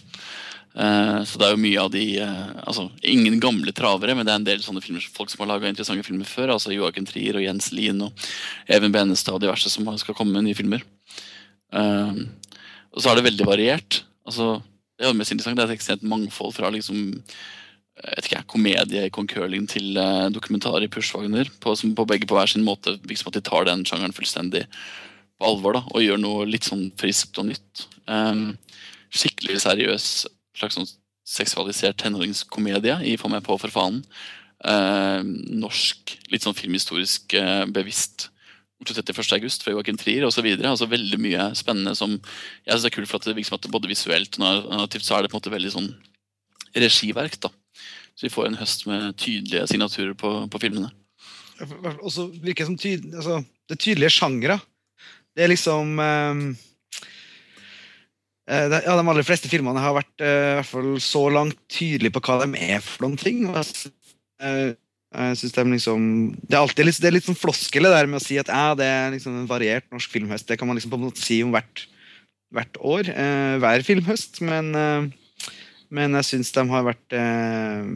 [0.78, 4.34] Eh, Så det er jo mye av de eh, Altså, ingen gamle travere, men det
[4.34, 6.54] er en del sånne filmer, folk som har laga interessante filmer før.
[6.54, 8.28] Altså Joakim Trier og Jens Lien og
[8.70, 10.86] Even Benestad og diverse som skal komme med nye filmer.
[11.74, 12.26] Eh,
[12.94, 14.04] Og så er det veldig variert.
[14.26, 14.62] Altså,
[14.98, 17.22] det er jo mest interessant, det er et ekstremt mangfold fra liksom
[17.98, 19.98] jeg vet ikke, komedie i Concurling til
[20.30, 21.50] dokumentar i Pushwagner.
[21.60, 24.68] På, på begge på hver sin måte liksom at de tar den sjangeren fullstendig
[25.38, 27.88] på alvor da, og gjør noe litt sånn friskt og nytt.
[29.10, 30.06] Skikkelig seriøs
[30.60, 30.90] slags sånn
[31.28, 34.02] seksualisert tenåringskomedie i Få meg på, for faen.
[34.66, 35.22] Eh,
[35.60, 38.30] norsk, litt sånn filmhistorisk eh, bevisst.
[38.78, 39.34] Oslo 31.
[39.40, 40.46] august fra Joakim Trier osv.
[40.56, 43.58] Altså veldig mye spennende som jeg synes det er kult for at det virker som
[43.58, 45.90] at både visuelt og narrativt så er det på en måte veldig sånn
[46.78, 47.40] regiverk.
[47.42, 47.52] da.
[48.18, 50.92] Så vi får en høst med tydelige signaturer på, på filmene.
[52.04, 54.60] Og så virker det som tydelig, altså, det er tydelige sjangre.
[55.34, 56.42] Det er liksom eh,
[58.48, 62.16] det, ja, De aller fleste filmene har vært eh, i hvert fall så langt tydelige
[62.16, 63.46] på hva de er for noen ting.
[63.50, 63.92] og jeg
[64.42, 64.76] eh,
[65.18, 66.02] jeg synes er liksom,
[66.44, 68.74] det er alltid litt, det er litt sånn floskel der med å si at ja,
[68.78, 70.46] det er liksom en variert norsk filmhøst.
[70.50, 71.86] Det kan man liksom på en måte si om hvert,
[72.54, 74.42] hvert år, eh, hver filmhøst.
[74.46, 75.48] Men, eh,
[75.96, 77.88] men jeg syns de har vært eh,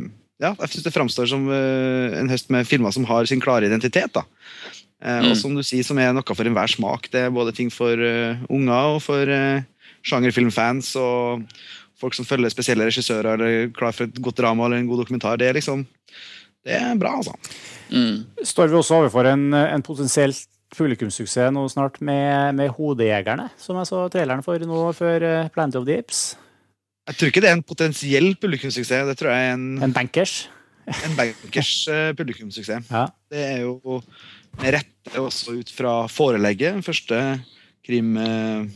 [0.41, 3.68] ja, jeg synes det framstår som eh, en høst med filmer som har sin klare
[3.70, 4.16] identitet.
[4.16, 4.26] da.
[5.04, 5.32] Eh, Mm.
[5.32, 7.12] Og som du sier, som er noe for enhver smak.
[7.12, 9.26] Det er både ting for eh, unger og for
[10.07, 11.45] sjangerfilmfans og
[12.02, 15.03] folk som følger spesielle regissører eller er klar for et godt drama eller en god
[15.03, 15.38] dokumentar.
[15.38, 15.84] Det er liksom,
[16.65, 17.36] det er bra, altså.
[17.91, 18.23] Mm.
[18.48, 23.90] Står vi også overfor en, en potensielt publikumssuksess nå snart med, med 'Hodejegerne', som jeg
[23.90, 26.38] så traileren for nå før eh, Planet of the Apes?
[27.10, 29.07] Jeg tror ikke det er en potensiell publikumssuksess.
[29.10, 30.49] Det tror jeg er en, En bankers.
[30.88, 32.91] en bankers eh, publikumssuksess.
[32.91, 33.07] Ja.
[33.32, 33.99] Det er jo
[34.61, 36.78] med rette også ut fra forelegget.
[36.78, 37.19] Den første
[37.86, 38.69] krim, eh,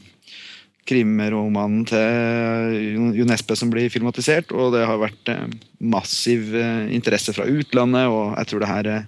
[0.86, 3.26] krimromanen til Jo
[3.56, 4.52] som blir filmatisert.
[4.53, 5.48] Og det har vært eh,
[5.80, 9.06] massiv eh, interesse fra utlandet, og jeg tror det her er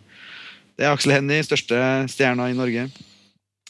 [0.77, 1.77] det er Aksel Hennie, største
[2.11, 2.83] stjerna i Norge.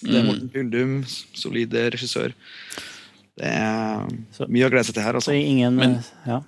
[0.02, 0.28] Det er Mm.
[0.28, 2.34] Morten Pyldum, solid regissør.
[3.38, 4.04] Det er
[4.50, 5.16] mye å glede seg til her.
[5.16, 5.32] Altså.
[5.32, 6.42] ingen Men- ja.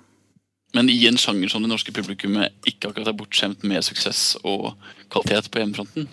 [0.74, 4.74] Men i en sjanger som det norske publikummet ikke akkurat er bortskjemt med suksess og
[5.10, 6.06] kvalitet på hjemmefronten.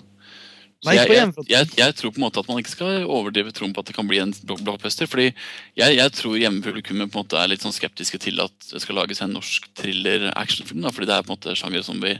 [0.85, 3.81] Jeg, jeg, jeg, jeg tror på en måte at man ikke skal overdrive troen på
[3.81, 5.09] at det kan bli en block- blockbuster.
[5.09, 8.83] fordi jeg, jeg tror hjemmepublikummet på en måte er litt sånn skeptiske til at det
[8.83, 10.85] skal lages en norsk thriller-actionfilm.
[10.91, 12.13] fordi det er på en måte sjanger som vi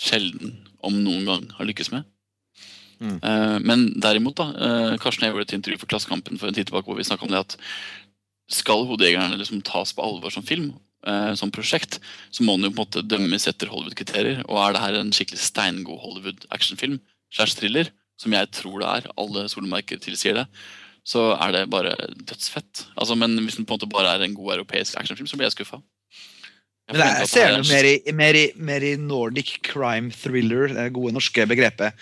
[0.00, 2.08] sjelden, om noen gang, har lykkes med.
[3.00, 3.16] Mm.
[3.20, 6.56] Uh, men derimot, da, Uh, Karsten og jeg gjorde et intervju for Klassekampen for en
[6.56, 7.56] tid tilbake hvor vi snakka om det at
[8.50, 10.72] skal Hodejegerne liksom tas på alvor som film,
[11.06, 12.00] uh, som prosjekt,
[12.34, 14.42] så må den jo på en måte dømmes etter Hollywood-kriterier.
[14.48, 16.98] Og er det her en skikkelig steingod Hollywood-actionfilm,
[17.32, 17.90] slash thriller,
[18.20, 20.46] som jeg tror det er, alle solmerker tilsier det,
[21.06, 22.86] så er det bare dødsfett.
[23.00, 25.48] Altså, men hvis den på en måte bare er en god europeisk actionfilm, så blir
[25.48, 25.80] jeg skuffa.
[26.90, 31.14] Men jeg ser er- mer i, mer, i, mer i Nordic crime thriller, det gode
[31.14, 31.94] norske begrepet.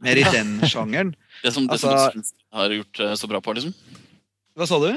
[0.00, 1.14] Mer i den sjangeren.
[1.42, 3.74] Det som, det som altså- Svensk har gjort eh, så bra på, liksom.
[4.56, 4.92] Hva sa du?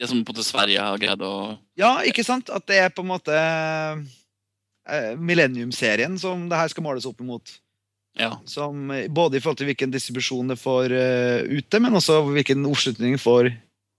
[0.00, 1.32] Det som på en måte Sverige har greid å
[1.78, 2.50] Ja, ikke sant?
[2.50, 7.54] At det er på en måte eh, Millennium-serien som det her skal måles opp imot.
[8.18, 8.36] Ja.
[8.44, 12.66] Som, eh, både i forhold til hvilken distribusjon det får uh, ute, men også hvilken
[12.68, 13.50] oppslutning det får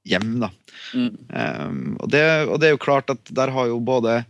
[0.10, 0.38] hjem.
[0.44, 0.52] da.
[0.94, 1.10] Mm.
[1.34, 4.22] Um, og, det, og det er jo klart at der har jo både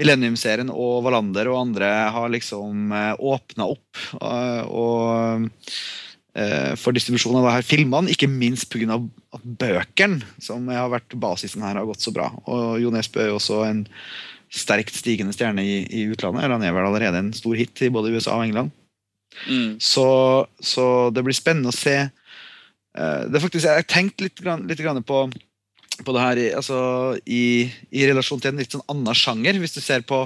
[0.00, 7.36] Millennium-serien og Wallander og andre har liksom uh, åpna opp uh, og uh, for distribusjon
[7.42, 8.96] av disse filmene, ikke minst pga.
[9.36, 12.32] at bøkene som har vært basisen her, har gått så bra.
[12.48, 13.86] Og Jo Nesbø er jo også en
[14.52, 16.50] sterkt stigende stjerne i, i utlandet.
[16.50, 18.72] Han er vel allerede en stor hit i både USA og England.
[19.48, 19.78] Mm.
[19.82, 20.08] Så,
[20.62, 21.96] så det blir spennende å se.
[22.92, 25.24] Eh, det er faktisk, Jeg har tenkt litt, litt på,
[26.04, 26.78] på det her altså,
[27.26, 29.60] i, i relasjon til en litt sånn annen sjanger.
[29.62, 30.24] Hvis du ser på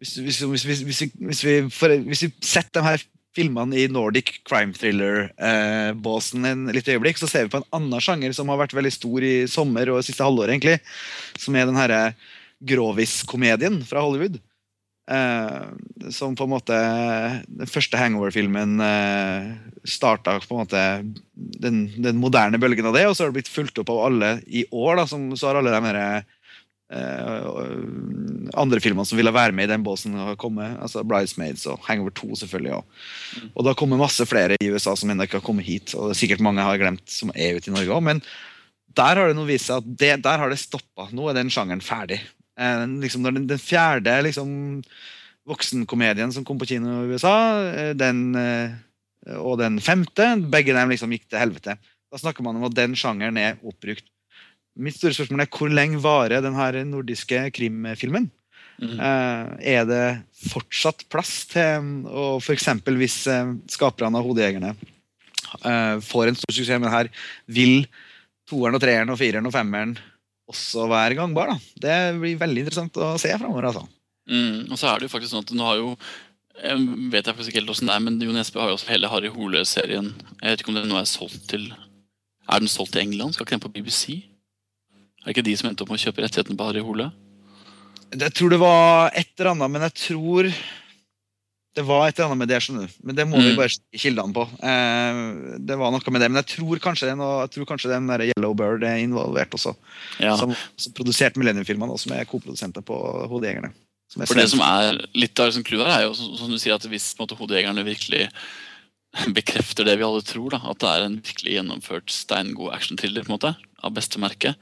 [0.00, 3.02] Hvis, hvis, hvis, hvis, vi, vi, vi setter de her
[3.36, 8.32] filmene i Nordic crime thriller-båsen en litt øyeblikk, så ser vi på en annen sjanger
[8.34, 10.78] som har vært veldig stor i sommer og siste halvår, egentlig.
[11.38, 12.00] Som er den herre
[12.64, 14.40] grovis-komedien fra Hollywood.
[15.10, 15.62] Eh,
[16.10, 16.76] som på en måte
[17.48, 19.48] Den første Hangover-filmen eh,
[19.82, 20.82] starta på en måte
[21.34, 24.36] den, den moderne bølgen av det, og så har det blitt fulgt opp av alle
[24.46, 25.00] i år.
[25.00, 25.98] Da, som, så har alle de her,
[26.94, 27.50] eh,
[28.60, 30.78] andre filmene som ville være med i den båsen, har kommet.
[30.78, 32.76] Altså Bridesmaids og Hangover 2, selvfølgelig.
[32.78, 33.46] også.
[33.54, 35.96] og det har kommet masse flere i USA som ennå ikke har kommet hit.
[35.98, 38.04] Og sikkert mange har glemt som er ute i Norge òg.
[38.12, 38.22] Men
[38.94, 41.10] der har det nå vist seg at det, der har det stoppa.
[41.10, 42.22] Nå er den sjangeren ferdig.
[42.60, 44.50] Eh, liksom den, den fjerde liksom,
[45.48, 47.36] voksenkomedien som kom på kino i USA,
[47.72, 48.74] eh, den, eh,
[49.40, 51.78] og den femte, begge dem liksom gikk til helvete.
[52.10, 54.04] Da snakker man om at den sjangeren er oppbrukt.
[54.80, 58.28] Mitt store spørsmål er hvor lenge varer den her nordiske krimfilmen?
[58.80, 58.94] Mm.
[58.96, 60.04] Er det
[60.48, 62.70] fortsatt plass til Og f.eks.
[62.96, 63.16] hvis
[63.68, 64.70] skaperne av Hodejegerne
[66.00, 67.10] får en stor suksess med det her,
[67.44, 67.74] vil
[68.48, 69.98] toeren og treeren og fireren og femmeren
[70.50, 71.54] også være gangbar?
[71.54, 71.70] da?
[71.86, 73.70] Det blir veldig interessant å se framover.
[73.70, 73.86] Altså.
[74.30, 74.66] Mm.
[74.70, 75.94] Og så er det jo faktisk sånn at nå har jo
[76.60, 76.76] jeg
[77.08, 79.08] vet jeg faktisk ikke helt hvordan det er, men Jon Espe har jo også hele
[79.08, 80.10] Harry Hole-serien.
[80.42, 83.32] Jeg vet ikke om den nå er solgt til Er den solgt til England?
[83.32, 84.18] Skal ikke den på BBC?
[85.22, 87.08] Er det ikke de som endte opp med å kjøpe rettighetene på Harry Hole?
[88.10, 90.50] Jeg tror det var et eller annet, men jeg tror
[91.76, 92.58] det var et eller annet med det.
[92.62, 92.92] skjønner du.
[93.04, 93.56] Men det må vi Mm.
[93.56, 94.42] bare sjekke kildene på.
[94.62, 97.66] Eh, det var noe med det, Men jeg tror kanskje, det er noe, jeg tror
[97.66, 99.76] kanskje den der Yellow Bird er involvert også.
[100.18, 100.36] Ja.
[100.36, 102.96] Som, som produserte Millennium-filmene, og som er koprodusenter på
[103.30, 103.72] Hodejegerne.
[104.10, 106.58] Som er For det som er litt av liksom clouet her, er jo som du
[106.58, 108.28] sier, at hvis måte, hodejegerne virkelig
[109.34, 113.30] bekrefter det vi alle tror, da, at det er en virkelig gjennomført steingod actionthriller på
[113.32, 114.54] en måte, av beste merke,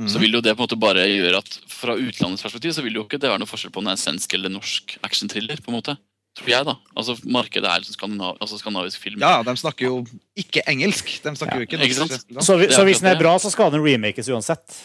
[0.00, 0.20] så Mhm.
[0.20, 3.04] vil jo det på en måte bare gjøre at fra utlandets perspektiv så vil jo
[3.04, 5.60] ikke det være noe forskjell på om det er svensk eller norsk actionthriller.
[5.62, 5.96] på en måte.
[6.34, 6.74] Tror jeg, da.
[6.98, 9.22] Altså Markedet er liksom skandinav, altså skandinavisk film.
[9.22, 10.00] Ja, de snakker jo
[10.38, 11.12] ikke engelsk.
[11.22, 12.16] De snakker jo ikke ikke sant?
[12.40, 14.82] Så, vi, så hvis den er bra, så skal den remakes uansett.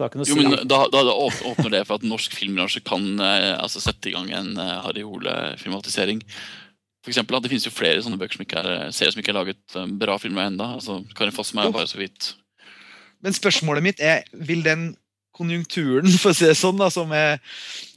[0.00, 0.36] Jo, si.
[0.38, 4.14] men da, da, da åpner det for at norsk filmbransje kan eh, altså sette i
[4.14, 6.22] gang en eh, Harry Hole-filmatisering.
[7.04, 9.38] For eksempel, Det finnes jo flere sånne bøker som ikke er, serier som ikke er
[9.40, 10.70] laget eh, bra filmer ennå.
[10.78, 12.32] Altså, Karin Fossum er jo bare så vidt
[13.20, 14.90] Men spørsmålet mitt er, vil den
[15.36, 17.40] konjunkturen for å si det sånn, da, som er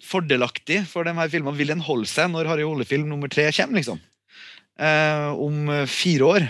[0.04, 3.80] fordelaktig for de her filmene, vil den holde seg når Harry Ole-film nummer tre kommer?
[3.80, 4.02] liksom?
[4.80, 6.48] Eh, om eh, fire år?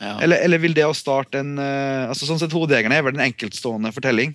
[0.00, 0.16] ja.
[0.24, 3.26] Eller, eller vil det å starte en eh, altså Sånn sett Hodejegerne er vel en
[3.28, 4.34] enkeltstående fortelling.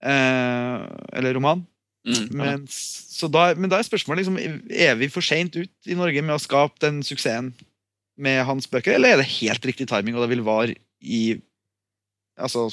[0.00, 0.76] Eh,
[1.16, 1.64] eller roman.
[2.06, 2.36] Mm, ja.
[2.36, 4.38] Men, så da, men da er spørsmålet liksom,
[4.72, 7.52] er vi for seint ut i Norge med å skape den suksessen
[8.20, 11.38] med hans bøker, eller er det helt riktig timing, og det vil vare i
[12.40, 12.66] altså,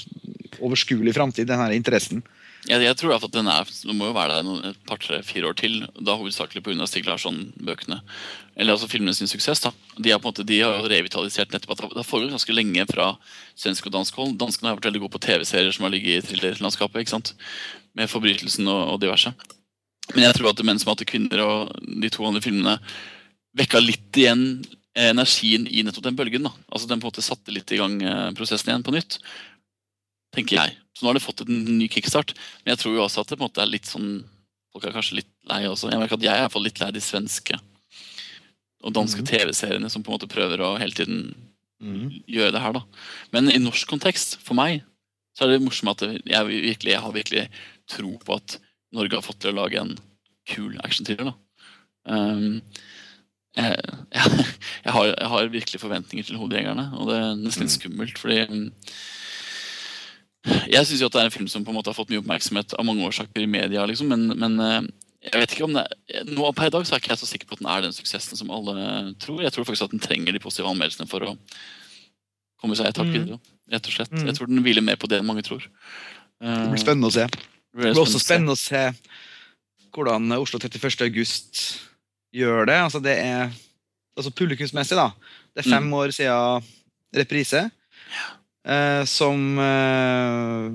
[0.59, 2.23] overskuelig framtid, den her interessen?
[2.68, 5.77] Jeg, jeg tror at den er, må jo være der et par-tre-fire år til.
[6.03, 6.88] Da hovedsakelig pga.
[6.89, 8.02] Stig Larsson-bøkene.
[8.57, 9.61] Eller altså filmene sin suksess.
[9.64, 9.72] da.
[9.95, 12.88] De, er på en måte, de har revitalisert nettopp at det har foregått ganske lenge
[12.91, 13.14] fra
[13.56, 14.35] svensk og dansk hold.
[14.41, 17.03] Danskene har vært veldig gode på TV-serier som har ligget i thrillerlandskapet.
[17.06, 17.35] ikke sant?
[17.95, 19.31] Med Forbrytelsen og, og diverse.
[20.14, 22.77] Men jeg tror at Menn som hater kvinner og de to andre filmene
[23.57, 24.44] vekka litt igjen
[24.98, 26.48] energien i nettopp den bølgen.
[26.48, 26.53] da.
[26.72, 29.19] Altså Den på en måte satte litt i gang eh, prosessen igjen på nytt.
[30.35, 30.75] Tenker jeg.
[30.95, 32.33] Så nå har det fått en ny kickstart.
[32.63, 34.11] Men jeg tror jo også at det på en måte er litt sånn
[34.75, 35.87] Folk er kanskje litt lei også.
[35.89, 37.55] Jeg merker at jeg er litt lei de svenske
[38.85, 39.27] og danske mm.
[39.31, 41.31] TV-seriene som på en måte prøver å hele tiden
[42.27, 42.75] gjøre det her.
[42.75, 42.83] da.
[43.33, 44.83] Men i norsk kontekst, for meg,
[45.37, 47.47] så er det morsomt at jeg, virkelig, jeg har virkelig
[47.89, 48.57] tro på at
[48.95, 49.97] Norge har fått til å lage en
[50.49, 51.31] kul actionthriller.
[51.31, 51.35] da.
[52.07, 52.61] Um,
[53.57, 53.77] jeg,
[54.13, 54.47] jeg,
[54.85, 58.39] jeg, har, jeg har virkelig forventninger til Hodejegerne, og det er nesten litt skummelt, fordi
[60.71, 62.73] jeg syns at det er en film som på en måte har fått mye oppmerksomhet
[62.77, 64.87] av mange årsaker i media, liksom, men, men eh,
[65.27, 65.83] jeg vet ikke om det
[66.29, 67.95] Nå Per i dag så er ikke jeg så sikker på at den er den
[67.95, 68.75] suksessen som alle
[69.19, 69.41] tror.
[69.43, 71.33] Jeg tror faktisk at den trenger de positive anmeldelsene for å
[72.61, 73.15] komme seg et hakk Mm.
[73.17, 73.39] videre.
[73.73, 74.13] Rett og slett.
[74.13, 74.25] Mm.
[74.29, 75.65] Jeg tror den hviler mer på det enn mange tror.
[76.39, 77.25] Det blir spennende å se.
[77.27, 78.85] Det blir også spennende å se
[79.93, 81.01] hvordan Oslo 31.
[81.09, 81.61] august
[82.33, 82.77] gjør det.
[82.85, 83.51] Altså det er
[84.17, 85.09] altså publikumsmessig, da.
[85.57, 86.63] Det er fem år siden
[87.17, 87.65] reprise.
[88.68, 90.72] Eh, som eh,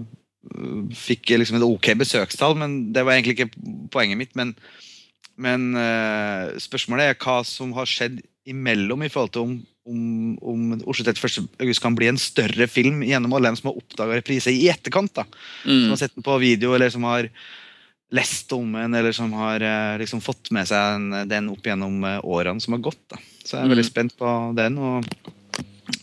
[0.96, 3.52] fikk liksom et ok besøkstall, men det var egentlig ikke
[3.92, 4.32] poenget mitt.
[4.38, 4.54] Men,
[5.36, 9.52] men eh, spørsmålet er hva som har skjedd imellom i forhold til om,
[9.86, 10.00] om,
[10.42, 11.44] om Oslo 31.
[11.62, 15.12] august kan bli en større film gjennom alle dem som har oppdaga reprise i etterkant.
[15.20, 15.26] da
[15.62, 15.90] som Mm.
[15.92, 17.28] har sett den på video, eller som har
[18.12, 19.62] lest om den, eller som har
[20.00, 23.00] liksom fått med seg den, den opp gjennom årene som har gått.
[23.08, 23.16] Da.
[23.44, 23.92] Så jeg er veldig Mm.
[23.92, 24.76] spent på den.
[24.78, 25.06] og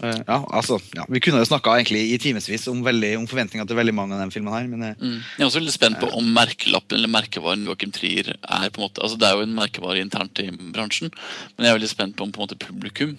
[0.04, 3.76] eh, ja, altså, ja, Vi kunne jo snakka i timevis om, veldig- om forventninger til
[3.80, 4.68] veldig mange av de filmene her.
[4.68, 5.20] men eh, Mm.
[5.38, 8.88] Jeg er også litt spent på om merkelappen eller merkevaren Joachim Trier er på en
[8.90, 11.12] måte, altså Det er jo en merkevare internt i bransjen,
[11.58, 13.18] men jeg er veldig spent på om på en måte publikum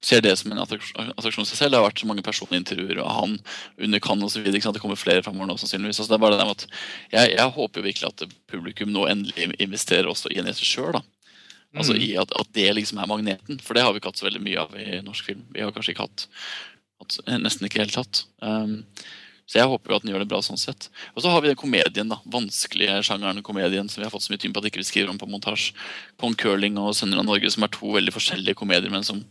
[0.00, 1.72] ser det som en attraksjon seg selv.
[1.72, 3.32] Det har vært så mange personintervjuer av han
[3.82, 4.72] under Cannes videre.
[4.72, 5.98] Det kommer flere fremover nå, sannsynligvis.
[5.98, 6.66] Altså, det er bare det med at
[7.10, 10.92] jeg, jeg håper jo virkelig at publikum nå endelig investerer også i en regissør.
[10.92, 11.02] da.
[11.76, 12.00] Altså Mm.
[12.02, 13.60] i at, at det liksom er magneten.
[13.60, 15.44] For det har vi ikke hatt så veldig mye av i norsk film.
[15.52, 16.26] Vi har kanskje ikke hatt,
[17.00, 18.24] hatt nesten ikke i det hele tatt.
[18.40, 18.84] Um,
[19.48, 20.88] så jeg håper jo at den gjør det bra sånn sett.
[21.16, 22.18] Og så har vi den komedien, da.
[22.28, 25.10] Vanskelige sjangeren komedien som vi har fått så mye tyn på at ikke vi skriver
[25.12, 25.72] om på montasje.
[26.20, 29.24] Kong Curling og Sønner av Norge, som er to veldig forskjellige komedier, men som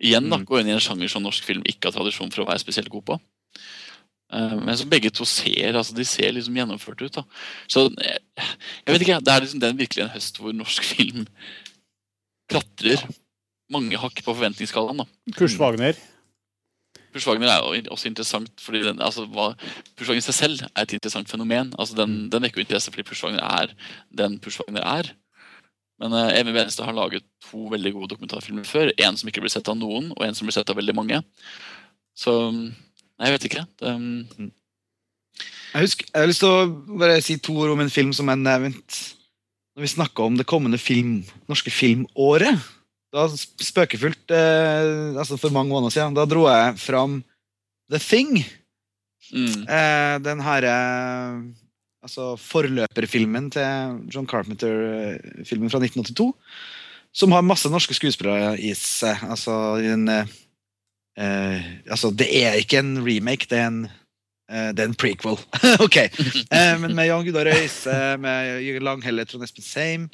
[0.00, 0.46] igjen da, Mm.
[0.46, 2.88] går inn i en sjanger som norsk film ikke har tradisjon for å være spesielt
[2.90, 3.20] god på.
[4.30, 7.18] Eh, men som begge to ser altså de ser liksom gjennomført ut.
[7.18, 7.24] da.
[7.70, 8.20] Så eh,
[8.86, 11.26] jeg vet ikke, Det er liksom den virkelig en høst hvor norsk film
[12.50, 13.02] klatrer
[13.70, 15.02] mange hakk på forventningsskalaen.
[15.02, 15.34] da.
[15.36, 15.98] Kurs Wagner.
[17.10, 19.52] Kurs Wagner er jo også interessant fordi den, altså, hva,
[19.98, 21.72] Push Wagner i seg selv er et interessant fenomen.
[21.78, 23.74] altså Den, den vekker jo interesse fordi Push Wagner er
[24.14, 25.10] den Push Wagner er.
[26.00, 28.92] Men uh, Emil Benestad har laget to veldig gode dokumentarfilmer før.
[28.96, 31.18] En som ikke blir sett av noen, og en som blir sett av veldig mange.
[32.16, 32.72] Så Nei,
[33.20, 33.64] jeg vet ikke.
[33.80, 34.50] Det, um,
[35.70, 38.30] Jeg, husker, jeg har lyst til å bare si to ord om en film som
[38.32, 39.00] er nevnt
[39.76, 42.58] når vi snakka om det kommende film, norske filmåret.
[43.14, 47.20] Da spøkefullt eh, altså For mange måneder siden da dro jeg fram
[47.90, 48.44] The Thing.
[49.32, 50.74] mm, Eh, den herre
[52.02, 56.28] altså forløperfilmen til John Carpenter-filmen fra 1982.
[57.12, 59.18] Som har masse norske skuespillere i seg.
[59.26, 59.52] Altså,
[59.82, 60.30] i en, eh,
[61.18, 63.84] eh, altså Det er ikke en remake, det er en,
[64.50, 65.38] eh, det er en prequel.
[65.86, 65.96] ok.
[65.96, 70.10] Eh, men med Jan Gudar Røise, med Jørgen Langhelle, Trond Espen Seim,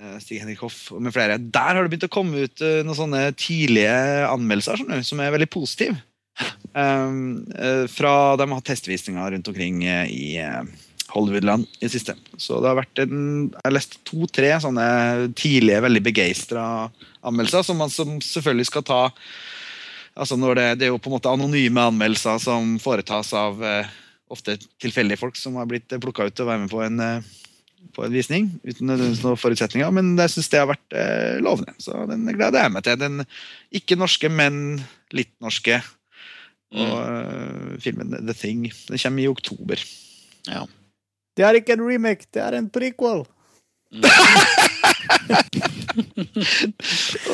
[0.00, 1.38] eh, Stig Henrik Hoff og med flere.
[1.38, 3.96] Der har det begynt å komme ut eh, noen sånne tidlige
[4.28, 5.98] anmeldelser sånn, som er veldig positive.
[6.76, 10.66] Um, eh, fra De har hatt testvisninger rundt omkring eh, i eh,
[11.14, 12.16] Hollywoodland i det siste.
[12.36, 14.86] Så det har vært en, Jeg har lest to-tre sånne
[15.38, 16.64] tidlige, veldig begeistra
[17.24, 19.00] anmeldelser, som man som selvfølgelig skal ta
[20.16, 23.96] altså når det, det er jo på en måte anonyme anmeldelser som foretas av eh,
[24.32, 27.26] ofte tilfeldige folk som har blitt plukka ut til å være med på en, eh,
[27.94, 29.92] på en visning uten nødvendigvis noen forutsetninger.
[29.94, 32.98] Men jeg syns det har vært eh, lovende, så den gleder jeg meg til.
[33.00, 33.22] Den
[33.80, 34.80] ikke norske, men
[35.14, 35.78] litt norske.
[36.74, 39.86] Og mm, eh, filmen The Thing den kommer i oktober.
[40.50, 40.66] ja.
[41.36, 43.26] Det er ikke en remake, det er en prequel.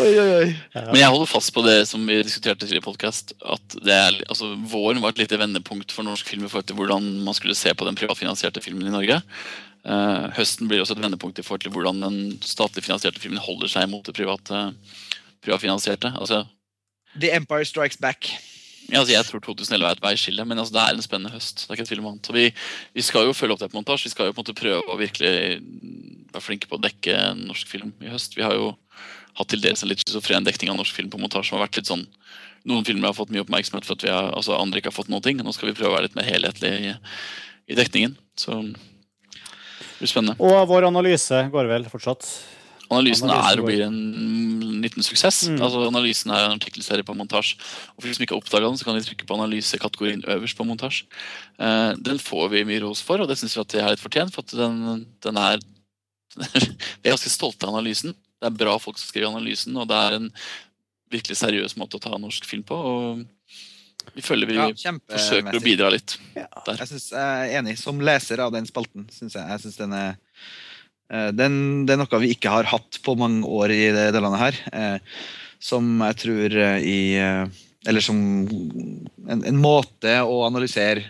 [0.03, 0.49] Oi, oi, oi.
[0.74, 5.03] Men jeg holder fast på det som vi diskuterte i podcast, at er, altså, våren
[5.03, 7.86] var et lite vendepunkt for norsk film i forhold til hvordan man skulle se på
[7.89, 9.20] den privatfinansierte filmen i Norge.
[9.82, 13.70] Uh, høsten blir også et vendepunkt i forhold til hvordan den statlig finansierte filmen holder
[13.73, 14.69] seg mot det private,
[15.43, 16.15] privatfinansierte.
[16.15, 16.44] Altså,
[17.19, 18.31] The Empire Strikes Back.
[18.91, 21.65] Altså, jeg tror 2011 er et veiskille, men altså, det er en spennende høst.
[21.65, 22.31] Det er ikke tvil om annet.
[22.35, 22.47] Vi,
[22.99, 24.09] vi skal jo følge opp det på montasje.
[24.09, 25.35] Vi skal jo på en måte prøve å virkelig
[26.33, 28.37] være flinke på å dekke norsk film i høst.
[28.39, 28.73] Vi har jo
[29.39, 31.81] hatt til dels en litt schizofren dekning av norsk film på montasje som har vært
[31.81, 32.09] litt sånn
[32.69, 35.25] Noen filmer har fått mye oppmerksomhet for at har, altså andre ikke har fått noen
[35.25, 35.41] ting.
[35.43, 36.93] Nå skal vi prøve å være litt mer helhetlige i,
[37.75, 38.13] i dekningen.
[38.39, 40.37] Så det blir spennende.
[40.39, 42.29] Og vår analyse går vel fortsatt.
[42.93, 43.98] Analysen er og blir en
[44.82, 45.44] liten suksess.
[45.51, 45.60] Mm.
[45.62, 47.59] Altså Analysen er en artikkelserie på montasje.
[47.94, 50.59] Og for de som ikke har oppdaga den, så kan de trykke på analysekategorien øverst
[50.59, 51.06] på montasje.
[51.59, 54.05] Eh, den får vi mye ros for, og det syns vi at det er litt
[54.05, 54.35] fortjent.
[54.35, 55.62] For at den, den er
[56.43, 58.14] Vi er ganske stolte av analysen.
[58.40, 60.31] Det er bra folk som skriver analysen, og det er en
[61.12, 62.74] virkelig seriøs måte å ta norsk film på.
[62.74, 63.20] Og
[64.16, 66.16] vi føler vi Ja, forsøker å bidra litt.
[66.35, 67.77] Jeg, synes, jeg er enig.
[67.81, 70.16] Som leser av den spalten syns jeg, jeg synes den er
[71.36, 71.55] den,
[71.86, 74.60] Det er noe vi ikke har hatt på mange år i det, det landet her.
[74.72, 75.16] eh,
[75.62, 77.47] som jeg tror eh, i eh,
[77.86, 81.02] Eller som en, en måte å analysere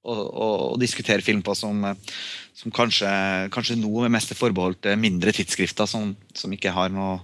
[0.00, 2.18] og, og, og, diskutere film på som, eh,
[2.56, 3.10] som kanskje,
[3.52, 7.18] kanskje nå er mest forbeholdt eh, mindre tidsskrifter som, som ikke har noe,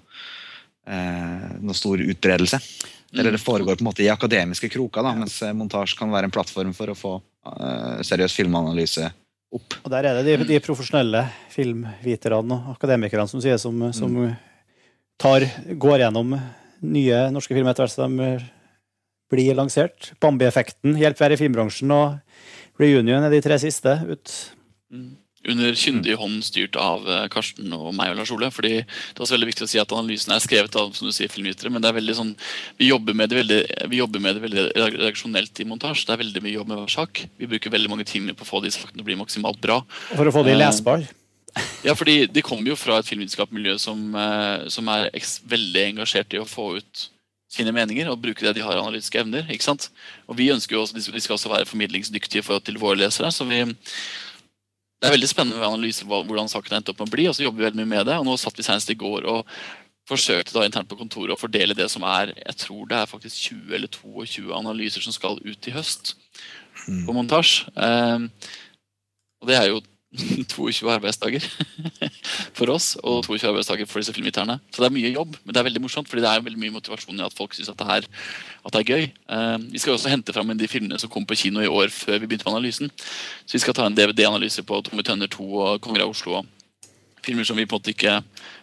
[0.89, 2.61] eh, noe stor utbredelse.
[3.17, 6.29] Eller det foregår på en måte i akademiske kroker, da, mens eh, montasje kan være
[6.29, 7.15] en plattform for å få
[7.53, 9.09] eh, seriøs filmanalyse
[9.57, 9.79] opp.
[9.85, 14.17] Og der er det de, de profesjonelle filmviterne og akademikerne som sier, som, som
[15.21, 16.37] tar, går gjennom
[16.87, 18.31] nye norske filmer etter hvert som de
[19.33, 20.13] blir lansert.
[20.23, 24.35] Bambi-effekten, Hjelp være i filmbransjen og Reunion er de tre siste ut.
[25.47, 28.51] Under kyndig hånd styrt av eh, Karsten og meg og Lars Ole.
[28.51, 31.15] fordi det er også veldig viktig å si at Analysen er skrevet av som du
[31.15, 32.33] sier, filmvitere, men det er veldig sånn,
[32.81, 33.61] vi jobber med det veldig,
[33.93, 36.07] vi jobber med det veldig redaksjonelt i montasje.
[36.09, 37.23] Det er veldig mye jobb med hver sak.
[37.39, 39.83] Vi bruker veldig mange timer på å få de sakene til å bli maksimalt bra.
[40.15, 41.09] For å få de Eh, lesbare.
[41.85, 45.11] Ja, fordi De kommer jo fra et filmvitenskapsmiljø som, eh, som er
[45.49, 47.09] veldig engasjert i å få ut
[47.49, 49.47] sine meninger og bruke det de har analytiske evner.
[49.49, 49.89] ikke sant?
[50.29, 53.31] Og Vi ønsker jo også, de skal også være formidlingsdyktige forhold til våre lesere.
[53.33, 53.75] så vi
[54.97, 57.27] det er veldig spennende med analyse hvordan saken endte opp med å bli.
[57.29, 59.29] og så jobber vi veldig mye med det, og Nå satt vi senest i går
[59.29, 59.51] og
[60.07, 63.51] forsøkte da internt på kontoret å fordele det som er jeg tror det er faktisk
[63.51, 66.15] 20 eller 22 analyser som skal ut i høst
[66.87, 67.67] på montasje.
[67.75, 68.53] Eh,
[69.43, 69.83] og det er jo
[70.53, 71.45] 22 arbeidsdager
[72.57, 74.59] for oss og 22 arbeidsdager for disse filmgitterne.
[74.73, 76.75] Så det er mye jobb, men det er veldig morsomt, fordi det er veldig mye
[76.77, 79.09] motivasjon i at folk syns at, at det er gøy.
[79.37, 82.21] Eh, vi skal også hente fram de filmene som kom på kino i år før
[82.21, 82.93] vi begynte med analysen.
[83.45, 86.41] Så vi skal ta en DVD-analyse på Tomme Tønner 2 og Konger av Oslo.
[86.41, 86.47] og
[87.27, 88.21] Filmer som vi på en måte ikke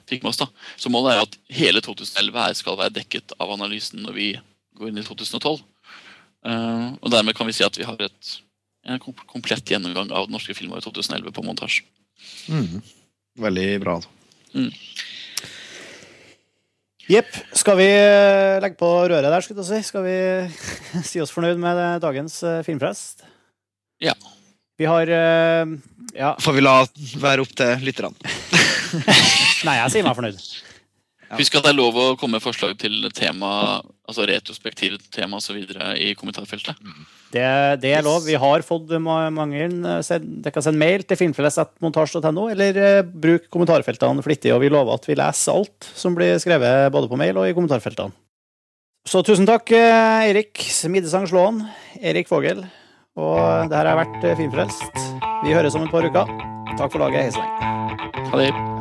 [0.08, 0.40] fikk med oss.
[0.40, 0.48] da.
[0.80, 4.30] Så målet er at hele 2011 her skal være dekket av analysen når vi
[4.78, 5.62] går inn i 2012.
[6.44, 8.38] Eh, og dermed kan vi si at vi har et,
[8.84, 11.86] en komplett gjennomgang av den norske filmåret 2011 på montasje.
[12.52, 12.82] Mm.
[13.40, 13.98] Veldig bra.
[17.10, 17.32] Jepp.
[17.58, 19.90] Skal vi eh, legge på røret der, skulle jeg si?
[19.90, 20.18] Skal vi
[21.10, 23.26] si oss fornøyd med eh, dagens filmfest?
[24.04, 24.16] Ja.
[24.80, 25.74] Vi har eh,
[26.14, 26.78] Ja, Får vi la
[27.22, 28.14] være opp til lytterne.
[29.68, 30.40] nei, jeg sier meg fornøyd.
[31.34, 35.62] Husk at det er lov å komme med forslag til tema, altså retrospektive tema osv.
[35.96, 36.80] i kommentarfeltet.
[37.34, 37.46] Det,
[37.82, 38.26] det er lov.
[38.28, 39.64] Vi har fått mange.
[39.64, 44.54] Eh, Dere kan sende mail til filmfelles.montasj.no, eller eh, bruk kommentarfeltene flittig.
[44.54, 47.56] Og vi lover at vi leser alt som blir skrevet både på mail og i
[47.58, 48.14] kommentarfeltene.
[49.08, 51.64] Så tusen takk, eh, Eirik Smidesang Slåen,
[52.00, 52.64] Erik Vågel.
[53.20, 55.02] Og det her har vært eh, Filmfrelst.
[55.44, 56.38] Vi høres om et par uker.
[56.78, 57.28] Takk for laget.
[57.28, 58.30] Hei så lenge.
[58.32, 58.73] Ha det.